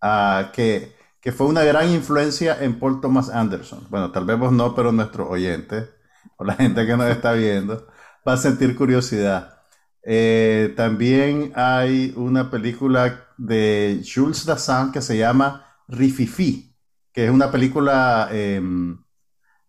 ah, 0.00 0.50
que, 0.52 0.94
fue 1.36 1.46
una 1.46 1.64
gran 1.64 1.90
influencia 1.90 2.62
en 2.62 2.78
Paul 2.78 3.00
Thomas 3.00 3.28
Anderson. 3.30 3.86
Bueno, 3.90 4.10
tal 4.12 4.24
vez 4.24 4.38
vos 4.38 4.52
no, 4.52 4.74
pero 4.74 4.92
nuestro 4.92 5.28
oyente 5.28 5.88
o 6.36 6.44
la 6.44 6.54
gente 6.54 6.86
que 6.86 6.96
nos 6.96 7.06
está 7.10 7.32
viendo 7.32 7.86
va 8.26 8.34
a 8.34 8.36
sentir 8.36 8.76
curiosidad. 8.76 9.60
Eh, 10.02 10.72
también 10.76 11.52
hay 11.54 12.14
una 12.16 12.50
película 12.50 13.28
de 13.36 14.02
Jules 14.04 14.46
Dassin 14.46 14.92
que 14.92 15.02
se 15.02 15.18
llama 15.18 15.66
Rififi, 15.88 16.76
que 17.12 17.26
es 17.26 17.30
una 17.30 17.50
película 17.50 18.28
em, 18.32 19.02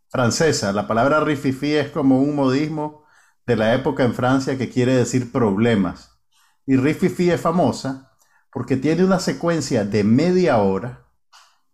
francesa. 0.10 0.74
La 0.74 0.88
palabra 0.88 1.22
Rififi 1.22 1.74
es 1.76 1.90
como 1.92 2.22
un 2.22 2.36
modismo 2.36 3.06
de 3.46 3.56
la 3.56 3.74
época 3.76 4.04
en 4.04 4.14
Francia 4.14 4.58
que 4.58 4.70
quiere 4.70 4.96
decir 4.96 5.32
problemas. 5.32 6.20
Y 6.66 6.78
Rififi 6.78 7.32
es 7.32 7.42
famosa 7.42 8.11
porque 8.52 8.78
tiene 8.78 9.04
una 9.04 9.20
secuencia 9.20 9.86
de 9.86 10.04
media 10.04 10.58
hora 10.58 11.06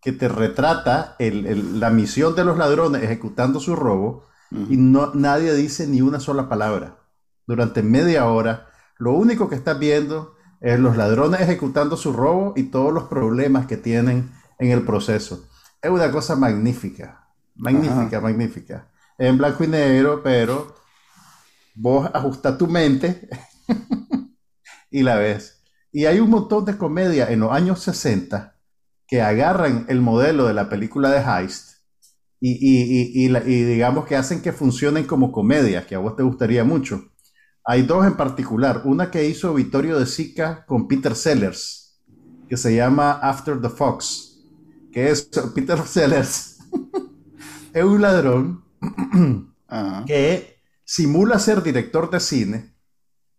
que 0.02 0.12
te 0.12 0.28
retrata 0.28 1.16
la 1.20 1.90
misión 1.90 2.36
de 2.36 2.46
los 2.46 2.58
ladrones 2.58 3.04
ejecutando 3.04 3.60
su 3.60 3.76
robo 3.76 4.26
y 4.52 4.78
no, 4.78 5.14
nadie 5.14 5.54
dice 5.54 5.88
ni 5.88 6.02
una 6.02 6.20
sola 6.20 6.48
palabra. 6.48 6.98
Durante 7.46 7.84
media 7.84 8.28
hora, 8.28 8.68
lo 8.98 9.14
único 9.14 9.50
que 9.50 9.56
estás 9.56 9.78
viendo 9.80 10.36
es 10.62 10.80
los 10.80 10.98
ladrones 10.98 11.42
ejecutando 11.42 11.98
su 11.98 12.14
robo 12.14 12.54
y 12.56 12.64
todos 12.64 12.94
los 12.94 13.04
problemas 13.06 13.68
que 13.68 13.78
tienen 13.78 14.32
en 14.60 14.72
el 14.72 14.84
proceso. 14.84 15.48
Es 15.82 15.92
una 15.92 16.12
cosa 16.12 16.36
magnífica, 16.36 17.28
magnífica, 17.56 18.22
magnífica. 18.22 18.88
En 19.18 19.38
blanco 19.38 19.64
y 19.64 19.68
negro, 19.68 20.22
pero 20.24 20.76
vos 21.76 22.10
ajustas 22.14 22.58
tu 22.58 22.68
mente 22.68 23.28
y 24.92 25.04
la 25.04 25.16
ves. 25.16 25.57
Y 25.98 26.06
hay 26.06 26.20
un 26.20 26.30
montón 26.30 26.64
de 26.64 26.78
comedia 26.78 27.32
en 27.32 27.40
los 27.40 27.52
años 27.52 27.80
60 27.80 28.56
que 29.08 29.24
agarran 29.24 29.88
el 29.90 30.00
modelo 30.00 30.46
de 30.46 30.54
la 30.54 30.70
película 30.70 31.10
de 31.10 31.22
Heist 31.22 31.80
y, 32.40 33.28
digamos 33.66 34.06
que 34.06 34.16
hacen 34.16 34.44
que 34.44 34.54
funcionen 34.54 35.06
como 35.08 35.32
comedia, 35.32 35.88
que 35.88 35.96
a 35.96 35.98
vos 35.98 36.16
te 36.16 36.22
gustaría 36.22 36.64
mucho. 36.64 37.04
Hay 37.66 37.82
dos 37.82 38.06
en 38.06 38.16
particular, 38.16 38.84
una 38.86 39.10
que 39.10 39.28
hizo 39.28 39.56
Vittorio 39.56 39.98
de 39.98 40.06
Sica 40.06 40.68
con 40.68 40.88
Peter 40.88 41.16
Sellers, 41.16 42.00
que 42.48 42.58
se 42.58 42.76
llama 42.76 43.14
After 43.14 43.60
the 43.60 43.70
Fox, 43.70 44.38
que 44.92 45.10
es 45.10 45.28
Peter 45.56 45.80
Sellers, 45.80 46.60
es 47.74 47.84
un 47.84 48.04
ladrón 48.04 48.64
que 50.06 50.62
simula 50.84 51.40
ser 51.40 51.64
director 51.64 52.12
de 52.12 52.20
cine 52.20 52.77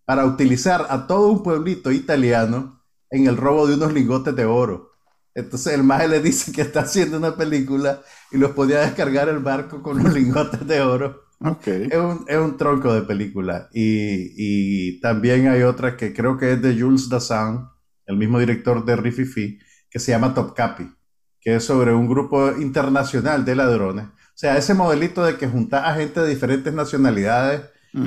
para 0.09 0.25
utilizar 0.25 0.87
a 0.89 1.07
todo 1.07 1.29
un 1.29 1.43
pueblito 1.43 1.93
italiano 1.93 2.83
en 3.11 3.27
el 3.27 3.37
robo 3.37 3.67
de 3.67 3.75
unos 3.75 3.93
lingotes 3.93 4.35
de 4.35 4.47
oro. 4.47 4.93
Entonces 5.35 5.75
el 5.75 5.83
maje 5.83 6.09
le 6.09 6.23
dice 6.23 6.51
que 6.51 6.63
está 6.63 6.81
haciendo 6.81 7.19
una 7.19 7.37
película 7.37 8.01
y 8.33 8.39
los 8.39 8.53
podía 8.53 8.81
descargar 8.81 9.29
el 9.29 9.41
barco 9.41 9.83
con 9.83 10.03
los 10.03 10.15
lingotes 10.15 10.67
de 10.67 10.81
oro. 10.81 11.25
Okay. 11.39 11.91
Es, 12.27 12.39
un, 12.39 12.57
tronco 12.57 12.95
de 12.95 13.03
película. 13.03 13.69
Y, 13.71 14.99
también 15.03 15.47
hay 15.49 15.63
otra 15.63 15.95
que 15.95 16.15
creo 16.15 16.39
que 16.39 16.55
es 16.55 16.63
de 16.63 16.81
Jules 16.81 17.11
Dassin, 17.11 17.67
el 18.07 18.17
mismo 18.17 18.39
director 18.39 18.83
de 18.87 18.97
Rififi, 18.97 19.59
que 19.91 19.99
se 19.99 20.13
llama 20.13 20.33
Top 20.33 20.55
Capi, 20.55 20.85
que 20.85 20.91
que 21.39 21.57
es 21.57 21.65
sobre 21.65 21.93
un 21.93 22.09
grupo 22.09 22.57
internacional 22.57 23.45
de 23.45 23.55
ladrones. 23.57 24.07
O 24.07 24.37
sea, 24.37 24.57
ese 24.57 24.73
modelito 24.73 25.23
de 25.23 25.37
que 25.37 25.49
juntas 25.49 25.85
a 25.85 25.93
gente 25.93 26.21
de 26.21 26.31
diferentes 26.31 26.73
nacionalidades 26.73 27.61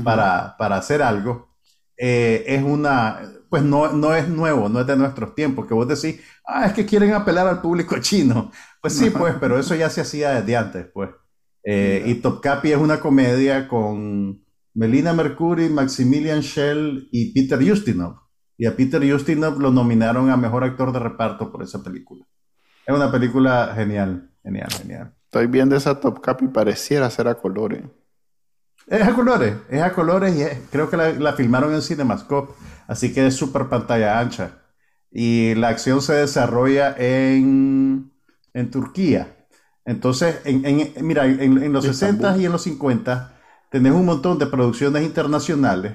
para, 0.03 0.55
para, 0.57 0.77
hacer 0.77 1.03
algo, 1.03 1.50
eh, 2.03 2.43
es 2.47 2.63
una, 2.63 3.21
pues 3.47 3.61
no, 3.61 3.93
no 3.93 4.15
es 4.15 4.27
nuevo, 4.27 4.69
no 4.69 4.79
es 4.79 4.87
de 4.87 4.97
nuestros 4.97 5.35
tiempos, 5.35 5.67
que 5.67 5.75
vos 5.75 5.87
decís, 5.87 6.19
ah, 6.47 6.65
es 6.65 6.73
que 6.73 6.83
quieren 6.83 7.13
apelar 7.13 7.45
al 7.45 7.61
público 7.61 7.95
chino. 8.01 8.51
Pues 8.81 8.93
sí, 8.93 9.11
pues, 9.11 9.35
pero 9.39 9.59
eso 9.59 9.75
ya 9.75 9.87
se 9.91 10.01
hacía 10.01 10.31
desde 10.41 10.57
antes, 10.57 10.87
pues. 10.91 11.11
Eh, 11.63 12.01
y 12.07 12.15
Top 12.15 12.41
Capi 12.41 12.71
es 12.71 12.79
una 12.79 12.99
comedia 12.99 13.67
con 13.67 14.43
Melina 14.73 15.13
Mercury, 15.13 15.69
Maximilian 15.69 16.41
Schell 16.41 17.07
y 17.11 17.33
Peter 17.33 17.71
Ustinov. 17.71 18.15
Y 18.57 18.65
a 18.65 18.75
Peter 18.75 18.99
Ustinov 19.13 19.59
lo 19.59 19.69
nominaron 19.69 20.31
a 20.31 20.37
Mejor 20.37 20.63
Actor 20.63 20.91
de 20.91 20.99
Reparto 20.99 21.51
por 21.51 21.61
esa 21.61 21.83
película. 21.83 22.25
Es 22.83 22.95
una 22.95 23.11
película 23.11 23.73
genial, 23.75 24.31
genial, 24.41 24.69
genial. 24.71 25.13
Estoy 25.25 25.45
viendo 25.45 25.75
esa 25.75 25.99
Top 25.99 26.19
Cap 26.19 26.41
y 26.41 26.47
pareciera 26.47 27.07
ser 27.11 27.27
a 27.27 27.35
colores. 27.35 27.83
Es 28.87 29.01
a 29.07 29.13
colores, 29.13 29.55
es 29.69 29.81
a 29.81 29.93
colores 29.93 30.35
y 30.35 30.69
creo 30.69 30.89
que 30.89 30.97
la, 30.97 31.33
filmaron 31.33 31.73
en 31.73 31.81
Cinemascope, 31.81 32.53
así 32.87 33.13
que 33.13 33.27
es 33.27 33.35
súper 33.35 33.67
pantalla 33.67 34.19
ancha. 34.19 34.59
Y 35.11 35.55
la 35.55 35.69
acción 35.69 36.01
se 36.01 36.13
desarrolla 36.13 36.95
en, 36.97 38.11
en 38.53 38.71
Turquía. 38.71 39.35
Entonces, 39.85 40.39
en, 40.45 40.93
mira, 41.05 41.25
en, 41.25 41.73
los 41.73 41.85
60 41.85 42.37
y 42.37 42.45
en 42.45 42.51
los 42.51 42.63
50 42.63 43.33
tenés 43.69 43.93
un 43.93 44.05
montón 44.05 44.37
de 44.37 44.45
producciones 44.47 45.03
internacionales 45.03 45.93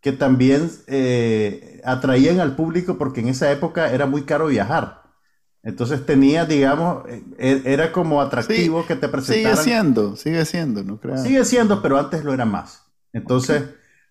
que 0.00 0.12
también 0.12 0.70
eh, 0.86 1.80
atraían 1.84 2.40
al 2.40 2.56
público 2.56 2.98
porque 2.98 3.20
en 3.20 3.28
esa 3.28 3.50
época 3.52 3.92
era 3.92 4.06
muy 4.06 4.22
caro 4.22 4.46
viajar. 4.46 4.99
Entonces 5.62 6.06
tenía, 6.06 6.46
digamos, 6.46 7.04
e, 7.08 7.22
e, 7.38 7.62
era 7.66 7.92
como 7.92 8.20
atractivo 8.20 8.86
que 8.86 8.96
te 8.96 9.08
presentaran. 9.08 9.56
Sigue 9.58 9.70
siendo, 9.70 10.16
sigue 10.16 10.44
siendo, 10.44 10.82
no 10.82 10.98
creo. 10.98 11.18
Sigue 11.18 11.44
siendo, 11.44 11.82
pero 11.82 11.98
antes 11.98 12.24
lo 12.24 12.32
era 12.32 12.46
más. 12.46 12.84
Entonces, 13.12 13.64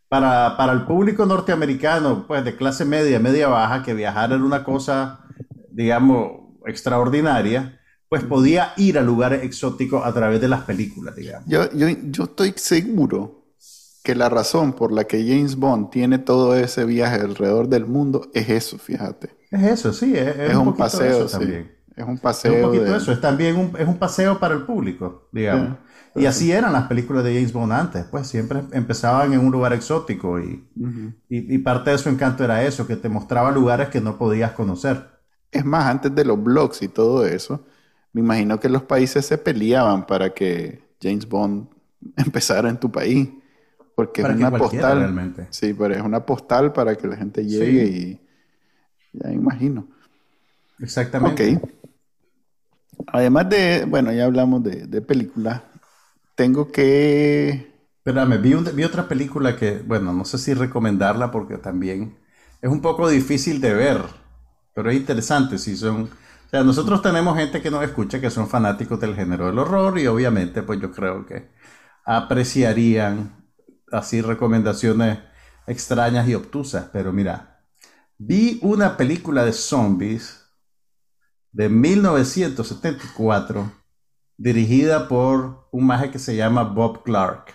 para, 0.08 0.56
para 0.58 0.74
el 0.74 0.86
público 0.86 1.26
norteamericano, 1.26 2.26
pues 2.28 2.44
de 2.46 2.56
clase 2.56 2.86
media, 2.86 3.20
media 3.20 3.48
baja, 3.48 3.82
que 3.82 3.94
viajar 3.94 4.32
era 4.32 4.44
una 4.44 4.64
cosa, 4.64 5.22
digamos, 5.72 6.32
extraordinaria, 6.66 7.80
pues 8.10 8.24
podía 8.24 8.74
ir 8.78 9.00
a 9.00 9.02
lugares 9.02 9.44
exóticos 9.44 10.06
a 10.06 10.14
través 10.14 10.42
de 10.42 10.48
las 10.48 10.62
películas, 10.62 11.16
digamos. 11.16 11.48
Yo, 11.48 11.72
yo, 11.72 11.88
yo 11.90 12.24
estoy 12.26 12.54
seguro 12.58 13.39
que 14.10 14.16
la 14.16 14.28
razón 14.28 14.74
por 14.74 14.92
la 14.92 15.04
que 15.04 15.24
James 15.24 15.56
Bond 15.56 15.92
tiene 15.92 16.18
todo 16.18 16.56
ese 16.56 16.84
viaje 16.84 17.22
alrededor 17.22 17.70
del 17.70 17.86
mundo 17.86 18.28
es 18.34 18.50
eso, 18.50 18.80
fíjate. 18.80 19.30
Es 19.52 19.62
eso, 19.62 19.94
sí, 19.94 20.16
es, 20.16 20.56
un, 20.56 20.76
paseo 20.76 21.28
también. 21.28 21.72
Es 21.96 22.08
un 22.08 22.18
paseo. 22.18 22.54
Es 22.54 22.58
un 22.58 22.72
poquito 22.72 22.96
eso, 22.96 23.12
es 23.12 23.22
también 23.22 23.56
un, 23.56 23.72
es 23.78 23.88
un 23.88 24.00
paseo 24.00 24.40
para 24.40 24.56
el 24.56 24.64
público, 24.64 25.30
digamos. 25.32 25.78
y 26.16 26.26
así 26.26 26.52
eran 26.52 26.74
las 26.74 26.88
películas 26.88 27.24
de 27.24 27.36
James 27.36 27.54
Bond 27.54 27.72
antes, 27.72 28.04
pues 28.06 28.26
siempre 28.26 28.64
empezaban 28.72 29.32
en 29.32 29.42
un 29.42 29.52
lugar 29.52 29.74
exótico 29.74 30.40
y, 30.40 30.68
y, 31.30 31.58
parte 31.60 31.92
de 31.92 32.00
su 32.00 32.10
encanto 32.10 32.44
era 32.44 32.64
eso, 32.64 32.88
que 32.88 32.96
te 32.96 33.10
mostraba 33.10 33.52
lugares 33.52 33.90
que 33.90 34.02
no 34.02 34.18
podías 34.18 34.54
conocer. 34.54 35.06
Es 35.52 35.64
más, 35.66 35.86
antes 35.86 36.16
de 36.16 36.26
los 36.26 36.44
blogs 36.44 36.82
y 36.82 36.88
todo 36.88 37.28
eso, 37.28 37.64
me 38.14 38.22
imagino 38.22 38.60
que 38.60 38.70
los 38.70 38.82
países 38.82 39.24
se 39.24 39.38
peleaban 39.38 40.08
para 40.08 40.34
que 40.34 40.82
James 41.00 41.30
Bond 41.30 41.68
empezara 42.18 42.70
en 42.70 42.80
tu 42.80 42.92
país. 42.92 43.30
Porque 44.00 44.22
es 44.22 44.30
una 44.30 44.50
postal. 44.50 45.00
Realmente. 45.00 45.48
Sí, 45.50 45.74
pero 45.74 45.94
es 45.94 46.02
una 46.02 46.26
postal 46.26 46.72
para 46.72 46.96
que 46.96 47.06
la 47.06 47.18
gente 47.18 47.46
llegue 47.46 47.86
y 47.86 48.22
ya 49.12 49.30
imagino. 49.30 49.90
Exactamente. 50.80 51.56
Ok. 51.56 51.62
Además 53.08 53.50
de, 53.50 53.84
bueno, 53.86 54.14
ya 54.14 54.24
hablamos 54.24 54.64
de, 54.64 54.88
de 54.88 55.02
películas. 55.02 55.62
Tengo 56.34 56.72
que. 56.72 57.68
Espérame, 57.98 58.42
vi, 58.42 58.54
vi 58.74 58.84
otra 58.86 59.06
película 59.06 59.58
que, 59.58 59.80
bueno, 59.80 60.14
no 60.14 60.24
sé 60.24 60.38
si 60.38 60.54
recomendarla 60.54 61.30
porque 61.30 61.58
también 61.58 62.18
es 62.62 62.72
un 62.72 62.82
poco 62.82 63.10
difícil 63.10 63.60
de 63.60 63.74
ver, 63.74 64.02
pero 64.74 64.92
es 64.92 64.96
interesante 64.96 65.58
si 65.58 65.76
son. 65.76 66.04
O 66.04 66.50
sea, 66.50 66.64
nosotros 66.64 67.02
tenemos 67.02 67.38
gente 67.38 67.62
que 67.62 67.70
nos 67.70 67.84
escucha 67.84 68.22
que 68.22 68.30
son 68.30 68.48
fanáticos 68.48 68.98
del 69.02 69.14
género 69.14 69.48
del 69.48 69.60
horror 69.60 70.00
y 70.00 70.08
obviamente, 70.08 70.64
pues 70.64 70.80
yo 70.80 70.90
creo 70.90 71.26
que 71.26 71.50
apreciarían 72.06 73.39
así 73.92 74.22
recomendaciones 74.22 75.20
extrañas 75.68 76.28
y 76.28 76.36
obtusas, 76.36 76.90
pero 76.92 77.14
mira, 77.14 77.60
Vi 78.22 78.60
una 78.64 78.98
película 78.98 79.46
de 79.46 79.54
zombies 79.54 80.44
de 81.54 81.70
1974 81.70 83.72
dirigida 84.36 85.08
por 85.08 85.70
un 85.72 85.88
maje 85.88 86.12
que 86.12 86.20
se 86.20 86.36
llama 86.36 86.64
Bob 86.64 87.04
Clark. 87.04 87.54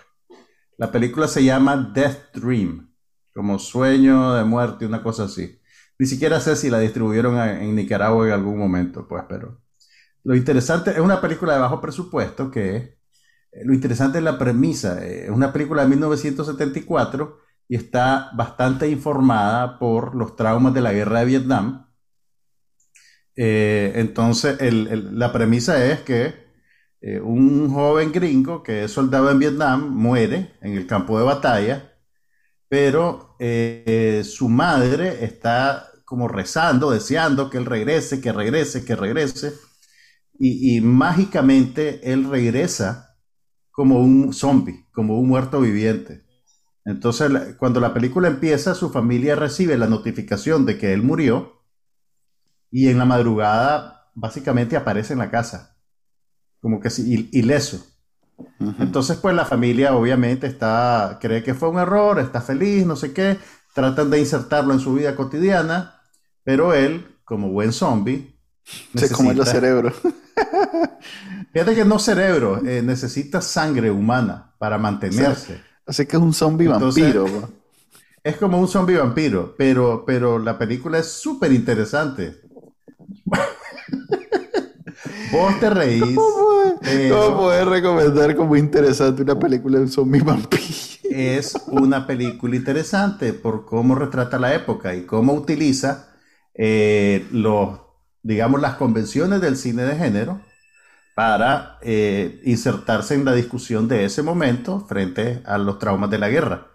La 0.79 0.91
película 0.91 1.29
se 1.29 1.45
llama 1.45 1.77
Death 1.95 2.35
Dream, 2.35 2.91
como 3.35 3.59
sueño 3.59 4.33
de 4.33 4.45
muerte, 4.45 4.87
una 4.87 5.03
cosa 5.03 5.25
así. 5.25 5.61
Ni 5.99 6.07
siquiera 6.07 6.41
sé 6.41 6.57
si 6.57 6.71
la 6.71 6.79
distribuyeron 6.79 7.39
en 7.39 7.77
Nicaragua 7.77 8.27
en 8.27 8.33
algún 8.33 8.59
momento, 8.59 9.07
pues, 9.07 9.25
pero 9.29 9.61
lo 10.23 10.35
interesante 10.35 10.93
es 10.93 10.99
una 10.99 11.21
película 11.21 11.53
de 11.53 11.61
bajo 11.61 11.79
presupuesto 11.79 12.51
que 12.51 12.97
lo 13.65 13.75
interesante 13.75 14.19
es 14.19 14.25
la 14.25 14.39
premisa. 14.39 15.05
Eh, 15.07 15.25
es 15.25 15.31
una 15.31 15.53
película 15.53 15.83
de 15.83 15.89
1974 15.91 17.39
y 17.69 17.77
está 17.77 18.31
bastante 18.35 18.89
informada 18.89 19.79
por 19.79 20.15
los 20.15 20.37
traumas 20.37 20.75
de 20.75 20.81
la 20.81 20.93
guerra 20.93 21.21
de 21.21 21.27
Vietnam. 21.27 21.87
Eh, 23.37 23.93
entonces, 23.97 24.57
la 24.61 25.33
premisa 25.33 25.85
es 25.87 26.01
que 26.01 26.35
eh, 27.01 27.21
un 27.21 27.71
joven 27.71 28.13
gringo 28.13 28.63
que 28.63 28.85
es 28.85 28.93
soldado 28.93 29.31
en 29.31 29.39
Vietnam 29.39 29.91
muere 29.91 30.55
en 30.63 30.75
el 30.77 30.87
campo 30.87 31.19
de 31.19 31.25
batalla, 31.25 31.93
pero 32.69 33.37
eh, 33.41 34.23
su 34.25 34.49
madre 34.49 35.25
está 35.25 35.89
como 36.05 36.29
rezando, 36.29 36.91
deseando 36.91 37.51
que 37.51 37.59
él 37.59 37.67
regrese, 37.67 38.21
que 38.21 38.33
regrese, 38.33 38.85
que 38.85 38.97
regrese, 38.97 39.53
y 40.39 40.81
mágicamente 40.81 42.13
él 42.13 42.29
regresa 42.29 43.14
como 43.75 43.99
un 43.99 44.33
zombie, 44.33 44.87
como 44.93 45.19
un 45.19 45.27
muerto 45.27 45.61
viviente. 45.61 46.23
Entonces, 46.85 47.57
cuando 47.59 47.81
la 47.81 47.93
película 47.93 48.29
empieza, 48.29 48.73
su 48.73 48.91
familia 48.91 49.35
recibe 49.35 49.77
la 49.77 49.89
notificación 49.89 50.65
de 50.65 50.79
que 50.79 50.93
él 50.93 51.03
murió 51.03 51.61
y 52.71 52.89
en 52.89 52.99
la 52.99 53.05
madrugada 53.05 54.11
básicamente 54.15 54.77
aparece 54.77 55.15
en 55.15 55.19
la 55.19 55.31
casa, 55.31 55.77
como 56.61 56.79
que 56.79 56.89
sí, 56.89 57.29
ileso. 57.33 57.85
Entonces, 58.79 59.17
pues 59.17 59.35
la 59.35 59.45
familia 59.45 59.97
obviamente 59.97 60.47
está, 60.47 61.19
cree 61.21 61.43
que 61.43 61.55
fue 61.55 61.69
un 61.69 61.81
error, 61.81 62.21
está 62.21 62.41
feliz, 62.41 62.87
no 62.87 62.95
sé 62.95 63.13
qué, 63.13 63.39
tratan 63.75 64.09
de 64.09 64.21
insertarlo 64.21 64.73
en 64.73 64.79
su 64.79 64.95
vida 64.95 65.17
cotidiana, 65.17 66.01
pero 66.45 66.75
él, 66.75 67.19
como 67.25 67.51
buen 67.51 67.73
zombie, 67.73 68.39
se 68.95 69.11
come 69.11 69.35
los 69.35 69.49
cerebros. 69.49 69.95
Fíjate 71.53 71.75
que 71.75 71.85
no 71.85 71.99
cerebro, 71.99 72.65
eh, 72.65 72.83
necesita 72.83 73.41
sangre 73.41 73.91
humana 73.91 74.53
para 74.59 74.79
mantenerse. 74.79 75.61
Así 75.87 76.07
que 76.07 76.17
es 76.17 76.23
un 76.23 76.33
zombie 76.33 76.69
vampiro. 76.69 77.27
Es 78.25 78.39
como 78.39 78.59
un 78.59 78.67
zombie 78.67 78.97
vampiro, 78.97 79.55
pero, 79.55 80.03
pero 80.07 80.39
la 80.39 80.57
película 80.57 80.99
es 80.99 81.09
súper 81.09 81.53
interesante. 81.53 82.41
Vos 85.31 85.61
te 85.61 85.69
reís. 85.69 86.17
¿Cómo, 87.11 87.37
puedes 87.37 87.67
recomendar 87.67 88.35
como 88.35 88.57
interesante 88.57 89.21
una 89.21 89.39
película 89.39 89.77
de 89.77 89.85
un 89.85 89.91
zombie 89.91 90.23
vampiro? 90.23 90.63
Es 91.03 91.55
una 91.67 92.07
película 92.07 92.57
interesante 92.57 93.35
por 93.35 93.67
cómo 93.67 93.95
retrata 93.95 94.39
la 94.39 94.55
época 94.55 94.95
y 94.95 95.05
cómo 95.05 95.35
utiliza 95.35 96.15
eh, 96.55 97.27
los, 97.31 97.79
digamos, 98.25 98.61
las 98.61 98.75
convenciones 98.77 99.41
del 99.41 99.57
cine 99.57 99.85
de 99.85 99.97
género 99.97 100.41
para 101.15 101.79
eh, 101.83 102.41
insertarse 102.45 103.15
en 103.15 103.25
la 103.25 103.35
discusión 103.35 103.87
de 103.87 104.05
ese 104.05 104.23
momento 104.23 104.81
frente 104.89 105.43
a 105.47 105.59
los 105.59 105.79
traumas 105.79 106.11
de 106.11 106.19
la 106.19 106.31
guerra. 106.31 106.69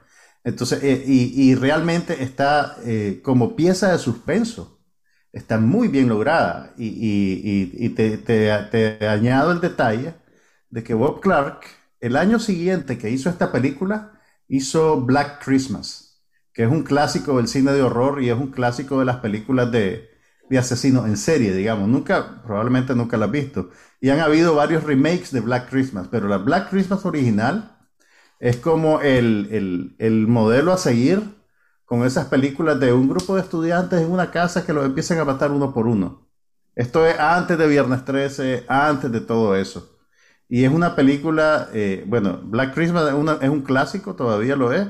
Entonces, 0.43 0.81
eh, 0.83 1.03
y, 1.05 1.55
realmente 1.55 2.23
está 2.23 2.77
eh, 2.85 3.21
como 3.23 3.55
pieza 3.55 3.91
de 3.91 3.97
suspenso, 3.99 4.79
está 5.33 5.57
muy 5.59 5.89
bien 5.89 6.07
lograda. 6.07 6.73
Y, 6.77 7.89
te, 7.89 8.17
te, 8.17 9.07
añado 9.07 9.51
el 9.51 9.59
detalle 9.59 10.13
de 10.69 10.83
que 10.83 10.93
Bob 10.93 11.19
Clark, 11.19 11.61
el 11.99 12.15
año 12.15 12.39
siguiente 12.39 12.97
que 12.97 13.09
hizo 13.09 13.29
esta 13.29 13.51
película, 13.51 14.21
hizo 14.47 15.01
Black 15.01 15.43
Christmas, 15.43 16.21
que 16.53 16.63
es 16.63 16.69
un 16.69 16.83
clásico 16.83 17.37
del 17.37 17.47
cine 17.47 17.73
de 17.73 17.81
horror 17.81 18.21
y 18.21 18.29
es 18.29 18.37
un 18.37 18.51
clásico 18.51 18.99
de 18.99 19.05
las 19.05 19.17
películas 19.17 19.71
de, 19.71 20.08
de 20.49 20.57
asesinos 20.57 21.05
en 21.05 21.17
serie, 21.17 21.53
digamos. 21.53 21.87
Nunca, 21.87 22.41
probablemente 22.43 22.95
nunca 22.95 23.17
la 23.17 23.25
has 23.25 23.31
visto. 23.31 23.69
Y 24.01 24.09
han 24.09 24.19
habido 24.19 24.55
varios 24.55 24.83
remakes 24.83 25.31
de 25.31 25.41
Black 25.41 25.69
Christmas, 25.69 26.07
pero 26.09 26.27
la 26.27 26.37
Black 26.37 26.69
Christmas 26.69 27.05
original 27.05 27.77
es 28.39 28.57
como 28.57 29.01
el, 29.01 30.25
modelo 30.27 30.71
a 30.73 30.77
seguir 30.77 31.21
con 31.85 32.05
esas 32.05 32.27
películas 32.27 32.79
de 32.79 32.93
un 32.93 33.09
grupo 33.09 33.35
de 33.35 33.41
estudiantes 33.41 34.01
en 34.01 34.11
una 34.11 34.31
casa 34.31 34.65
que 34.65 34.73
los 34.73 34.85
empiezan 34.85 35.19
a 35.19 35.25
matar 35.25 35.51
uno 35.51 35.73
por 35.73 35.87
uno. 35.87 36.27
Esto 36.75 37.05
es 37.05 37.19
antes 37.19 37.57
de 37.57 37.67
Viernes 37.67 38.05
13, 38.05 38.65
antes 38.67 39.11
de 39.11 39.21
todo 39.21 39.55
eso. 39.55 39.97
Y 40.47 40.63
es 40.65 40.71
una 40.71 40.95
película, 40.95 41.69
eh, 41.73 42.03
bueno, 42.07 42.41
Black 42.43 42.73
Christmas 42.73 43.05
es, 43.41 43.49
un 43.49 43.61
clásico, 43.61 44.15
todavía 44.15 44.55
lo 44.55 44.71
es. 44.73 44.87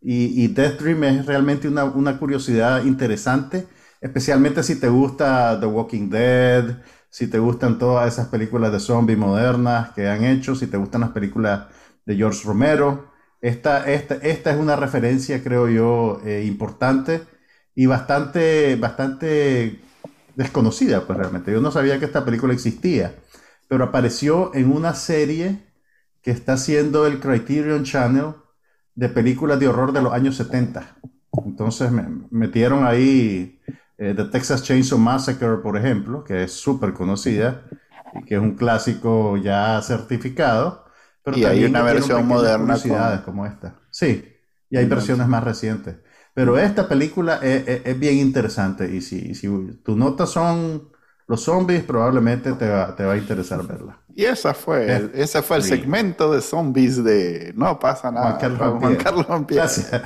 Y, 0.00 0.44
y 0.44 0.48
Death 0.48 0.80
Dream 0.80 1.04
es 1.04 1.26
realmente 1.26 1.68
una, 1.68 1.84
una, 1.84 2.18
curiosidad 2.18 2.84
interesante, 2.84 3.66
especialmente 4.04 4.62
si 4.62 4.76
te 4.76 4.88
gusta 4.88 5.58
The 5.58 5.66
Walking 5.66 6.10
Dead, 6.10 6.82
si 7.10 7.26
te 7.28 7.38
gustan 7.38 7.78
todas 7.78 8.12
esas 8.12 8.28
películas 8.28 8.72
de 8.72 8.80
zombies 8.80 9.18
modernas 9.18 9.90
que 9.94 10.08
han 10.08 10.24
hecho, 10.24 10.54
si 10.54 10.66
te 10.66 10.76
gustan 10.76 11.00
las 11.00 11.10
películas 11.10 11.66
de 12.04 12.16
George 12.16 12.42
Romero. 12.44 13.10
Esta, 13.40 13.90
esta, 13.90 14.16
esta 14.16 14.50
es 14.52 14.58
una 14.58 14.76
referencia, 14.76 15.42
creo 15.42 15.68
yo, 15.68 16.20
eh, 16.24 16.44
importante 16.46 17.22
y 17.74 17.86
bastante, 17.86 18.76
bastante 18.76 19.80
desconocida, 20.36 21.06
pues 21.06 21.18
realmente. 21.18 21.52
Yo 21.52 21.60
no 21.60 21.70
sabía 21.70 21.98
que 21.98 22.04
esta 22.06 22.24
película 22.24 22.52
existía 22.52 23.14
pero 23.68 23.84
apareció 23.84 24.54
en 24.54 24.70
una 24.70 24.94
serie 24.94 25.58
que 26.22 26.30
está 26.30 26.54
haciendo 26.54 27.06
el 27.06 27.20
Criterion 27.20 27.84
Channel 27.84 28.34
de 28.94 29.08
películas 29.08 29.58
de 29.58 29.68
horror 29.68 29.92
de 29.92 30.02
los 30.02 30.12
años 30.12 30.36
70. 30.36 30.96
Entonces 31.44 31.90
me 31.90 32.06
metieron 32.30 32.86
ahí 32.86 33.60
eh, 33.98 34.14
The 34.14 34.24
Texas 34.24 34.62
Chainsaw 34.62 34.98
Massacre, 34.98 35.58
por 35.62 35.76
ejemplo, 35.76 36.24
que 36.24 36.44
es 36.44 36.52
súper 36.52 36.92
conocida 36.92 37.64
y 38.14 38.24
que 38.24 38.34
es 38.34 38.40
un 38.40 38.54
clásico 38.54 39.36
ya 39.36 39.80
certificado. 39.82 40.84
Pero 41.22 41.38
y 41.38 41.44
hay 41.44 41.64
una 41.64 41.82
versión 41.82 42.26
moderna 42.26 43.22
como 43.24 43.46
esta. 43.46 43.80
Sí, 43.90 44.24
y 44.68 44.76
hay 44.76 44.86
versiones 44.86 45.26
más 45.26 45.44
recientes. 45.44 45.96
Pero 46.34 46.58
esta 46.58 46.88
película 46.88 47.38
es, 47.42 47.98
bien 47.98 48.16
interesante 48.16 48.92
y 48.92 49.00
si, 49.00 49.34
si 49.34 49.48
tus 49.84 49.96
notas 49.96 50.30
son 50.30 50.90
los 51.26 51.42
zombies 51.42 51.84
probablemente 51.84 52.52
te 52.52 52.68
va, 52.68 52.94
te 52.94 53.04
va 53.04 53.14
a 53.14 53.16
interesar 53.16 53.66
verla. 53.66 53.98
Y 54.14 54.24
esa 54.24 54.52
fue 54.52 54.94
el, 54.94 55.10
ese 55.14 55.42
fue 55.42 55.56
el 55.58 55.62
segmento 55.62 56.32
de 56.32 56.40
zombies 56.40 57.02
de 57.02 57.52
No 57.56 57.78
pasa 57.78 58.10
nada. 58.10 58.38
Juan 58.78 58.96
Carlos 58.96 59.26
Gracias. 59.48 60.02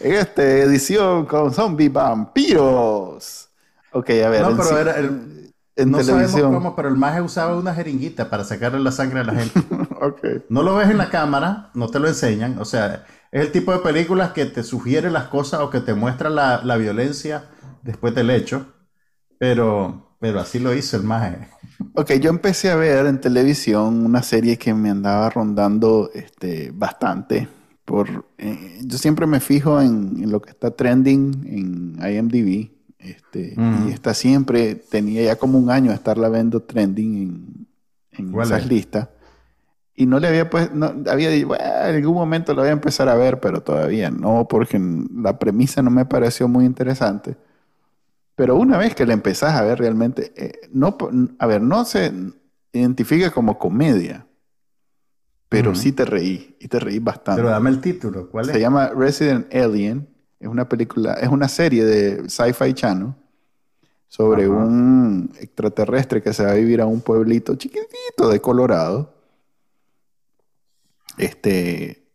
En 0.00 0.12
esta 0.12 0.42
edición 0.42 1.26
con 1.26 1.52
zombies 1.52 1.92
vampiros. 1.92 3.48
Ok, 3.92 4.10
a 4.10 4.28
ver. 4.28 4.42
No, 4.42 4.56
pero 4.56 4.78
era 4.78 4.98
el, 4.98 5.52
en 5.76 5.90
no 5.90 5.98
televisión. 5.98 6.30
sabemos 6.30 6.54
cómo, 6.54 6.76
pero 6.76 6.88
el 6.88 6.96
maje 6.96 7.20
usaba 7.20 7.56
una 7.56 7.74
jeringuita 7.74 8.30
para 8.30 8.44
sacarle 8.44 8.80
la 8.80 8.92
sangre 8.92 9.20
a 9.20 9.24
la 9.24 9.34
gente. 9.34 9.60
okay. 10.00 10.44
No 10.48 10.62
lo 10.62 10.76
ves 10.76 10.90
en 10.90 10.98
la 10.98 11.10
cámara, 11.10 11.70
no 11.74 11.88
te 11.88 11.98
lo 11.98 12.08
enseñan. 12.08 12.58
O 12.58 12.64
sea, 12.64 13.04
es 13.32 13.42
el 13.42 13.52
tipo 13.52 13.72
de 13.72 13.78
películas 13.80 14.32
que 14.32 14.46
te 14.46 14.62
sugiere 14.62 15.10
las 15.10 15.24
cosas 15.24 15.60
o 15.60 15.70
que 15.70 15.80
te 15.80 15.94
muestra 15.94 16.30
la, 16.30 16.62
la 16.64 16.76
violencia 16.76 17.44
después 17.82 18.14
del 18.14 18.30
hecho 18.30 18.66
pero, 19.38 20.16
pero 20.20 20.40
así 20.40 20.58
lo 20.58 20.74
hizo 20.74 20.96
el 20.96 21.02
maje. 21.02 21.48
Ok, 21.94 22.12
yo 22.14 22.30
empecé 22.30 22.70
a 22.70 22.76
ver 22.76 23.06
en 23.06 23.20
televisión 23.20 24.04
una 24.04 24.22
serie 24.22 24.56
que 24.58 24.74
me 24.74 24.90
andaba 24.90 25.30
rondando 25.30 26.10
este, 26.14 26.70
bastante. 26.72 27.48
Por, 27.84 28.26
eh, 28.38 28.80
yo 28.82 28.98
siempre 28.98 29.26
me 29.26 29.40
fijo 29.40 29.80
en, 29.80 30.30
lo 30.30 30.40
que 30.40 30.50
está 30.50 30.70
trending 30.70 31.96
en 32.00 32.14
IMDb. 32.14 32.70
Este, 32.98 33.54
Y 33.86 33.92
está 33.92 34.14
siempre, 34.14 34.76
tenía 34.76 35.22
ya 35.22 35.36
como 35.36 35.58
un 35.58 35.70
año 35.70 35.90
de 35.90 35.96
estarla 35.96 36.30
viendo 36.30 36.62
trending 36.62 37.16
en, 37.16 37.66
en 38.12 38.40
esas 38.40 38.66
listas. 38.66 39.08
Y 39.96 40.06
no 40.06 40.18
le 40.18 40.28
había 40.28 40.50
pues, 40.50 40.72
no, 40.72 40.92
había 41.08 41.30
dicho, 41.30 41.54
en 41.54 41.94
algún 41.94 42.14
momento 42.14 42.52
lo 42.52 42.62
voy 42.62 42.70
a 42.70 42.72
empezar 42.72 43.08
a 43.08 43.14
ver, 43.14 43.38
pero 43.38 43.62
todavía 43.62 44.10
no, 44.10 44.48
porque 44.48 44.80
la 45.14 45.38
premisa 45.38 45.82
no 45.82 45.90
me 45.90 46.04
pareció 46.04 46.48
muy 46.48 46.64
interesante. 46.64 47.36
Pero 48.34 48.56
una 48.56 48.76
vez 48.76 48.94
que 48.96 49.06
la 49.06 49.12
empezás 49.12 49.54
a 49.54 49.62
ver 49.62 49.78
realmente, 49.78 50.32
eh, 50.36 50.68
no, 50.72 50.96
a 51.38 51.46
ver, 51.46 51.62
no 51.62 51.84
se 51.84 52.12
identifica 52.72 53.30
como 53.30 53.56
comedia, 53.58 54.26
pero 55.54 55.74
sí 55.74 55.92
te 55.92 56.04
reí, 56.04 56.56
y 56.58 56.68
te 56.68 56.80
reí 56.80 56.98
bastante. 56.98 57.40
Pero 57.40 57.50
dame 57.50 57.70
el 57.70 57.80
título, 57.80 58.28
¿cuál 58.28 58.46
es? 58.46 58.52
Se 58.52 58.60
llama 58.60 58.88
Resident 58.88 59.52
Alien, 59.54 60.08
es 60.40 60.48
una 60.48 60.68
película, 60.68 61.14
es 61.14 61.28
una 61.28 61.48
serie 61.48 61.84
de 61.84 62.28
Sci-Fi 62.28 62.74
Channel 62.74 63.14
sobre 64.08 64.48
un 64.48 65.32
extraterrestre 65.40 66.22
que 66.22 66.32
se 66.32 66.44
va 66.44 66.52
a 66.52 66.54
vivir 66.54 66.80
a 66.80 66.86
un 66.86 67.00
pueblito 67.00 67.56
chiquitito 67.56 68.28
de 68.28 68.40
Colorado. 68.40 69.14
Este, 71.18 72.06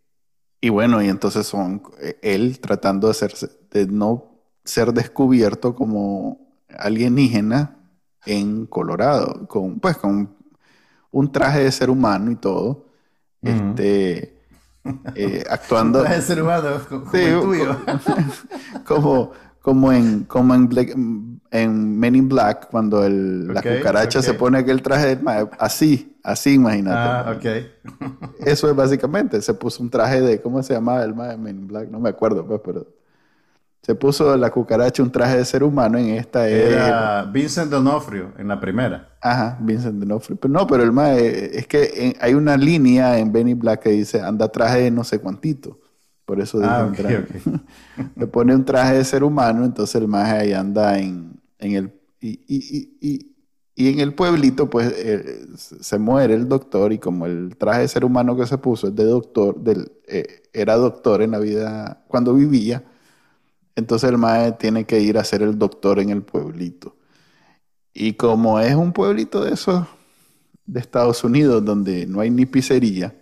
y 0.61 0.69
bueno, 0.69 1.01
y 1.01 1.09
entonces 1.09 1.47
son 1.47 1.81
eh, 2.01 2.17
él 2.21 2.59
tratando 2.59 3.07
de 3.07 3.11
hacerse, 3.11 3.49
de 3.71 3.87
no 3.87 4.31
ser 4.63 4.93
descubierto 4.93 5.75
como 5.75 6.53
alienígena 6.77 7.77
en 8.25 8.65
Colorado, 8.65 9.47
con, 9.47 9.79
pues 9.79 9.97
con 9.97 10.35
un 11.11 11.31
traje 11.31 11.63
de 11.63 11.71
ser 11.71 11.89
humano 11.89 12.31
y 12.31 12.35
todo. 12.35 12.88
Este, 13.41 14.39
eh, 15.15 15.43
actuando. 15.49 15.99
Un 15.99 16.05
traje 16.05 16.19
de 16.19 16.25
ser 16.25 16.41
humano, 16.41 16.69
como 16.87 17.11
el 17.13 17.41
tuyo. 17.41 17.77
Como, 18.85 19.31
como, 19.61 19.91
en, 19.91 20.23
como 20.23 20.55
en, 20.55 21.41
en 21.51 21.99
Men 21.99 22.15
in 22.15 22.27
Black, 22.27 22.69
cuando 22.71 23.05
el, 23.05 23.47
la 23.53 23.61
cucaracha 23.61 24.21
se 24.21 24.33
pone 24.33 24.57
aquel 24.57 24.81
traje, 24.81 25.19
así, 25.59 26.17
así, 26.23 26.55
imagínate. 26.55 26.97
Ah, 26.97 27.35
ok. 27.35 27.45
Eso 28.39 28.69
es 28.69 28.75
básicamente, 28.75 29.41
se 29.41 29.53
puso 29.53 29.83
un 29.83 29.89
traje 29.89 30.21
de, 30.21 30.41
¿cómo 30.41 30.63
se 30.63 30.73
llamaba 30.73 31.03
el 31.03 31.13
Men 31.13 31.47
in 31.47 31.67
Black? 31.67 31.89
No 31.89 31.99
me 31.99 32.09
acuerdo, 32.09 32.45
pues, 32.47 32.61
pero 32.65 32.87
se 33.81 33.95
puso 33.95 34.35
la 34.35 34.51
cucaracha 34.51 35.01
un 35.01 35.11
traje 35.11 35.37
de 35.37 35.45
ser 35.45 35.63
humano 35.63 35.97
en 35.97 36.09
esta 36.09 36.47
era 36.47 37.23
Vincent 37.23 37.71
D'Onofrio 37.71 38.33
en 38.37 38.47
la 38.47 38.59
primera. 38.59 39.09
Ajá 39.21 39.57
Vincent 39.61 39.95
D'Onofrio. 39.95 40.37
Pero 40.37 40.53
no 40.53 40.67
pero 40.67 40.83
el 40.83 40.91
más 40.91 41.17
es 41.17 41.65
que 41.67 42.15
hay 42.19 42.33
una 42.33 42.57
línea 42.57 43.17
en 43.17 43.31
Benny 43.31 43.53
Black 43.53 43.83
que 43.83 43.89
dice 43.91 44.21
anda 44.21 44.51
traje 44.51 44.81
de 44.81 44.91
no 44.91 45.03
sé 45.03 45.19
cuantito 45.19 45.79
por 46.25 46.39
eso 46.39 46.59
ah, 46.63 46.91
le 48.15 48.27
pone 48.27 48.53
un 48.53 48.63
traje 48.63 48.95
de 48.95 49.03
ser 49.03 49.23
humano 49.23 49.65
entonces 49.65 49.95
el 49.95 50.07
más 50.07 50.29
ahí 50.29 50.53
anda 50.53 50.99
en, 50.99 51.39
en 51.57 51.71
el 51.73 51.93
y, 52.21 52.41
y, 52.47 52.97
y, 53.01 53.35
y, 53.75 53.89
en 53.89 53.99
el 54.01 54.13
pueblito 54.13 54.69
pues 54.69 54.93
eh, 54.95 55.47
se 55.55 55.97
muere 55.97 56.35
el 56.35 56.47
doctor 56.47 56.91
y 56.91 56.99
como 56.99 57.25
el 57.25 57.55
traje 57.57 57.81
de 57.81 57.87
ser 57.87 58.03
humano 58.05 58.35
que 58.35 58.45
se 58.45 58.57
puso 58.57 58.89
es 58.89 58.95
de 58.95 59.05
doctor 59.05 59.57
del, 59.59 59.91
eh, 60.05 60.43
era 60.53 60.75
doctor 60.75 61.21
en 61.21 61.31
la 61.31 61.39
vida 61.39 62.03
cuando 62.07 62.33
vivía 62.33 62.83
entonces 63.79 64.09
el 64.09 64.17
mae 64.17 64.53
tiene 64.53 64.85
que 64.85 64.99
ir 65.01 65.17
a 65.17 65.23
ser 65.23 65.41
el 65.41 65.57
doctor 65.57 65.99
en 65.99 66.09
el 66.09 66.23
pueblito. 66.23 66.95
Y 67.93 68.13
como 68.13 68.59
es 68.59 68.75
un 68.75 68.93
pueblito 68.93 69.43
de 69.43 69.53
esos 69.53 69.87
de 70.65 70.79
Estados 70.79 71.23
Unidos 71.23 71.65
donde 71.65 72.05
no 72.05 72.21
hay 72.21 72.29
ni 72.29 72.45
pizzería, 72.45 73.15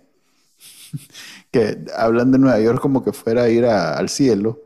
que 1.50 1.84
hablan 1.96 2.32
de 2.32 2.38
Nueva 2.38 2.60
York 2.60 2.80
como 2.80 3.04
que 3.04 3.12
fuera 3.12 3.44
a 3.44 3.48
ir 3.48 3.64
al 3.66 4.08
cielo, 4.08 4.60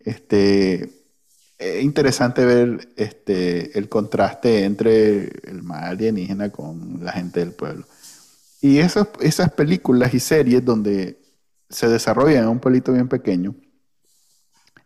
este, 0.00 0.90
es 1.58 1.84
interesante 1.84 2.44
ver 2.44 2.88
este, 2.96 3.78
el 3.78 3.88
contraste 3.88 4.64
entre 4.64 5.24
el 5.48 5.62
mar 5.62 5.84
alienígena 5.84 6.50
con 6.50 7.04
la 7.04 7.12
gente 7.12 7.40
del 7.40 7.52
pueblo. 7.52 7.86
Y 8.60 8.78
esas, 8.78 9.08
esas 9.20 9.52
películas 9.52 10.14
y 10.14 10.20
series 10.20 10.64
donde 10.64 11.18
se 11.68 11.88
desarrollan 11.88 12.44
en 12.44 12.48
un 12.50 12.60
pueblito 12.60 12.92
bien 12.92 13.08
pequeño, 13.08 13.54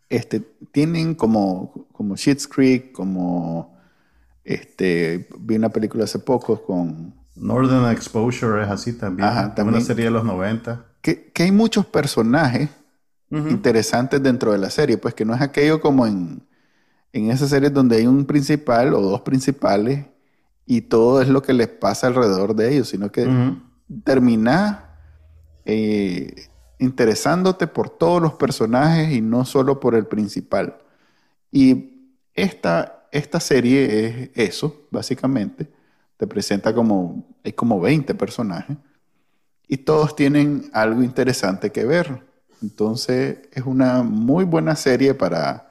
este, 0.08 0.40
tienen 0.72 1.14
como, 1.14 1.86
como 1.92 2.16
Schitt's 2.16 2.48
Creek, 2.48 2.92
como 2.92 3.76
este, 4.44 5.28
vi 5.38 5.56
una 5.56 5.68
película 5.68 6.04
hace 6.04 6.18
poco 6.18 6.62
con... 6.62 7.14
Northern 7.36 7.90
Exposure 7.90 8.62
es 8.62 8.68
así 8.68 8.92
también. 8.94 9.28
Ajá, 9.28 9.54
también 9.54 9.76
una 9.76 9.84
serie 9.84 10.06
de 10.06 10.10
los 10.10 10.24
90. 10.24 10.84
Que, 11.02 11.30
que 11.30 11.44
hay 11.44 11.52
muchos 11.52 11.86
personajes 11.86 12.70
interesantes 13.30 14.22
dentro 14.22 14.52
de 14.52 14.58
la 14.58 14.70
serie, 14.70 14.96
pues 14.96 15.12
que 15.14 15.26
no 15.26 15.34
es 15.34 15.42
aquello 15.42 15.80
como 15.80 16.06
en, 16.06 16.42
en 17.12 17.30
esas 17.30 17.50
series 17.50 17.72
donde 17.72 17.96
hay 17.96 18.06
un 18.06 18.24
principal 18.24 18.94
o 18.94 19.02
dos 19.02 19.20
principales 19.20 20.06
y 20.66 20.82
todo 20.82 21.20
es 21.22 21.28
lo 21.28 21.42
que 21.42 21.52
les 21.52 21.68
pasa 21.68 22.06
alrededor 22.06 22.54
de 22.54 22.72
ellos, 22.72 22.88
sino 22.88 23.10
que 23.10 23.28
termina 24.04 24.96
eh, 25.64 26.48
interesándote 26.78 27.66
por 27.66 27.90
todos 27.90 28.22
los 28.22 28.34
personajes 28.34 29.12
y 29.12 29.20
no 29.20 29.44
solo 29.44 29.80
por 29.80 29.94
el 29.94 30.06
principal. 30.06 30.76
Y 31.50 32.12
esta, 32.34 33.06
esta 33.10 33.40
serie 33.40 34.06
es 34.06 34.30
eso, 34.34 34.86
básicamente. 34.90 35.68
Te 36.16 36.26
presenta 36.26 36.74
como, 36.74 37.26
hay 37.44 37.52
como 37.52 37.80
20 37.80 38.14
personajes 38.14 38.76
y 39.66 39.78
todos 39.78 40.16
tienen 40.16 40.70
algo 40.72 41.02
interesante 41.02 41.70
que 41.70 41.84
ver. 41.84 42.22
Entonces 42.62 43.38
es 43.52 43.62
una 43.64 44.02
muy 44.02 44.44
buena 44.44 44.74
serie 44.74 45.14
para, 45.14 45.70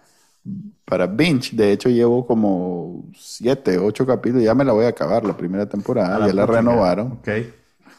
para 0.86 1.08
binge. 1.08 1.55
De 1.55 1.72
hecho 1.72 1.89
llevo 1.89 2.26
como 2.26 3.05
7, 3.18 3.78
8 3.78 4.05
capítulos. 4.05 4.43
Ya 4.43 4.55
me 4.55 4.64
la 4.64 4.74
voy 4.74 4.86
a 4.86 4.89
acabar 4.89 5.26
la 5.26 5.36
primera 5.36 5.68
temporada. 5.68 6.26
ya 6.28 6.34
la 6.34 6.45
renovaron. 6.45 7.14
Okay. 7.20 7.53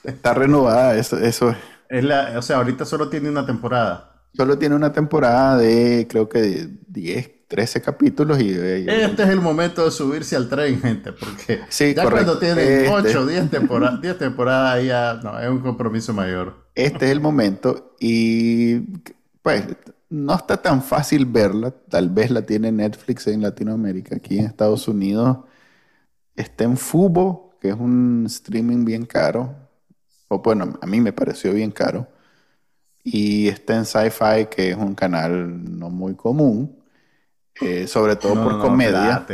Está 0.04 0.32
renovada, 0.32 0.96
eso, 0.96 1.18
eso 1.18 1.50
es 1.50 1.56
o 1.90 2.42
sea, 2.42 2.56
ahorita 2.56 2.84
solo 2.84 3.08
tiene 3.08 3.28
una 3.28 3.46
temporada. 3.46 4.12
Solo 4.36 4.58
tiene 4.58 4.74
una 4.74 4.92
temporada 4.92 5.56
de, 5.56 6.06
creo 6.08 6.28
que 6.28 6.40
de 6.40 6.68
10, 6.88 7.30
13 7.48 7.80
capítulos 7.80 8.40
y... 8.40 8.50
este 8.50 9.22
es 9.22 9.28
el 9.30 9.40
momento 9.40 9.84
de 9.84 9.90
subirse 9.90 10.36
al 10.36 10.48
tren, 10.48 10.80
gente, 10.80 11.12
porque 11.12 11.60
ya 11.94 12.08
cuando 12.08 12.38
tienen 12.38 12.92
8 12.92 13.20
o 13.20 13.26
10 13.26 13.50
temporadas, 13.50 14.00
10 14.02 14.18
temporadas 14.18 14.84
ya 14.84 15.18
no, 15.22 15.40
es 15.40 15.48
un 15.48 15.60
compromiso 15.60 16.12
mayor. 16.12 16.68
Este 16.74 17.06
es 17.06 17.12
el 17.12 17.20
momento 17.20 17.96
y 17.98 18.80
pues 19.42 19.64
no 20.10 20.34
está 20.34 20.58
tan 20.58 20.82
fácil 20.82 21.24
verla, 21.24 21.70
tal 21.70 22.10
vez 22.10 22.30
la 22.30 22.42
tiene 22.42 22.70
Netflix 22.70 23.26
en 23.26 23.42
Latinoamérica, 23.42 24.16
aquí 24.16 24.38
en 24.38 24.46
Estados 24.46 24.86
Unidos 24.86 25.38
está 26.36 26.64
en 26.64 26.76
Fubo, 26.76 27.56
que 27.60 27.70
es 27.70 27.74
un 27.74 28.24
streaming 28.26 28.84
bien 28.84 29.04
caro, 29.04 29.54
o 30.28 30.38
bueno, 30.40 30.78
a 30.80 30.86
mí 30.86 31.00
me 31.00 31.12
pareció 31.12 31.52
bien 31.52 31.70
caro, 31.70 32.06
y 33.02 33.48
está 33.48 33.76
en 33.76 33.86
Sci-Fi, 33.86 34.46
que 34.50 34.70
es 34.70 34.76
un 34.76 34.94
canal 34.94 35.78
no 35.78 35.88
muy 35.90 36.14
común, 36.14 36.78
eh, 37.60 37.86
sobre 37.86 38.16
todo 38.16 38.34
por 38.34 38.60
comedia. 38.60 39.26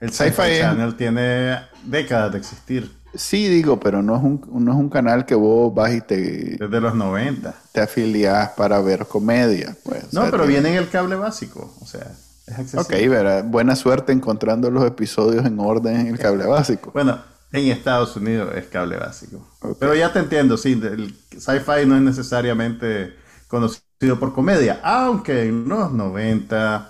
El 0.00 0.12
Sci-Fi 0.12 0.58
Channel 0.58 0.96
tiene 0.96 1.58
décadas 1.84 2.32
de 2.32 2.38
existir. 2.38 2.90
Sí, 3.14 3.46
digo, 3.46 3.78
pero 3.78 4.02
no 4.02 4.16
es 4.16 4.22
un, 4.22 4.64
no 4.64 4.72
es 4.72 4.78
un 4.78 4.88
canal 4.88 5.26
que 5.26 5.34
vos 5.34 5.72
vas 5.72 5.92
y 5.92 6.00
te... 6.00 6.56
Desde 6.58 6.80
los 6.80 6.94
90. 6.94 7.54
Te 7.70 7.80
afilias 7.82 8.50
para 8.50 8.80
ver 8.80 9.06
comedia. 9.06 9.76
Pues, 9.84 10.12
no, 10.12 10.28
pero 10.30 10.46
viene 10.46 10.70
en 10.70 10.76
el 10.76 10.88
cable 10.88 11.14
básico, 11.14 11.74
o 11.80 11.86
sea, 11.86 12.10
es 12.46 12.58
accesible. 12.58 13.38
Ok, 13.38 13.44
buena 13.44 13.76
suerte 13.76 14.12
encontrando 14.12 14.70
los 14.70 14.84
episodios 14.84 15.44
en 15.44 15.60
orden 15.60 16.00
en 16.00 16.06
el 16.08 16.18
cable 16.18 16.46
básico. 16.46 16.90
Bueno, 16.92 17.20
en 17.52 17.70
Estados 17.70 18.16
Unidos 18.16 18.52
es 18.56 18.66
cable 18.66 18.96
básico. 18.96 19.46
Pero 19.78 19.94
ya 19.94 20.12
te 20.12 20.18
entiendo, 20.18 20.56
sí, 20.56 20.72
el 20.72 21.14
sci-fi 21.30 21.86
no 21.86 21.96
es 21.96 22.02
necesariamente 22.02 23.14
conocido 23.46 24.18
por 24.18 24.32
comedia, 24.32 24.80
aunque 24.82 25.44
en 25.44 25.68
los 25.68 25.92
90... 25.92 26.88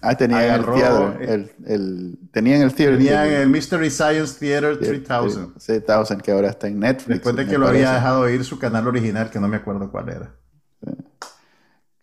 Ah, 0.00 0.16
tenían 0.16 0.60
el, 0.60 0.64
theater, 0.64 1.22
el, 1.28 1.50
el, 1.66 2.18
tenían 2.32 2.62
el 2.62 2.72
theater. 2.72 2.98
Tenían 2.98 3.26
el 3.26 3.48
Mystery 3.48 3.90
Science 3.90 4.38
Theater 4.38 4.78
3000. 4.78 5.54
3000, 5.58 6.22
que 6.22 6.30
ahora 6.30 6.50
está 6.50 6.68
en 6.68 6.78
Netflix. 6.78 7.08
Después 7.08 7.34
de 7.34 7.46
que 7.46 7.58
lo 7.58 7.66
había 7.66 7.94
dejado 7.94 8.28
ir 8.30 8.44
su 8.44 8.60
canal 8.60 8.86
original, 8.86 9.28
que 9.28 9.40
no 9.40 9.48
me 9.48 9.56
acuerdo 9.56 9.90
cuál 9.90 10.08
era. 10.10 10.30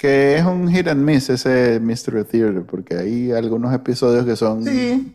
Que 0.05 0.37
es 0.37 0.45
un 0.45 0.69
hit 0.69 0.87
and 0.87 1.01
miss 1.01 1.31
ese 1.31 1.79
Mystery 1.79 2.23
Theater, 2.25 2.63
porque 2.63 2.95
hay 2.95 3.31
algunos 3.31 3.73
episodios 3.73 4.23
que 4.23 4.35
son 4.35 4.63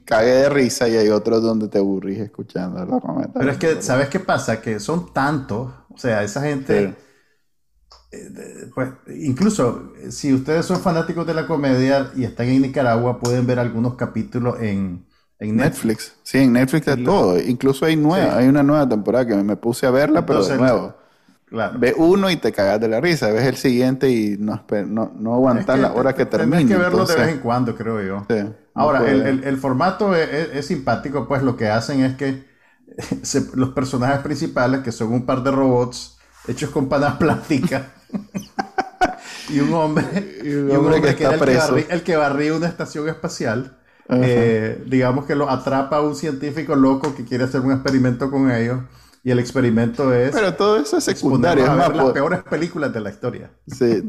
cague 0.04 0.30
de 0.32 0.48
risa 0.48 0.88
y 0.88 0.96
hay 0.96 1.10
otros 1.10 1.40
donde 1.40 1.68
te 1.68 1.78
aburrís 1.78 2.18
escuchando 2.18 3.00
Pero 3.32 3.52
es 3.52 3.56
que, 3.56 3.80
¿sabes 3.82 4.08
qué 4.08 4.18
pasa? 4.18 4.60
Que 4.60 4.80
son 4.80 5.12
tantos, 5.12 5.70
o 5.90 5.96
sea, 5.96 6.24
esa 6.24 6.42
gente... 6.42 6.96
Eh, 8.10 8.68
pues, 8.74 8.88
incluso 9.14 9.92
si 10.08 10.34
ustedes 10.34 10.66
son 10.66 10.80
fanáticos 10.80 11.24
de 11.24 11.34
la 11.34 11.46
comedia 11.46 12.10
y 12.16 12.24
están 12.24 12.48
en 12.48 12.62
Nicaragua, 12.62 13.20
pueden 13.20 13.46
ver 13.46 13.60
algunos 13.60 13.94
capítulos 13.94 14.60
en, 14.60 15.06
Netflix. 15.38 16.16
Sí, 16.24 16.38
en 16.38 16.54
Netflix 16.54 16.86
de 16.86 16.96
todo. 16.96 17.38
Incluso 17.38 17.86
hay 17.86 17.94
nueva, 17.94 18.38
hay 18.38 18.48
una 18.48 18.64
nueva 18.64 18.88
temporada 18.88 19.24
que 19.24 19.36
me 19.36 19.54
puse 19.54 19.86
a 19.86 19.92
verla, 19.92 20.26
pero 20.26 20.44
de 20.44 20.56
nuevo. 20.56 20.99
Claro. 21.50 21.80
Ve 21.80 21.92
uno 21.96 22.30
y 22.30 22.36
te 22.36 22.52
cagas 22.52 22.80
de 22.80 22.86
la 22.86 23.00
risa, 23.00 23.32
ves 23.32 23.44
el 23.44 23.56
siguiente 23.56 24.08
y 24.08 24.36
no, 24.38 24.64
no, 24.86 25.12
no 25.18 25.34
aguantas 25.34 25.80
la 25.80 25.92
hora 25.92 26.14
que 26.14 26.24
termine. 26.24 26.58
Tienes 26.58 26.76
que 26.76 26.82
verlo 26.82 27.04
de 27.04 27.16
vez 27.16 27.28
en 27.28 27.38
cuando, 27.40 27.74
creo 27.74 28.00
yo. 28.00 28.24
Ahora, 28.72 29.10
el, 29.10 29.56
formato 29.56 30.14
es, 30.14 30.64
simpático, 30.64 31.26
pues 31.26 31.42
lo 31.42 31.56
que 31.56 31.68
hacen 31.68 32.04
es 32.04 32.14
que 32.14 32.44
los 33.54 33.70
personajes 33.70 34.20
principales, 34.20 34.82
que 34.82 34.92
son 34.92 35.12
un 35.12 35.26
par 35.26 35.42
de 35.42 35.50
robots 35.50 36.18
hechos 36.46 36.70
con 36.70 36.88
panas 36.88 37.16
plásticas, 37.18 37.82
y 39.48 39.58
un 39.58 39.74
hombre, 39.74 40.04
y 40.44 40.54
un 40.54 40.70
hombre, 40.70 41.00
que, 41.00 41.24
está 41.24 41.36
preso. 41.36 41.76
El 41.76 42.02
que, 42.04 42.14
barría 42.14 42.54
una 42.54 42.68
estación 42.68 43.08
espacial, 43.08 43.76
eh, 44.08 44.84
digamos 44.86 45.24
que 45.24 45.34
lo 45.34 45.50
atrapa 45.50 45.96
a 45.96 46.00
un 46.00 46.14
científico 46.14 46.76
loco 46.76 47.12
que 47.16 47.24
quiere 47.24 47.42
hacer 47.42 47.60
un 47.60 47.72
experimento 47.72 48.30
con 48.30 48.52
ellos 48.52 48.80
y 49.22 49.30
el 49.30 49.38
experimento 49.38 50.12
es. 50.14 50.32
Pero 50.32 50.54
todo 50.54 50.78
eso 50.78 50.96
es 50.96 51.04
secundario. 51.04 51.64
Es 51.64 51.70
más, 51.70 51.94
las 51.94 52.10
peores 52.10 52.42
películas 52.42 52.92
de 52.92 53.00
la 53.00 53.10
historia. 53.10 53.50
Sí, 53.66 54.02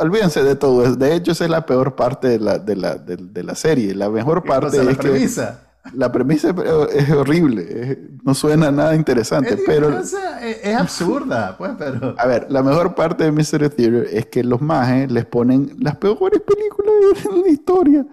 olvídense 0.00 0.42
de 0.42 0.56
todo. 0.56 0.96
De 0.96 1.14
hecho, 1.14 1.32
esa 1.32 1.44
es 1.44 1.50
la 1.50 1.64
peor 1.64 1.94
parte 1.94 2.28
de 2.28 2.40
la, 2.40 2.58
de 2.58 2.76
la, 2.76 2.96
de, 2.96 3.42
la 3.42 3.54
serie. 3.54 3.94
La 3.94 4.10
mejor 4.10 4.44
parte 4.44 4.76
es 4.78 4.84
la 4.84 4.94
premisa. 4.94 5.60
la 5.94 6.10
premisa 6.10 6.54
es 6.92 7.10
horrible. 7.10 8.18
no 8.24 8.34
suena 8.34 8.72
nada 8.72 8.96
interesante. 8.96 9.54
Es, 9.54 9.60
pero, 9.64 10.00
es, 10.00 10.76
absurda, 10.76 11.56
pues, 11.56 11.72
pero. 11.78 12.16
A 12.18 12.26
ver, 12.26 12.46
la 12.50 12.62
mejor 12.62 12.96
parte 12.96 13.24
de 13.24 13.32
Mystery 13.32 13.68
Theater 13.68 14.08
es 14.10 14.26
que 14.26 14.42
los 14.42 14.60
mages 14.60 15.10
les 15.12 15.24
ponen 15.24 15.76
las 15.78 15.96
peores 15.96 16.40
películas 16.40 17.24
de 17.24 17.42
la 17.42 17.48
historia. 17.48 18.06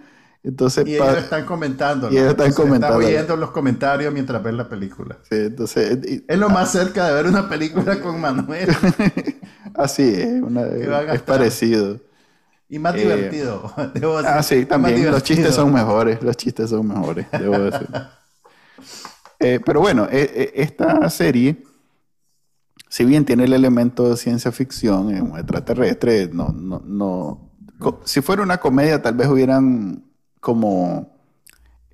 Entonces, 0.46 0.88
y 0.88 0.94
ellos 0.94 1.18
están 1.18 1.44
comentando. 1.44 2.12
Y 2.12 2.18
ellos 2.18 2.30
están 2.30 2.54
comentando. 2.54 3.00
Están 3.00 3.16
oyendo 3.16 3.36
los 3.36 3.50
comentarios 3.50 4.14
mientras 4.14 4.44
ven 4.44 4.58
la 4.58 4.70
película. 4.70 5.18
Sí, 5.24 5.38
entonces. 5.38 5.98
es 6.28 6.38
lo 6.38 6.50
más 6.50 6.72
cerca 6.72 7.08
de 7.08 7.14
ver 7.16 7.26
una 7.26 7.50
película 7.50 8.00
con 8.00 8.22
Manuel. 8.22 8.70
Así 9.74 10.04
es, 10.04 10.44
es 11.14 11.22
parecido. 11.24 12.00
Y 12.70 12.78
más 12.78 12.94
eh, 12.96 13.00
divertido, 13.00 13.74
debo 13.96 14.18
decir. 14.18 14.32
Ah, 14.32 14.44
sí, 14.44 14.66
también. 14.66 15.12
Los 15.12 15.24
chistes 15.24 15.56
son 15.56 15.74
mejores. 15.74 16.22
Los 16.22 16.38
chistes 16.38 16.70
son 16.70 16.88
mejores, 16.88 17.26
debo 17.32 17.60
decir. 17.60 17.88
Eh, 19.38 19.60
pero 19.64 19.82
bueno, 19.82 20.08
eh, 20.10 20.54
esta 20.56 21.10
serie, 21.10 21.62
si 22.88 23.04
bien 23.04 23.26
tiene 23.26 23.44
el 23.44 23.52
elemento 23.52 24.10
de 24.10 24.16
ciencia 24.16 24.50
ficción, 24.50 25.08
un 25.08 25.38
extraterrestre, 25.38 26.30
no, 26.32 26.54
no, 26.54 26.82
no. 26.86 27.52
Si 28.06 28.22
fuera 28.22 28.42
una 28.42 28.60
comedia, 28.60 29.02
tal 29.02 29.16
vez 29.16 29.28
hubieran 29.28 30.06
como 30.46 31.18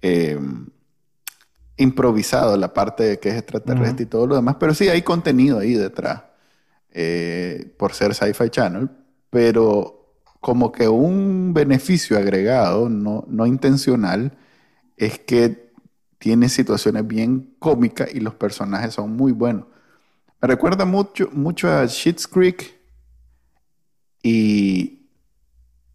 eh, 0.02 0.38
improvisado 1.78 2.58
la 2.58 2.74
parte 2.74 3.04
de 3.04 3.18
que 3.18 3.30
es 3.30 3.36
extraterrestre 3.36 4.04
y 4.04 4.08
todo 4.08 4.28
lo 4.28 4.36
demás, 4.36 4.58
pero 4.60 4.74
sí 4.74 4.90
hay 4.90 5.04
contenido 5.04 5.60
ahí 5.60 5.74
detrás 5.74 6.24
eh, 6.92 7.74
por 7.78 7.94
ser 7.94 8.14
Sci-Fi 8.14 8.50
Channel, 8.50 8.90
pero 9.30 10.18
como 10.42 10.74
que 10.74 10.90
un 10.90 11.54
beneficio 11.54 12.18
agregado, 12.18 12.90
no, 12.90 13.24
no 13.30 13.46
intencional, 13.46 14.38
es 14.98 15.18
que 15.20 15.72
tiene 16.18 16.50
situaciones 16.50 17.08
bien 17.08 17.56
cómicas 17.58 18.14
y 18.14 18.20
los 18.20 18.34
personajes 18.34 18.96
son 18.96 19.16
muy 19.16 19.32
buenos. 19.32 19.64
Me 20.42 20.50
recuerda 20.50 20.84
mucho, 20.84 21.30
mucho 21.32 21.72
a 21.72 21.88
Schitt's 21.88 22.28
Creek 22.28 22.78
y, 24.22 25.01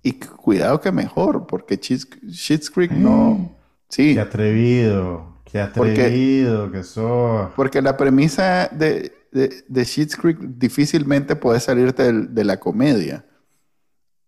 y 0.07 0.12
cuidado 0.12 0.80
que 0.80 0.92
mejor, 0.92 1.48
porque 1.48 1.76
Schitt's 1.76 2.70
Creek 2.70 2.92
no... 2.92 3.30
Mm. 3.34 3.57
Sí. 3.88 4.14
Qué 4.14 4.20
atrevido, 4.20 5.40
qué 5.44 5.61
atrevido 5.61 6.70
que 6.70 6.84
sos. 6.84 7.50
Porque 7.57 7.82
la 7.82 7.96
premisa 7.96 8.68
de, 8.68 9.12
de, 9.32 9.64
de 9.68 10.09
Creek 10.20 10.38
difícilmente 10.40 11.34
puede 11.34 11.59
salirte 11.59 12.12
de, 12.12 12.44
la 12.44 12.59
comedia. 12.59 13.24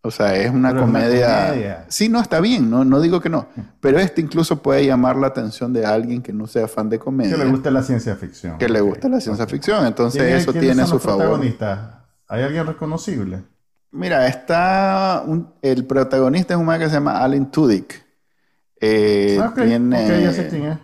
O 0.03 0.11
sea, 0.11 0.35
es 0.35 0.51
una 0.51 0.75
comedia... 0.75 1.87
Sí, 1.89 2.09
no, 2.09 2.21
está 2.21 2.41
bien, 2.41 2.69
no, 2.69 2.85
no 2.85 3.01
digo 3.01 3.21
que 3.21 3.29
no. 3.29 3.49
Pero 3.81 4.01
este 4.01 4.21
incluso 4.21 4.61
puede 4.61 4.85
llamar 4.85 5.17
la 5.17 5.29
atención 5.29 5.73
de 5.73 5.87
alguien 5.87 6.23
que 6.23 6.33
no 6.33 6.49
sea 6.49 6.67
fan 6.67 6.89
de 6.89 6.99
comedia. 6.99 7.37
Que 7.37 7.45
le 7.45 7.51
guste 7.51 7.71
la 7.71 7.83
ciencia 7.85 8.17
ficción. 8.17 8.59
Que 8.59 8.69
le 8.69 8.81
guste 8.81 9.09
la 9.09 9.21
ciencia 9.21 9.47
ficción. 9.47 9.87
Entonces 9.87 10.23
eso 10.23 10.53
tiene 10.53 10.87
su 10.87 10.99
favor. 10.99 11.41
¿Hay 12.27 12.43
alguien 12.43 12.67
reconocible? 12.67 13.45
Mira, 13.91 14.27
está 14.27 15.25
el 15.63 15.87
protagonista 15.87 16.55
es 16.55 16.61
un 16.61 16.67
man 16.67 16.79
que 16.79 16.87
se 16.87 16.95
llama 16.95 17.23
Alan 17.23 17.51
Tudyk. 17.51 18.05
Eh, 18.81 19.39
ah, 19.43 19.53
tiene, 19.55 20.23
ya 20.23 20.33
sé 20.33 20.49
quién 20.49 20.67
es. 20.67 20.79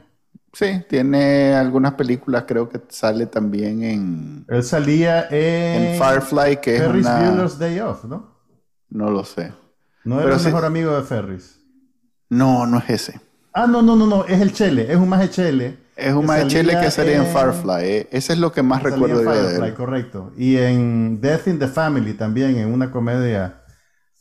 Sí, 0.53 0.85
tiene 0.89 1.55
algunas 1.55 1.95
películas, 1.95 2.45
creo 2.47 2.69
que 2.69 2.81
sale 2.89 3.27
también 3.27 3.83
en... 3.83 4.45
Él 4.49 4.63
salía 4.63 5.27
en... 5.29 5.83
En 5.83 6.01
Firefly, 6.01 6.61
que 6.61 6.79
Ferris 6.79 7.07
es 7.07 7.13
una... 7.13 7.31
Bueller's 7.31 7.59
Day 7.59 7.81
Off, 7.81 8.05
¿no? 8.05 8.37
No 8.89 9.11
lo 9.11 9.25
sé. 9.25 9.53
¿No 10.05 10.21
era 10.21 10.37
el 10.37 10.43
mejor 10.43 10.65
amigo 10.65 10.95
de 10.95 11.03
Ferris? 11.03 11.61
No, 12.29 12.67
no 12.67 12.79
es 12.79 12.89
ese. 12.89 13.21
Ah, 13.53 13.67
no, 13.67 13.83
no, 13.83 13.97
no, 13.97 14.07
no, 14.07 14.25
es 14.27 14.41
el 14.41 14.53
Chele, 14.53 14.91
es 14.91 14.97
un 14.97 15.09
más 15.09 15.29
Chele 15.31 15.84
es 15.97 16.13
un 16.13 16.27
Chile 16.49 16.77
que 16.81 16.91
salía 16.91 17.17
en, 17.17 17.27
Firefly. 17.27 17.85
Eh. 17.85 18.09
Ese 18.11 18.33
es 18.33 18.39
lo 18.39 18.53
que 18.53 18.63
más 18.63 18.83
recuerdo 18.83 19.21
de 19.21 19.69
él. 19.69 19.75
correcto. 19.75 20.33
Y 20.37 20.57
en 20.57 21.21
Death 21.21 21.47
in 21.47 21.59
the 21.59 21.69
Family 21.69 22.15
también, 22.15 22.57
en 22.57 22.73
una 22.73 22.91
comedia 22.91 23.63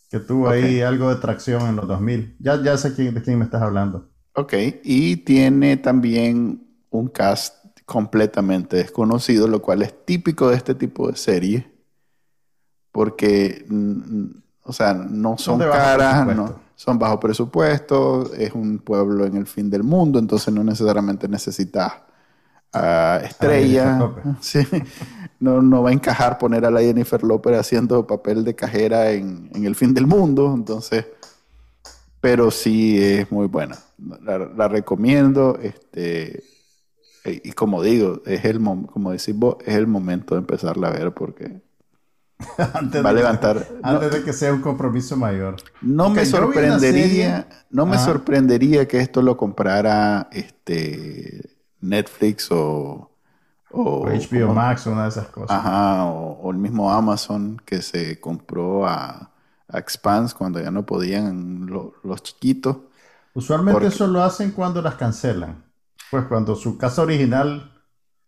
que 0.09 0.19
tuvo 0.19 0.49
ahí 0.49 0.81
algo 0.81 1.09
de 1.09 1.15
tracción 1.15 1.67
en 1.67 1.75
los 1.75 1.87
2000. 1.87 2.37
Ya, 2.39 2.61
ya 2.61 2.77
sé 2.77 2.93
quién, 2.93 3.13
de 3.13 3.21
quién 3.21 3.39
me 3.39 3.45
estás 3.45 3.61
hablando. 3.61 4.11
Ok. 4.35 4.53
Y 4.83 5.17
tiene 5.17 5.77
también 5.77 6.67
un 6.91 7.07
cast 7.07 7.55
completamente 7.85 8.77
desconocido, 8.77 9.47
lo 9.47 9.61
cual 9.61 9.81
es 9.81 10.05
típico 10.05 10.49
de 10.49 10.57
este 10.57 10.75
tipo 10.75 11.09
de 11.09 11.17
serie. 11.17 11.71
Porque, 12.91 13.65
o 14.61 14.71
sea, 14.71 14.93
no 14.93 15.37
son 15.39 15.57
caras, 15.59 16.27
no 16.35 16.62
son 16.83 16.99
bajo 16.99 17.17
presupuesto, 17.17 18.29
es 18.33 18.51
un 18.51 18.77
pueblo 18.77 19.25
en 19.25 19.37
el 19.37 19.47
fin 19.47 19.69
del 19.69 19.83
mundo, 19.83 20.19
entonces 20.19 20.53
no 20.53 20.65
necesariamente 20.65 21.29
necesitas 21.29 21.93
uh, 22.75 23.23
estrella. 23.23 24.11
Sí. 24.41 24.67
No, 25.39 25.61
no 25.61 25.81
va 25.81 25.91
a 25.91 25.93
encajar 25.93 26.37
poner 26.37 26.65
a 26.65 26.71
la 26.71 26.81
Jennifer 26.81 27.23
López 27.23 27.57
haciendo 27.57 28.05
papel 28.05 28.43
de 28.43 28.53
cajera 28.53 29.11
en, 29.11 29.49
el 29.53 29.75
fin 29.75 29.93
del 29.93 30.07
mundo, 30.07 30.53
entonces 30.53 31.05
pero 32.19 32.51
sí 32.51 33.01
es 33.01 33.31
muy 33.31 33.47
buena. 33.47 33.77
La, 34.21 34.67
recomiendo, 34.67 35.57
este, 35.61 36.43
y 37.23 37.51
como 37.53 37.81
digo, 37.81 38.21
es 38.25 38.43
el 38.43 38.61
como 38.61 39.11
decís 39.11 39.37
vos, 39.37 39.55
es 39.65 39.75
el 39.75 39.87
momento 39.87 40.35
de 40.35 40.39
empezarla 40.39 40.89
a 40.89 40.91
ver 40.91 41.13
porque 41.13 41.61
antes 42.73 43.03
va 43.03 43.09
a 43.09 43.13
levantar. 43.13 43.67
antes 43.81 44.11
de 44.11 44.23
que 44.23 44.33
sea 44.33 44.53
un 44.53 44.61
compromiso 44.61 45.17
mayor. 45.17 45.55
No 45.81 46.09
me 46.09 46.25
sorprendería, 46.25 47.47
no 47.69 47.85
me 47.85 47.97
sorprendería 47.97 48.87
que 48.87 48.99
esto 48.99 49.21
lo 49.21 49.37
comprara 49.37 50.29
este 50.31 51.57
Netflix 51.81 52.51
o, 52.51 53.11
o, 53.71 54.05
HBO 54.07 54.53
Max, 54.53 54.87
una 54.87 55.03
de 55.03 55.09
esas 55.09 55.27
cosas. 55.27 55.57
Ajá, 55.57 56.05
o, 56.05 56.51
el 56.51 56.57
mismo 56.57 56.91
Amazon 56.91 57.61
que 57.65 57.81
se 57.81 58.19
compró 58.19 58.87
a, 58.87 59.31
a 59.67 59.79
Expanse 59.79 60.35
cuando 60.37 60.61
ya 60.61 60.71
no 60.71 60.85
podían 60.85 61.67
los 61.67 62.23
chiquitos. 62.23 62.77
Usualmente 63.33 63.87
eso 63.87 64.07
lo 64.07 64.23
hacen 64.23 64.51
cuando 64.51 64.81
las 64.81 64.95
cancelan. 64.95 65.63
Pues 66.11 66.25
cuando 66.25 66.55
su 66.55 66.77
casa 66.77 67.01
original 67.01 67.72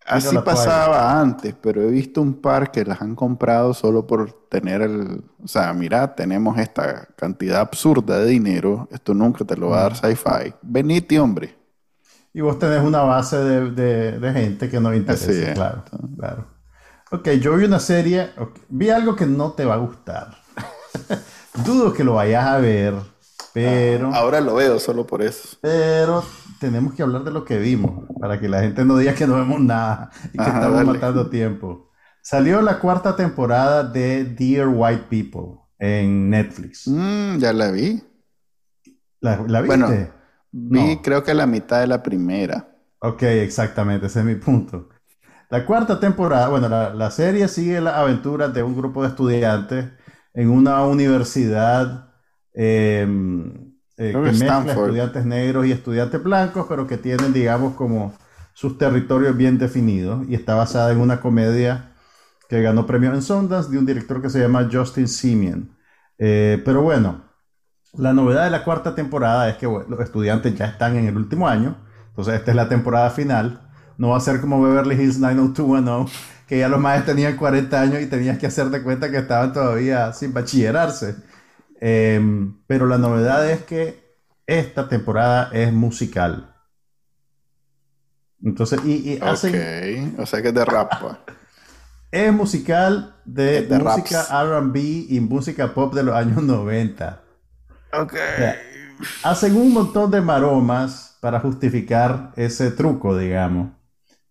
Así 0.06 0.38
pasaba 0.38 1.20
antes, 1.20 1.56
pero 1.60 1.82
he 1.82 1.90
visto 1.90 2.22
un 2.22 2.36
par 2.36 2.72
que 2.72 2.86
las 2.86 3.02
han 3.02 3.16
comprado 3.16 3.74
solo 3.74 4.06
por 4.06 4.32
tener 4.50 4.84
el... 4.84 5.24
O 5.44 5.48
sea, 5.48 5.74
mira, 5.74 6.14
tenemos 6.14 6.60
esta 6.60 7.08
cantidad 7.16 7.62
absurda 7.62 8.20
de 8.20 8.28
dinero, 8.28 8.88
esto 8.92 9.16
nunca 9.16 9.44
te 9.44 9.58
lo 9.58 9.70
va 9.70 9.80
a 9.80 9.90
dar 9.90 9.96
sci-fi. 9.96 10.54
Venite, 10.62 11.20
hombre. 11.20 11.56
Y 12.34 12.42
vos 12.42 12.60
tenés 12.60 12.84
una 12.84 13.02
base 13.02 13.38
de, 13.38 14.32
gente 14.34 14.70
que 14.70 14.80
no 14.80 14.94
interesa, 14.94 15.54
claro, 15.54 15.84
claro. 16.18 16.48
Ok, 17.12 17.30
yo 17.42 17.56
vi 17.56 17.66
una 17.66 17.80
serie, 17.80 18.30
vi 18.70 18.90
algo 18.92 19.16
que 19.16 19.26
no 19.26 19.54
te 19.54 19.66
va 19.66 19.76
a 19.76 19.78
gustar. 19.78 20.38
Dudo 21.66 21.94
que 21.94 22.04
lo 22.04 22.16
vayas 22.16 22.46
a 22.46 22.58
ver, 22.60 22.94
pero... 23.54 24.14
ahora 24.14 24.40
lo 24.40 24.56
veo 24.56 24.80
solo 24.80 25.08
por 25.08 25.24
eso. 25.24 25.58
Pero 25.62 26.24
tenemos 26.60 26.94
que 26.94 27.04
hablar 27.04 27.24
de 27.24 27.32
lo 27.32 27.46
que 27.46 27.58
vimos, 27.58 28.06
para 28.20 28.40
que 28.40 28.50
la 28.50 28.62
gente 28.62 28.86
no 28.86 28.98
diga 28.98 29.14
que 29.14 29.28
no 29.28 29.36
vemos 29.36 29.60
nada 29.60 30.10
y 30.34 30.38
que 30.38 30.44
estamos 30.44 30.86
matando 30.86 31.30
tiempo. 31.30 31.92
Salió 32.22 32.62
la 32.62 32.80
cuarta 32.80 33.16
temporada 33.16 33.84
de 33.84 34.26
Dear 34.26 34.68
White 34.68 35.06
People 35.10 35.60
en 35.78 36.30
Netflix. 36.30 36.88
Mm, 36.88 37.38
ya 37.38 37.54
la 37.54 37.72
vi. 37.72 38.02
¿La, 39.22 39.38
viste? 39.38 39.68
Bueno, 39.68 39.90
vi 40.52 40.98
creo 40.98 41.24
que 41.24 41.34
la 41.34 41.46
mitad 41.46 41.82
de 41.82 41.88
la 41.88 42.02
primera. 42.02 42.68
Ok, 43.00 43.24
exactamente, 43.24 44.08
ese 44.08 44.20
es 44.20 44.26
mi 44.26 44.36
punto. 44.36 44.90
La 45.50 45.66
cuarta 45.66 46.00
temporada, 46.00 46.50
bueno, 46.50 46.68
la, 46.68 47.12
serie 47.12 47.48
sigue 47.48 47.80
las 47.80 47.96
aventuras 47.96 48.54
de 48.54 48.64
un 48.64 48.76
grupo 48.76 49.04
de 49.04 49.10
estudiantes 49.10 49.86
en 50.34 50.50
una 50.50 50.84
universidad 50.86 52.14
eh, 52.54 53.08
eh, 53.98 54.12
que 54.12 54.18
mezcla 54.20 54.66
estudiantes 54.68 55.26
negros 55.26 55.66
y 55.66 55.72
estudiantes 55.72 56.22
blancos, 56.22 56.66
pero 56.68 56.88
que 56.88 56.98
tienen, 56.98 57.34
digamos, 57.34 57.76
como 57.76 58.14
sus 58.54 58.78
territorios 58.78 59.36
bien 59.38 59.58
definidos. 59.58 60.26
Y 60.28 60.36
está 60.36 60.56
basada 60.56 60.92
en 60.92 61.00
una 61.00 61.22
comedia 61.22 61.92
que 62.50 62.62
ganó 62.62 62.86
premio 62.86 63.14
en 63.14 63.22
Sundance 63.22 63.72
de 63.72 63.78
un 63.78 63.86
director 63.86 64.22
que 64.22 64.30
se 64.30 64.40
llama 64.40 64.70
Justin 64.72 65.08
Simeon. 65.08 65.76
Eh, 66.18 66.62
pero 66.64 66.82
bueno, 66.82 67.24
la 67.94 68.14
novedad 68.14 68.46
de 68.46 68.52
la 68.52 68.64
cuarta 68.64 68.96
temporada 68.96 69.50
es 69.50 69.58
que 69.58 69.66
los 69.66 70.00
estudiantes 70.00 70.56
ya 70.56 70.66
están 70.66 70.96
en 70.98 71.08
el 71.08 71.16
último 71.18 71.48
año. 71.48 71.78
Entonces, 72.10 72.36
esta 72.36 72.52
es 72.52 72.58
la 72.58 72.70
temporada 72.70 73.10
final. 73.10 73.62
No 73.98 74.10
va 74.10 74.18
a 74.18 74.22
ser 74.22 74.42
como 74.42 74.62
Beverly 74.62 74.96
Hills 74.96 75.20
90210, 75.20 76.12
que 76.48 76.60
ya 76.60 76.68
los 76.68 76.80
maestros 76.80 77.16
tenían 77.16 77.38
40 77.38 77.82
años 77.82 78.02
y 78.02 78.08
tenías 78.08 78.38
que 78.38 78.48
hacer 78.48 78.70
de 78.70 78.84
cuenta 78.84 79.10
que 79.10 79.18
estaban 79.18 79.54
todavía 79.54 80.12
sin 80.14 80.34
bachillerarse. 80.34 81.16
Em, 81.80 82.62
pero 82.68 82.86
la 82.88 82.98
novedad 82.98 83.50
es 83.50 83.64
que 83.64 84.04
esta 84.48 84.88
temporada 84.88 85.50
es 85.54 85.74
musical. 85.74 86.54
Entonces, 88.44 88.80
y, 88.86 89.14
y 89.14 89.20
hacen, 89.22 90.16
O 90.20 90.26
sea 90.26 90.42
que 90.42 90.50
es 90.50 90.54
de 90.54 90.66
rap. 90.66 90.92
Pues. 91.02 91.16
es 92.12 92.34
musical 92.34 93.16
de, 93.26 93.68
música 93.70 94.24
RB 94.44 94.76
y 95.10 95.20
música 95.20 95.74
pop 95.74 95.94
de 95.94 96.04
los 96.04 96.16
años 96.16 96.42
90. 96.44 97.22
Ok. 97.94 98.14
hacen 99.24 99.56
un 99.56 99.74
montón 99.74 100.12
de 100.12 100.22
maromas 100.22 101.18
para 101.22 101.40
justificar 101.40 102.32
ese 102.36 102.72
truco, 102.72 103.18
digamos. 103.18 103.72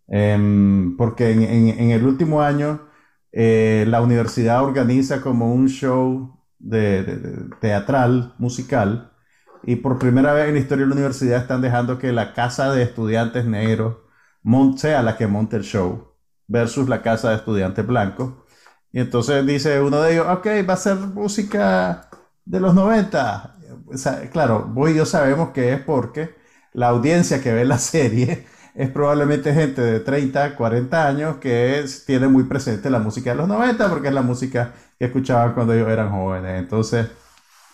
Em, 0.07 0.97
porque 0.97 1.33
en, 1.33 1.91
el 1.91 2.05
último 2.05 2.43
año 2.43 2.89
eh, 3.33 3.85
la 3.89 4.01
universidad 4.03 4.63
organiza 4.63 5.21
como 5.21 5.53
un 5.53 5.69
show 5.69 6.34
de, 6.65 7.49
teatral, 7.61 8.35
musical, 8.39 9.13
y 9.63 9.77
por 9.77 9.99
primera 9.99 10.33
vez 10.33 10.49
en 10.49 10.55
la 10.55 10.61
historia 10.61 10.85
de 10.85 10.89
la 10.91 10.95
universidad 10.95 11.41
están 11.41 11.63
dejando 11.63 11.99
que 11.99 12.13
la 12.13 12.35
casa 12.35 12.73
de 12.73 12.83
estudiantes 12.83 13.47
negros 13.47 13.97
sea 14.77 15.03
la 15.03 15.17
que 15.17 15.27
monte 15.27 15.57
el 15.57 15.63
show, 15.63 16.15
versus 16.47 16.89
la 16.89 17.03
casa 17.03 17.31
de 17.31 17.37
estudiantes 17.37 17.87
blancos. 17.87 18.35
Y 18.93 19.01
entonces 19.01 19.45
dice 19.47 19.81
uno 19.81 20.01
de 20.03 20.15
ellos, 20.15 20.27
ok, 20.29 20.47
va 20.69 20.75
a 20.75 20.77
ser 20.77 20.97
música 20.97 22.09
de 22.45 22.61
los 22.61 22.75
90. 22.75 23.57
claro, 24.33 24.67
vos 24.73 24.91
y 24.91 24.95
yo 24.95 25.07
sabemos 25.07 25.51
que 25.51 25.73
es 25.73 25.81
porque 25.81 26.35
la 26.73 26.89
audiencia 26.89 27.43
que 27.43 27.53
ve 27.53 27.65
la 27.65 27.79
serie 27.79 28.47
es 28.75 28.91
probablemente 28.91 29.55
gente 29.55 29.81
de 29.83 30.01
30, 30.01 30.57
40 30.57 31.09
años 31.09 31.37
que 31.39 31.85
tiene 32.07 32.29
muy 32.29 32.45
presente 32.45 32.91
la 32.91 32.99
música 32.99 33.31
de 33.31 33.37
los 33.37 33.49
90 33.49 33.89
porque 33.89 34.09
es 34.09 34.15
la 34.15 34.23
música 34.23 34.75
que 34.99 35.07
escuchaban 35.07 35.55
cuando 35.55 35.73
ellos 35.75 35.89
eran 35.89 36.11
jóvenes. 36.11 36.59
Entonces... 36.59 37.09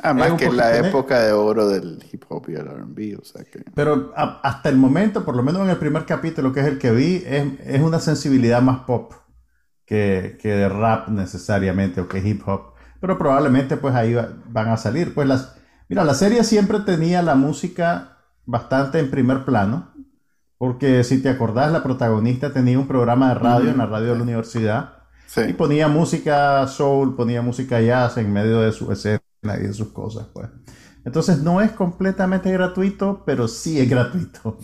Además 0.03 0.33
que 0.39 0.47
es 0.47 0.55
la 0.55 0.79
época 0.79 1.21
de 1.21 1.33
oro 1.33 1.69
del 1.69 2.03
hip 2.11 2.25
hop 2.29 2.47
y 2.49 2.55
el 2.55 2.67
R&B, 2.67 3.17
o 3.21 3.25
sea 3.25 3.45
que... 3.45 3.63
Pero 3.75 4.13
hasta 4.15 4.71
el 4.71 4.79
momento, 4.79 5.27
por 5.27 5.37
lo 5.37 5.43
menos 5.43 5.63
en 5.63 5.69
el 5.69 5.77
primer 5.77 6.07
capítulo, 6.07 6.55
que 6.55 6.61
es 6.61 6.67
el 6.67 6.79
que 6.79 6.91
vi, 6.91 7.23
es, 7.27 7.83
una 7.83 8.01
sensibilidad 8.01 8.63
más 8.63 8.81
pop 8.85 9.13
que, 9.85 10.39
de 10.43 10.69
rap 10.71 11.09
necesariamente 11.09 12.01
o 12.01 12.09
que 12.09 12.27
hip 12.27 12.49
hop. 12.49 12.73
Pero 12.99 13.19
probablemente 13.19 13.77
pues 13.77 13.95
ahí 13.95 14.17
van 14.47 14.69
a 14.69 14.79
salir. 14.79 15.13
Pues 15.13 15.29
las... 15.29 15.57
Mira, 15.89 16.05
la 16.05 16.15
serie 16.15 16.45
siempre 16.45 16.81
tenía 16.81 17.21
la 17.21 17.35
música 17.35 18.17
bastante 18.47 19.01
en 19.01 19.11
primer 19.11 19.45
plano 19.45 19.91
porque 20.61 21.05
si 21.05 21.23
te 21.23 21.31
acordás, 21.31 21.73
la 21.73 21.83
protagonista 21.83 22.53
tenía 22.53 22.79
un 22.79 22.87
programa 22.87 23.31
de 23.31 23.35
radio 23.37 23.71
en 23.71 23.79
la 23.79 23.87
radio 23.87 24.09
de 24.09 24.17
la 24.17 24.23
universidad. 24.23 25.00
Y 25.37 25.53
ponía 25.53 25.89
música 25.89 26.67
soul, 26.67 27.15
ponía 27.15 27.41
música 27.43 27.81
jazz 27.81 28.17
en 28.17 28.33
medio 28.33 28.61
de 28.61 28.73
su 28.73 28.91
escena 28.91 29.21
y 29.43 29.63
de 29.63 29.73
sus 29.73 29.89
cosas, 29.89 30.27
pues. 30.33 30.49
Entonces 31.05 31.39
no 31.39 31.61
es 31.61 31.71
completamente 31.71 32.51
gratuito, 32.53 33.23
pero 33.25 33.49
sí 33.49 33.79
es 33.81 33.89
gratuito. 33.89 34.59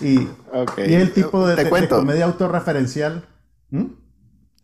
Y, 0.00 0.28
es 0.76 1.02
el 1.02 1.12
tipo 1.12 1.46
de, 1.46 1.68
comedia 1.88 2.26
autorreferencial. 2.26 3.26
¿Mm? 3.70 3.86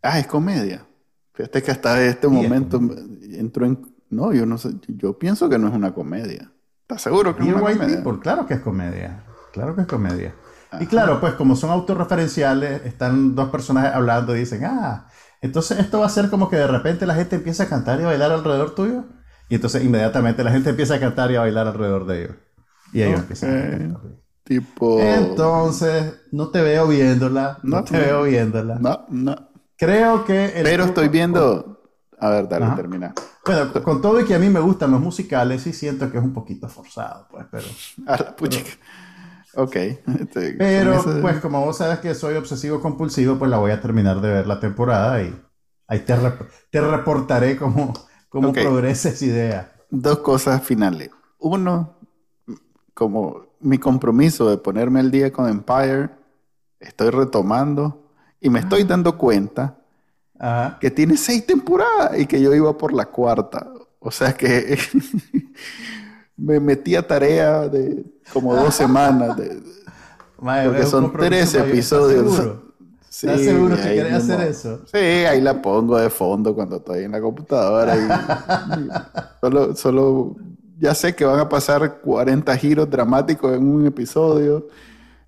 Ah, 0.03 0.19
es 0.19 0.27
comedia. 0.27 0.87
Fíjate 1.33 1.63
que 1.63 1.71
hasta 1.71 2.03
este 2.05 2.29
momento 2.29 2.81
entró 3.33 3.67
en... 3.67 3.95
No, 4.11 4.33
yo 4.33 4.47
no 4.47 4.59
sé. 4.59 4.71
Yo 4.87 5.19
pienso 5.19 5.49
que 5.49 5.59
no 5.59 5.67
es 5.67 5.75
una 5.75 5.93
comedia. 5.93 6.53
¿Estás 6.83 7.03
seguro 7.03 7.35
que 7.35 7.43
es 7.43 7.49
una 7.49 7.61
comedia? 7.61 8.05
claro 8.21 8.47
que 8.47 8.55
es 8.55 8.61
comedia. 8.61 9.25
Claro 9.53 9.75
que 9.75 9.81
es 9.83 9.87
comedia. 9.89 10.35
Y 10.81 10.87
claro, 10.87 11.21
pues 11.21 11.35
como 11.35 11.57
son 11.57 11.71
autorreferenciales, 11.71 12.85
están 12.85 13.35
dos 13.35 13.51
personajes 13.51 13.95
hablando 13.95 14.35
y 14.37 14.41
dicen, 14.41 14.65
ah, 14.65 15.07
entonces 15.41 15.79
esto 15.79 16.01
va 16.01 16.07
a 16.07 16.11
ser 16.11 16.31
como 16.31 16.49
que 16.49 16.57
de 16.57 16.67
repente 16.67 17.07
la 17.07 17.15
gente 17.15 17.37
empieza 17.37 17.65
a 17.65 17.69
cantar 17.69 18.01
y 18.01 18.05
a 18.05 18.07
bailar 18.07 18.33
alrededor 18.33 18.75
tuyo. 18.75 19.05
Y 19.49 19.57
entonces 19.57 19.85
inmediatamente 19.85 20.43
la 20.43 20.51
gente 20.51 20.71
empieza 20.71 20.95
a 20.95 21.01
cantar 21.01 21.31
y 21.31 21.37
a 21.37 21.41
bailar 21.41 21.67
alrededor 21.67 22.07
de 22.07 22.23
ellos. 22.23 22.37
Y 22.93 23.03
ellos 23.03 23.21
empiezan 23.21 23.51
a 23.51 23.71
cantar. 23.71 24.01
Tipo... 24.45 25.01
Entonces, 25.01 26.15
no 26.33 26.49
te 26.49 26.63
veo 26.63 26.87
viéndola. 26.87 27.59
No, 27.63 27.83
te 27.83 27.99
veo 27.99 28.23
viéndola. 28.25 28.77
No, 28.79 29.07
no. 29.09 29.37
Creo 29.77 30.25
que... 30.25 30.61
Pero 30.63 30.85
estoy 30.85 31.09
viendo... 31.09 31.83
A 32.19 32.31
ver, 32.31 32.49
dale, 32.49 32.75
termina. 32.77 33.13
Bueno, 33.45 33.73
con 33.83 34.01
todo 34.01 34.21
y 34.21 34.25
que 34.25 34.35
a 34.35 34.39
mí 34.39 34.49
me 34.49 34.61
gustan 34.61 34.93
los 34.93 35.01
musicales, 35.01 35.63
sí 35.63 35.73
siento 35.73 36.11
que 36.11 36.19
es 36.19 36.25
un 36.25 36.33
poquito 36.33 36.69
forzado, 36.69 37.27
pues, 37.31 37.45
pero... 37.51 37.65
A 38.07 38.17
la 38.17 38.37
puchica. 38.37 38.71
Ok. 39.57 39.77
Pero 40.59 41.03
pues 41.21 41.41
como 41.41 41.65
vos 41.65 41.79
sabes 41.79 41.99
que 42.01 42.15
soy 42.15 42.35
obsesivo 42.37 42.81
compulsivo, 42.81 43.39
pues 43.39 43.51
la 43.51 43.59
voy 43.59 43.71
a 43.71 43.81
terminar 43.81 44.21
de 44.21 44.33
ver 44.33 44.47
la 44.47 44.61
temporada 44.61 45.23
y 45.23 45.35
ahí 45.87 46.01
te, 46.01 46.15
te 46.71 46.81
reportaré 46.81 47.57
cómo, 47.57 47.93
cómo 48.29 48.53
progresa 48.53 49.11
esa 49.11 49.25
idea. 49.25 49.73
Dos 49.91 50.19
cosas 50.19 50.63
finales. 50.63 51.11
Uno, 51.39 51.99
como 52.95 53.47
mi 53.61 53.79
compromiso 53.79 54.49
de 54.51 54.59
ponerme 54.59 55.01
al 55.01 55.11
día 55.11 55.33
con 55.33 55.49
Empire, 55.49 56.11
estoy 56.81 57.11
retomando 57.11 58.11
y 58.41 58.51
me 58.51 58.61
estoy 58.61 58.85
dando 58.85 59.17
cuenta 59.17 59.79
que 60.81 60.91
tiene 60.91 61.17
seis 61.17 61.47
temporadas 61.47 62.19
y 62.19 62.27
que 62.27 62.41
yo 62.41 62.55
iba 62.55 62.77
por 62.77 62.93
la 62.93 63.07
cuarta. 63.07 63.73
O 63.99 64.11
sea 64.11 64.35
que 64.35 64.79
me 66.37 66.61
metí 66.61 66.95
a 66.95 67.07
tarea 67.07 67.69
de 67.69 68.05
como 68.33 68.55
dos 68.55 68.75
semanas. 68.75 69.37
De, 69.37 69.61
porque 70.37 70.87
son 70.87 71.13
tres 71.13 71.55
episodios. 71.55 72.59
¿Estás 73.09 73.41
seguro 73.43 73.77
que 73.77 73.83
quieres 73.83 74.13
hacer 74.13 74.41
eso? 74.41 74.81
Sí, 74.93 74.99
ahí 74.99 75.41
la 75.41 75.63
pongo 75.63 75.97
de 75.97 76.11
fondo 76.11 76.55
cuando 76.55 76.77
estoy 76.77 77.05
en 77.05 77.13
la 77.13 77.21
computadora. 77.21 77.97
Y, 77.97 78.09
solo, 79.41 79.77
solo 79.77 80.37
ya 80.79 80.95
sé 80.95 81.15
que 81.15 81.25
van 81.25 81.39
a 81.39 81.49
pasar 81.49 82.01
40 82.01 82.57
giros 82.57 82.91
dramáticos 82.91 83.57
en 83.57 83.67
un 83.67 83.87
episodio. 83.87 84.67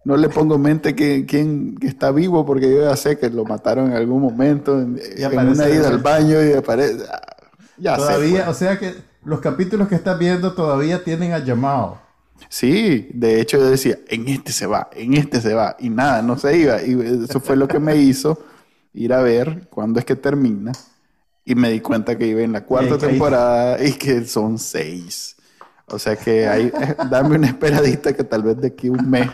No 0.05 0.17
le 0.17 0.29
pongo 0.29 0.57
en 0.57 0.63
mente 0.63 0.95
que, 0.95 1.25
quién 1.27 1.77
está 1.81 2.11
vivo 2.11 2.45
porque 2.45 2.73
yo 2.73 2.83
ya 2.83 2.97
sé 2.97 3.19
que 3.19 3.31
lo 3.31 3.45
mataron 3.45 3.87
en 3.87 3.97
algún 3.97 4.21
momento 4.21 4.81
en, 4.81 5.01
una 5.19 5.69
ida 5.69 5.89
al 5.89 5.99
baño 5.99 6.45
y 6.45 6.53
aparece. 6.53 7.05
Ya 7.79 7.97
todavía, 7.97 8.45
pues. 8.45 8.57
o 8.57 8.59
sea 8.59 8.79
que 8.79 8.95
los 9.25 9.41
capítulos 9.41 9.89
que 9.89 9.95
estás 9.95 10.19
viendo 10.19 10.55
todavía 10.55 11.05
tienen 11.05 11.33
a 11.33 11.39
llamado. 11.39 11.99
Sí, 12.49 13.09
de 13.13 13.41
hecho 13.41 13.59
yo 13.59 13.71
decía, 13.71 13.99
en 14.09 14.29
este 14.29 14.53
se 14.53 14.67
va, 14.67 14.89
en 14.93 15.15
este 15.15 15.41
se 15.41 15.55
va, 15.55 15.77
y 15.79 15.91
nada, 15.91 16.23
no 16.23 16.39
se 16.39 16.57
iba. 16.57 16.83
Y 16.83 16.99
eso 17.25 17.41
fue 17.41 17.57
lo 17.57 17.69
que 17.69 17.79
me 17.79 17.97
hizo 17.97 18.39
ir 18.93 19.13
a 19.13 19.23
ver 19.23 19.69
cuándo 19.69 19.99
es 19.99 20.05
que 20.05 20.17
termina. 20.17 20.73
Y 21.45 21.55
me 21.55 21.71
di 21.71 21.81
cuenta 21.81 22.19
que 22.19 22.27
iba 22.27 22.41
en 22.41 22.53
la 22.53 22.65
cuarta 22.65 22.99
temporada 22.99 23.83
y 23.85 23.93
que 23.93 24.25
son 24.25 24.59
seis. 24.59 25.37
O 25.87 25.99
sea 25.99 26.17
que 26.17 26.49
ahí, 26.49 26.73
dame 27.11 27.37
una 27.37 27.47
esperadita 27.47 28.13
que 28.13 28.25
tal 28.25 28.43
vez 28.43 28.61
de 28.61 28.69
aquí 28.69 28.89
un 28.89 29.09
mes 29.09 29.31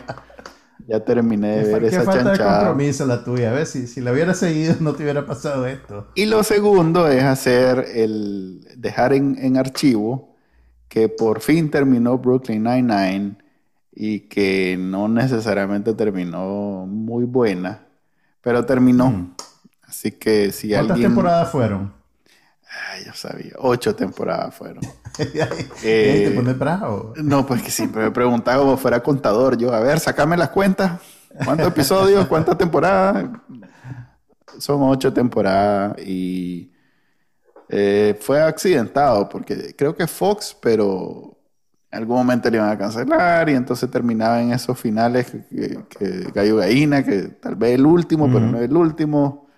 ya 0.87 0.99
terminé 0.99 1.63
de 1.63 1.73
ver 1.73 1.85
esa 1.85 2.03
falta 2.03 2.31
de 2.31 2.37
compromiso 2.37 3.05
la 3.05 3.23
tuya. 3.23 3.51
A 3.51 3.53
ver, 3.53 3.65
si, 3.65 3.87
si 3.87 4.01
la 4.01 4.11
hubiera 4.11 4.33
seguido 4.33 4.75
no 4.79 4.93
te 4.93 5.03
hubiera 5.03 5.25
pasado 5.25 5.65
esto. 5.65 6.07
Y 6.15 6.25
lo 6.25 6.43
segundo 6.43 7.07
es 7.07 7.23
hacer 7.23 7.85
el... 7.95 8.67
dejar 8.77 9.13
en, 9.13 9.37
en 9.39 9.57
archivo 9.57 10.32
que 10.93 11.09
por 11.09 11.41
fin 11.41 11.71
terminó 11.71 12.19
Brooklyn 12.19 12.61
Nine-Nine 12.61 13.35
y 13.91 14.19
que 14.29 14.77
no 14.79 15.07
necesariamente 15.07 15.95
terminó 15.95 16.85
muy 16.85 17.25
buena, 17.25 17.87
pero 18.41 18.63
terminó. 18.63 19.09
Mm. 19.09 19.35
Así 19.87 20.11
que 20.11 20.51
si 20.51 20.69
¿Cuántas 20.69 20.99
temporadas 20.99 21.49
fueron? 21.51 21.91
Ay, 22.91 23.05
yo 23.07 23.13
sabía. 23.15 23.53
Ocho 23.57 23.95
temporadas 23.95 24.53
fueron. 24.53 24.83
¿Te 25.81 26.31
pones 26.35 26.59
bravo? 26.59 27.13
No, 27.15 27.43
pues 27.47 27.63
que 27.63 27.71
siempre 27.71 28.03
me 28.03 28.11
preguntaba 28.11 28.59
como 28.59 28.77
fuera 28.77 29.01
contador. 29.01 29.57
Yo, 29.57 29.73
a 29.73 29.79
ver, 29.79 29.99
sacame 29.99 30.37
las 30.37 30.49
cuentas. 30.49 31.01
¿Cuántos 31.43 31.69
episodios? 31.69 32.27
¿Cuántas 32.27 32.55
temporadas? 32.55 33.31
Son 34.59 34.83
ocho 34.83 35.11
temporadas 35.11 35.97
y 36.05 36.71
eh, 37.69 38.17
fue 38.19 38.41
accidentado 38.41 39.29
porque 39.29 39.75
creo 39.75 39.95
que 39.95 40.07
Fox, 40.07 40.55
pero 40.61 41.37
en 41.91 41.99
algún 41.99 42.17
momento 42.17 42.49
le 42.49 42.57
iban 42.57 42.69
a 42.69 42.77
cancelar 42.77 43.49
y 43.49 43.53
entonces 43.53 43.89
terminaba 43.89 44.41
en 44.41 44.51
esos 44.51 44.79
finales 44.79 45.27
que, 45.29 45.79
que, 45.87 46.27
Gallo 46.33 46.57
Gallina, 46.57 47.03
que 47.03 47.21
tal 47.39 47.55
vez 47.55 47.75
el 47.75 47.85
último, 47.85 48.25
pero 48.27 48.41
no 48.47 48.59
el 48.59 48.75
último. 48.75 49.41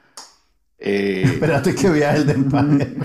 Eh, 0.78 1.24
Espérate 1.24 1.74
que 1.74 1.90
vea 1.90 2.16
el 2.16 2.28
de 2.28 2.34
Empire. 2.34 2.98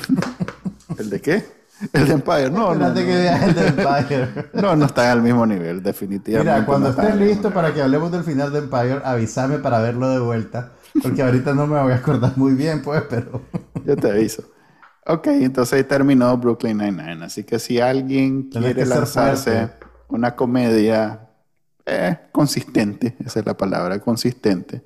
¿El 0.99 1.09
de 1.09 1.21
qué? 1.21 1.45
El 1.93 2.09
de 2.09 2.15
Empire, 2.15 2.51
no. 2.51 2.73
Espérate 2.73 3.07
que 3.07 3.15
vea 3.15 3.45
el 3.47 3.55
de 3.55 3.67
Empire. 3.69 4.29
no, 4.55 4.75
no 4.75 4.87
está 4.87 5.13
al 5.13 5.23
mismo 5.23 5.47
nivel, 5.47 5.81
definitivamente. 5.81 6.53
Mira, 6.53 6.67
cuando 6.67 6.91
estés 6.91 7.15
listo 7.17 7.53
para 7.53 7.73
que 7.73 7.81
hablemos 7.81 8.11
del 8.11 8.25
final 8.25 8.53
de 8.53 8.59
Empire, 8.59 9.01
avísame 9.05 9.61
para 9.61 9.79
verlo 9.79 10.11
de 10.11 10.19
vuelta. 10.19 10.73
Porque 11.01 11.23
ahorita 11.23 11.55
no 11.55 11.69
me 11.69 11.81
voy 11.81 11.93
a 11.93 11.97
acordar 11.97 12.37
muy 12.37 12.55
bien, 12.55 12.83
pues, 12.83 13.05
pero. 13.09 13.43
Yo 13.87 13.97
te 13.97 14.11
aviso. 14.11 14.43
Ok, 15.07 15.27
entonces 15.29 15.73
ahí 15.75 15.85
terminó 15.85 16.37
Brooklyn 16.37 16.79
Nine-Nine. 16.79 17.25
Así 17.25 17.45
que 17.45 17.59
si 17.59 17.81
alguien 17.81 18.45
quiere 18.45 18.85
lanzarse 18.85 19.71
una 20.09 20.37
comedia 20.37 21.29
eh, 21.87 22.19
consistente, 22.33 23.17
esa 23.25 23.41
es 23.41 23.47
la 23.47 23.57
palabra, 23.57 23.99
consistente, 24.01 24.83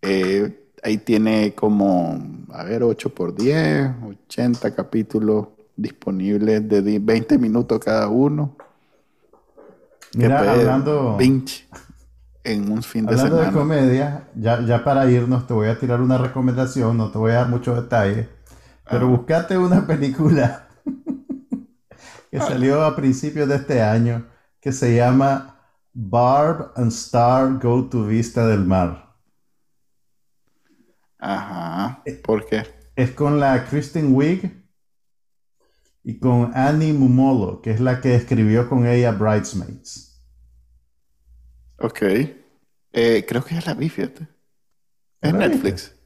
eh, 0.00 0.70
ahí 0.82 0.98
tiene 0.98 1.54
como, 1.54 2.20
a 2.52 2.64
ver, 2.64 2.82
8 2.82 3.14
por 3.14 3.34
10, 3.34 3.92
80 4.26 4.74
capítulos 4.74 5.48
disponibles 5.76 6.68
de 6.68 6.98
20 6.98 7.38
minutos 7.38 7.78
cada 7.78 8.08
uno. 8.08 8.56
Mira, 10.14 10.52
hablando... 10.52 11.16
Pinch 11.16 11.66
en 12.44 12.70
un 12.72 12.82
fin 12.82 13.06
de 13.06 13.16
semana. 13.16 13.36
Hablando 13.36 13.52
de 13.52 13.58
comedia, 13.58 14.28
ya, 14.34 14.60
ya 14.62 14.82
para 14.82 15.08
irnos 15.08 15.46
te 15.46 15.54
voy 15.54 15.68
a 15.68 15.78
tirar 15.78 16.00
una 16.00 16.18
recomendación, 16.18 16.96
no 16.96 17.10
te 17.10 17.18
voy 17.18 17.30
a 17.30 17.34
dar 17.34 17.48
muchos 17.48 17.76
detalles 17.76 18.26
pero 18.92 19.08
buscate 19.08 19.56
una 19.56 19.86
película 19.86 20.68
que 22.30 22.38
salió 22.38 22.84
a 22.84 22.94
principios 22.94 23.48
de 23.48 23.56
este 23.56 23.80
año 23.80 24.26
que 24.60 24.70
se 24.70 24.94
llama 24.94 25.58
Barb 25.94 26.72
and 26.76 26.92
Star 26.92 27.58
Go 27.58 27.88
to 27.88 28.06
Vista 28.06 28.46
del 28.46 28.66
Mar. 28.66 29.16
Ajá. 31.18 32.02
¿Por 32.22 32.44
qué? 32.44 32.66
Es 32.94 33.12
con 33.12 33.40
la 33.40 33.64
Kristen 33.64 34.14
Wiig 34.14 34.62
y 36.04 36.18
con 36.18 36.52
Annie 36.54 36.92
Mumolo, 36.92 37.62
que 37.62 37.70
es 37.70 37.80
la 37.80 37.98
que 38.00 38.14
escribió 38.14 38.68
con 38.68 38.86
ella 38.86 39.12
Bridesmaids. 39.12 40.22
Ok. 41.78 42.02
Eh, 42.92 43.24
creo 43.26 43.42
que 43.42 43.54
ya 43.54 43.62
la 43.64 43.74
vi, 43.74 43.88
fíjate. 43.88 44.28
¿Es 45.22 45.32
Netflix? 45.32 45.96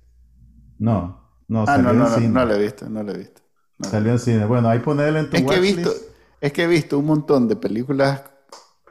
No. 0.79 1.26
No, 1.49 1.65
ah, 1.67 1.79
no, 1.79 1.93
no, 1.93 2.19
no, 2.19 2.45
lo 2.45 2.55
he 2.55 2.63
visto, 2.63 2.89
no 2.89 3.03
lo 3.03 3.13
he 3.13 3.19
visto. 3.19 3.41
salió 3.89 4.13
en 4.13 4.19
cine. 4.19 4.45
Bueno, 4.47 4.69
ahí 4.69 4.81
ponerle 4.81 5.21
en 5.21 5.31
tu 5.31 5.37
es 5.37 5.45
que 5.45 5.55
he 5.55 5.61
visto, 5.61 5.93
Es 6.41 6.53
que 6.53 6.65
he 6.65 6.67
visto 6.67 6.99
un 6.99 7.07
montón 7.07 7.47
de 7.47 7.57
películas 7.57 8.23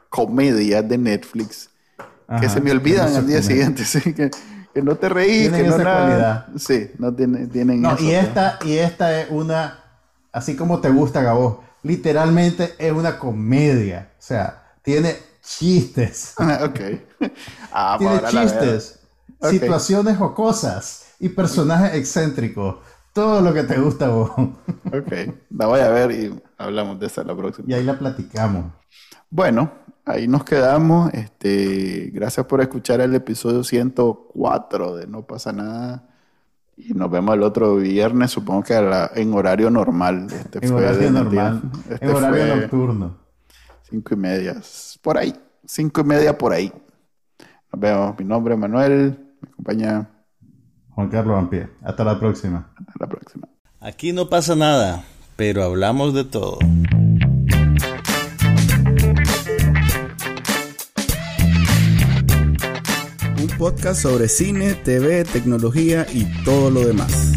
comedias 0.08 0.88
de 0.88 0.96
Netflix 0.96 1.70
que 2.40 2.48
se 2.48 2.60
me 2.60 2.72
olvidan 2.72 3.14
al 3.14 3.26
día 3.26 3.42
siguiente, 3.42 3.84
¿sí? 3.84 4.00
que, 4.12 4.30
que, 4.74 4.82
no 4.82 4.96
te 4.96 5.08
reís, 5.08 5.50
que 5.52 5.62
no 5.62 5.78
nada. 5.78 6.48
Sí, 6.56 6.90
no 6.98 7.14
tienen, 7.14 7.48
tienen 7.50 7.82
no, 7.82 7.96
y 8.00 8.10
esta, 8.10 8.58
y 8.64 8.78
esta 8.78 9.20
es 9.20 9.30
una, 9.30 9.78
así 10.32 10.56
como 10.56 10.80
te 10.80 10.88
gusta, 10.88 11.22
Gabo, 11.22 11.62
literalmente 11.82 12.74
es 12.78 12.92
una 12.92 13.18
comedia. 13.18 14.10
O 14.18 14.22
sea, 14.22 14.72
tiene 14.82 15.16
chistes. 15.40 16.34
ok. 16.38 16.80
Ah, 17.72 17.96
tiene 17.98 18.20
chistes, 18.28 19.00
situaciones 19.40 20.20
o 20.20 20.34
cosas 20.34 21.05
y 21.18 21.28
personajes 21.28 21.94
excéntricos. 21.94 22.76
Todo 23.12 23.40
lo 23.40 23.54
que 23.54 23.62
te 23.62 23.78
gusta 23.78 24.08
vos. 24.08 24.30
Ok, 24.86 25.12
la 25.50 25.66
voy 25.66 25.80
a 25.80 25.88
ver 25.88 26.10
y 26.12 26.38
hablamos 26.58 27.00
de 27.00 27.06
esa 27.06 27.24
la 27.24 27.34
próxima. 27.34 27.66
Y 27.68 27.74
ahí 27.74 27.82
la 27.82 27.98
platicamos. 27.98 28.72
Bueno, 29.30 29.72
ahí 30.04 30.28
nos 30.28 30.44
quedamos. 30.44 31.12
Este, 31.12 32.10
gracias 32.12 32.46
por 32.46 32.60
escuchar 32.60 33.00
el 33.00 33.14
episodio 33.14 33.64
104 33.64 34.96
de 34.96 35.06
No 35.06 35.26
pasa 35.26 35.52
nada. 35.52 36.08
Y 36.76 36.92
nos 36.92 37.10
vemos 37.10 37.34
el 37.34 37.42
otro 37.42 37.76
viernes, 37.76 38.30
supongo 38.30 38.62
que 38.62 38.74
en 39.14 39.32
horario 39.32 39.70
normal. 39.70 40.26
Este 40.30 40.66
en 40.66 40.74
horario 40.74 41.10
normal. 41.10 41.62
Este 41.88 42.04
en 42.04 42.14
horario 42.14 42.56
nocturno. 42.56 43.16
Cinco 43.88 44.14
y 44.14 44.16
media. 44.18 44.60
Por 45.00 45.16
ahí. 45.16 45.34
Cinco 45.64 46.02
y 46.02 46.04
media 46.04 46.36
por 46.36 46.52
ahí. 46.52 46.70
Nos 47.72 47.80
vemos. 47.80 48.18
Mi 48.18 48.24
nombre 48.26 48.54
es 48.54 48.60
Manuel. 48.60 49.18
Me 49.40 49.48
acompaña 49.48 50.10
Juan 50.96 51.10
Carlos 51.10 51.36
Vampie. 51.36 51.68
Hasta 51.82 52.04
la 52.04 52.18
próxima. 52.18 52.70
Hasta 52.74 52.92
la 52.98 53.06
próxima. 53.06 53.46
Aquí 53.80 54.14
no 54.14 54.30
pasa 54.30 54.56
nada, 54.56 55.04
pero 55.36 55.62
hablamos 55.62 56.14
de 56.14 56.24
todo. 56.24 56.58
Un 63.38 63.48
podcast 63.58 64.00
sobre 64.00 64.28
cine, 64.30 64.72
TV, 64.72 65.24
tecnología 65.24 66.06
y 66.10 66.24
todo 66.44 66.70
lo 66.70 66.86
demás. 66.86 67.35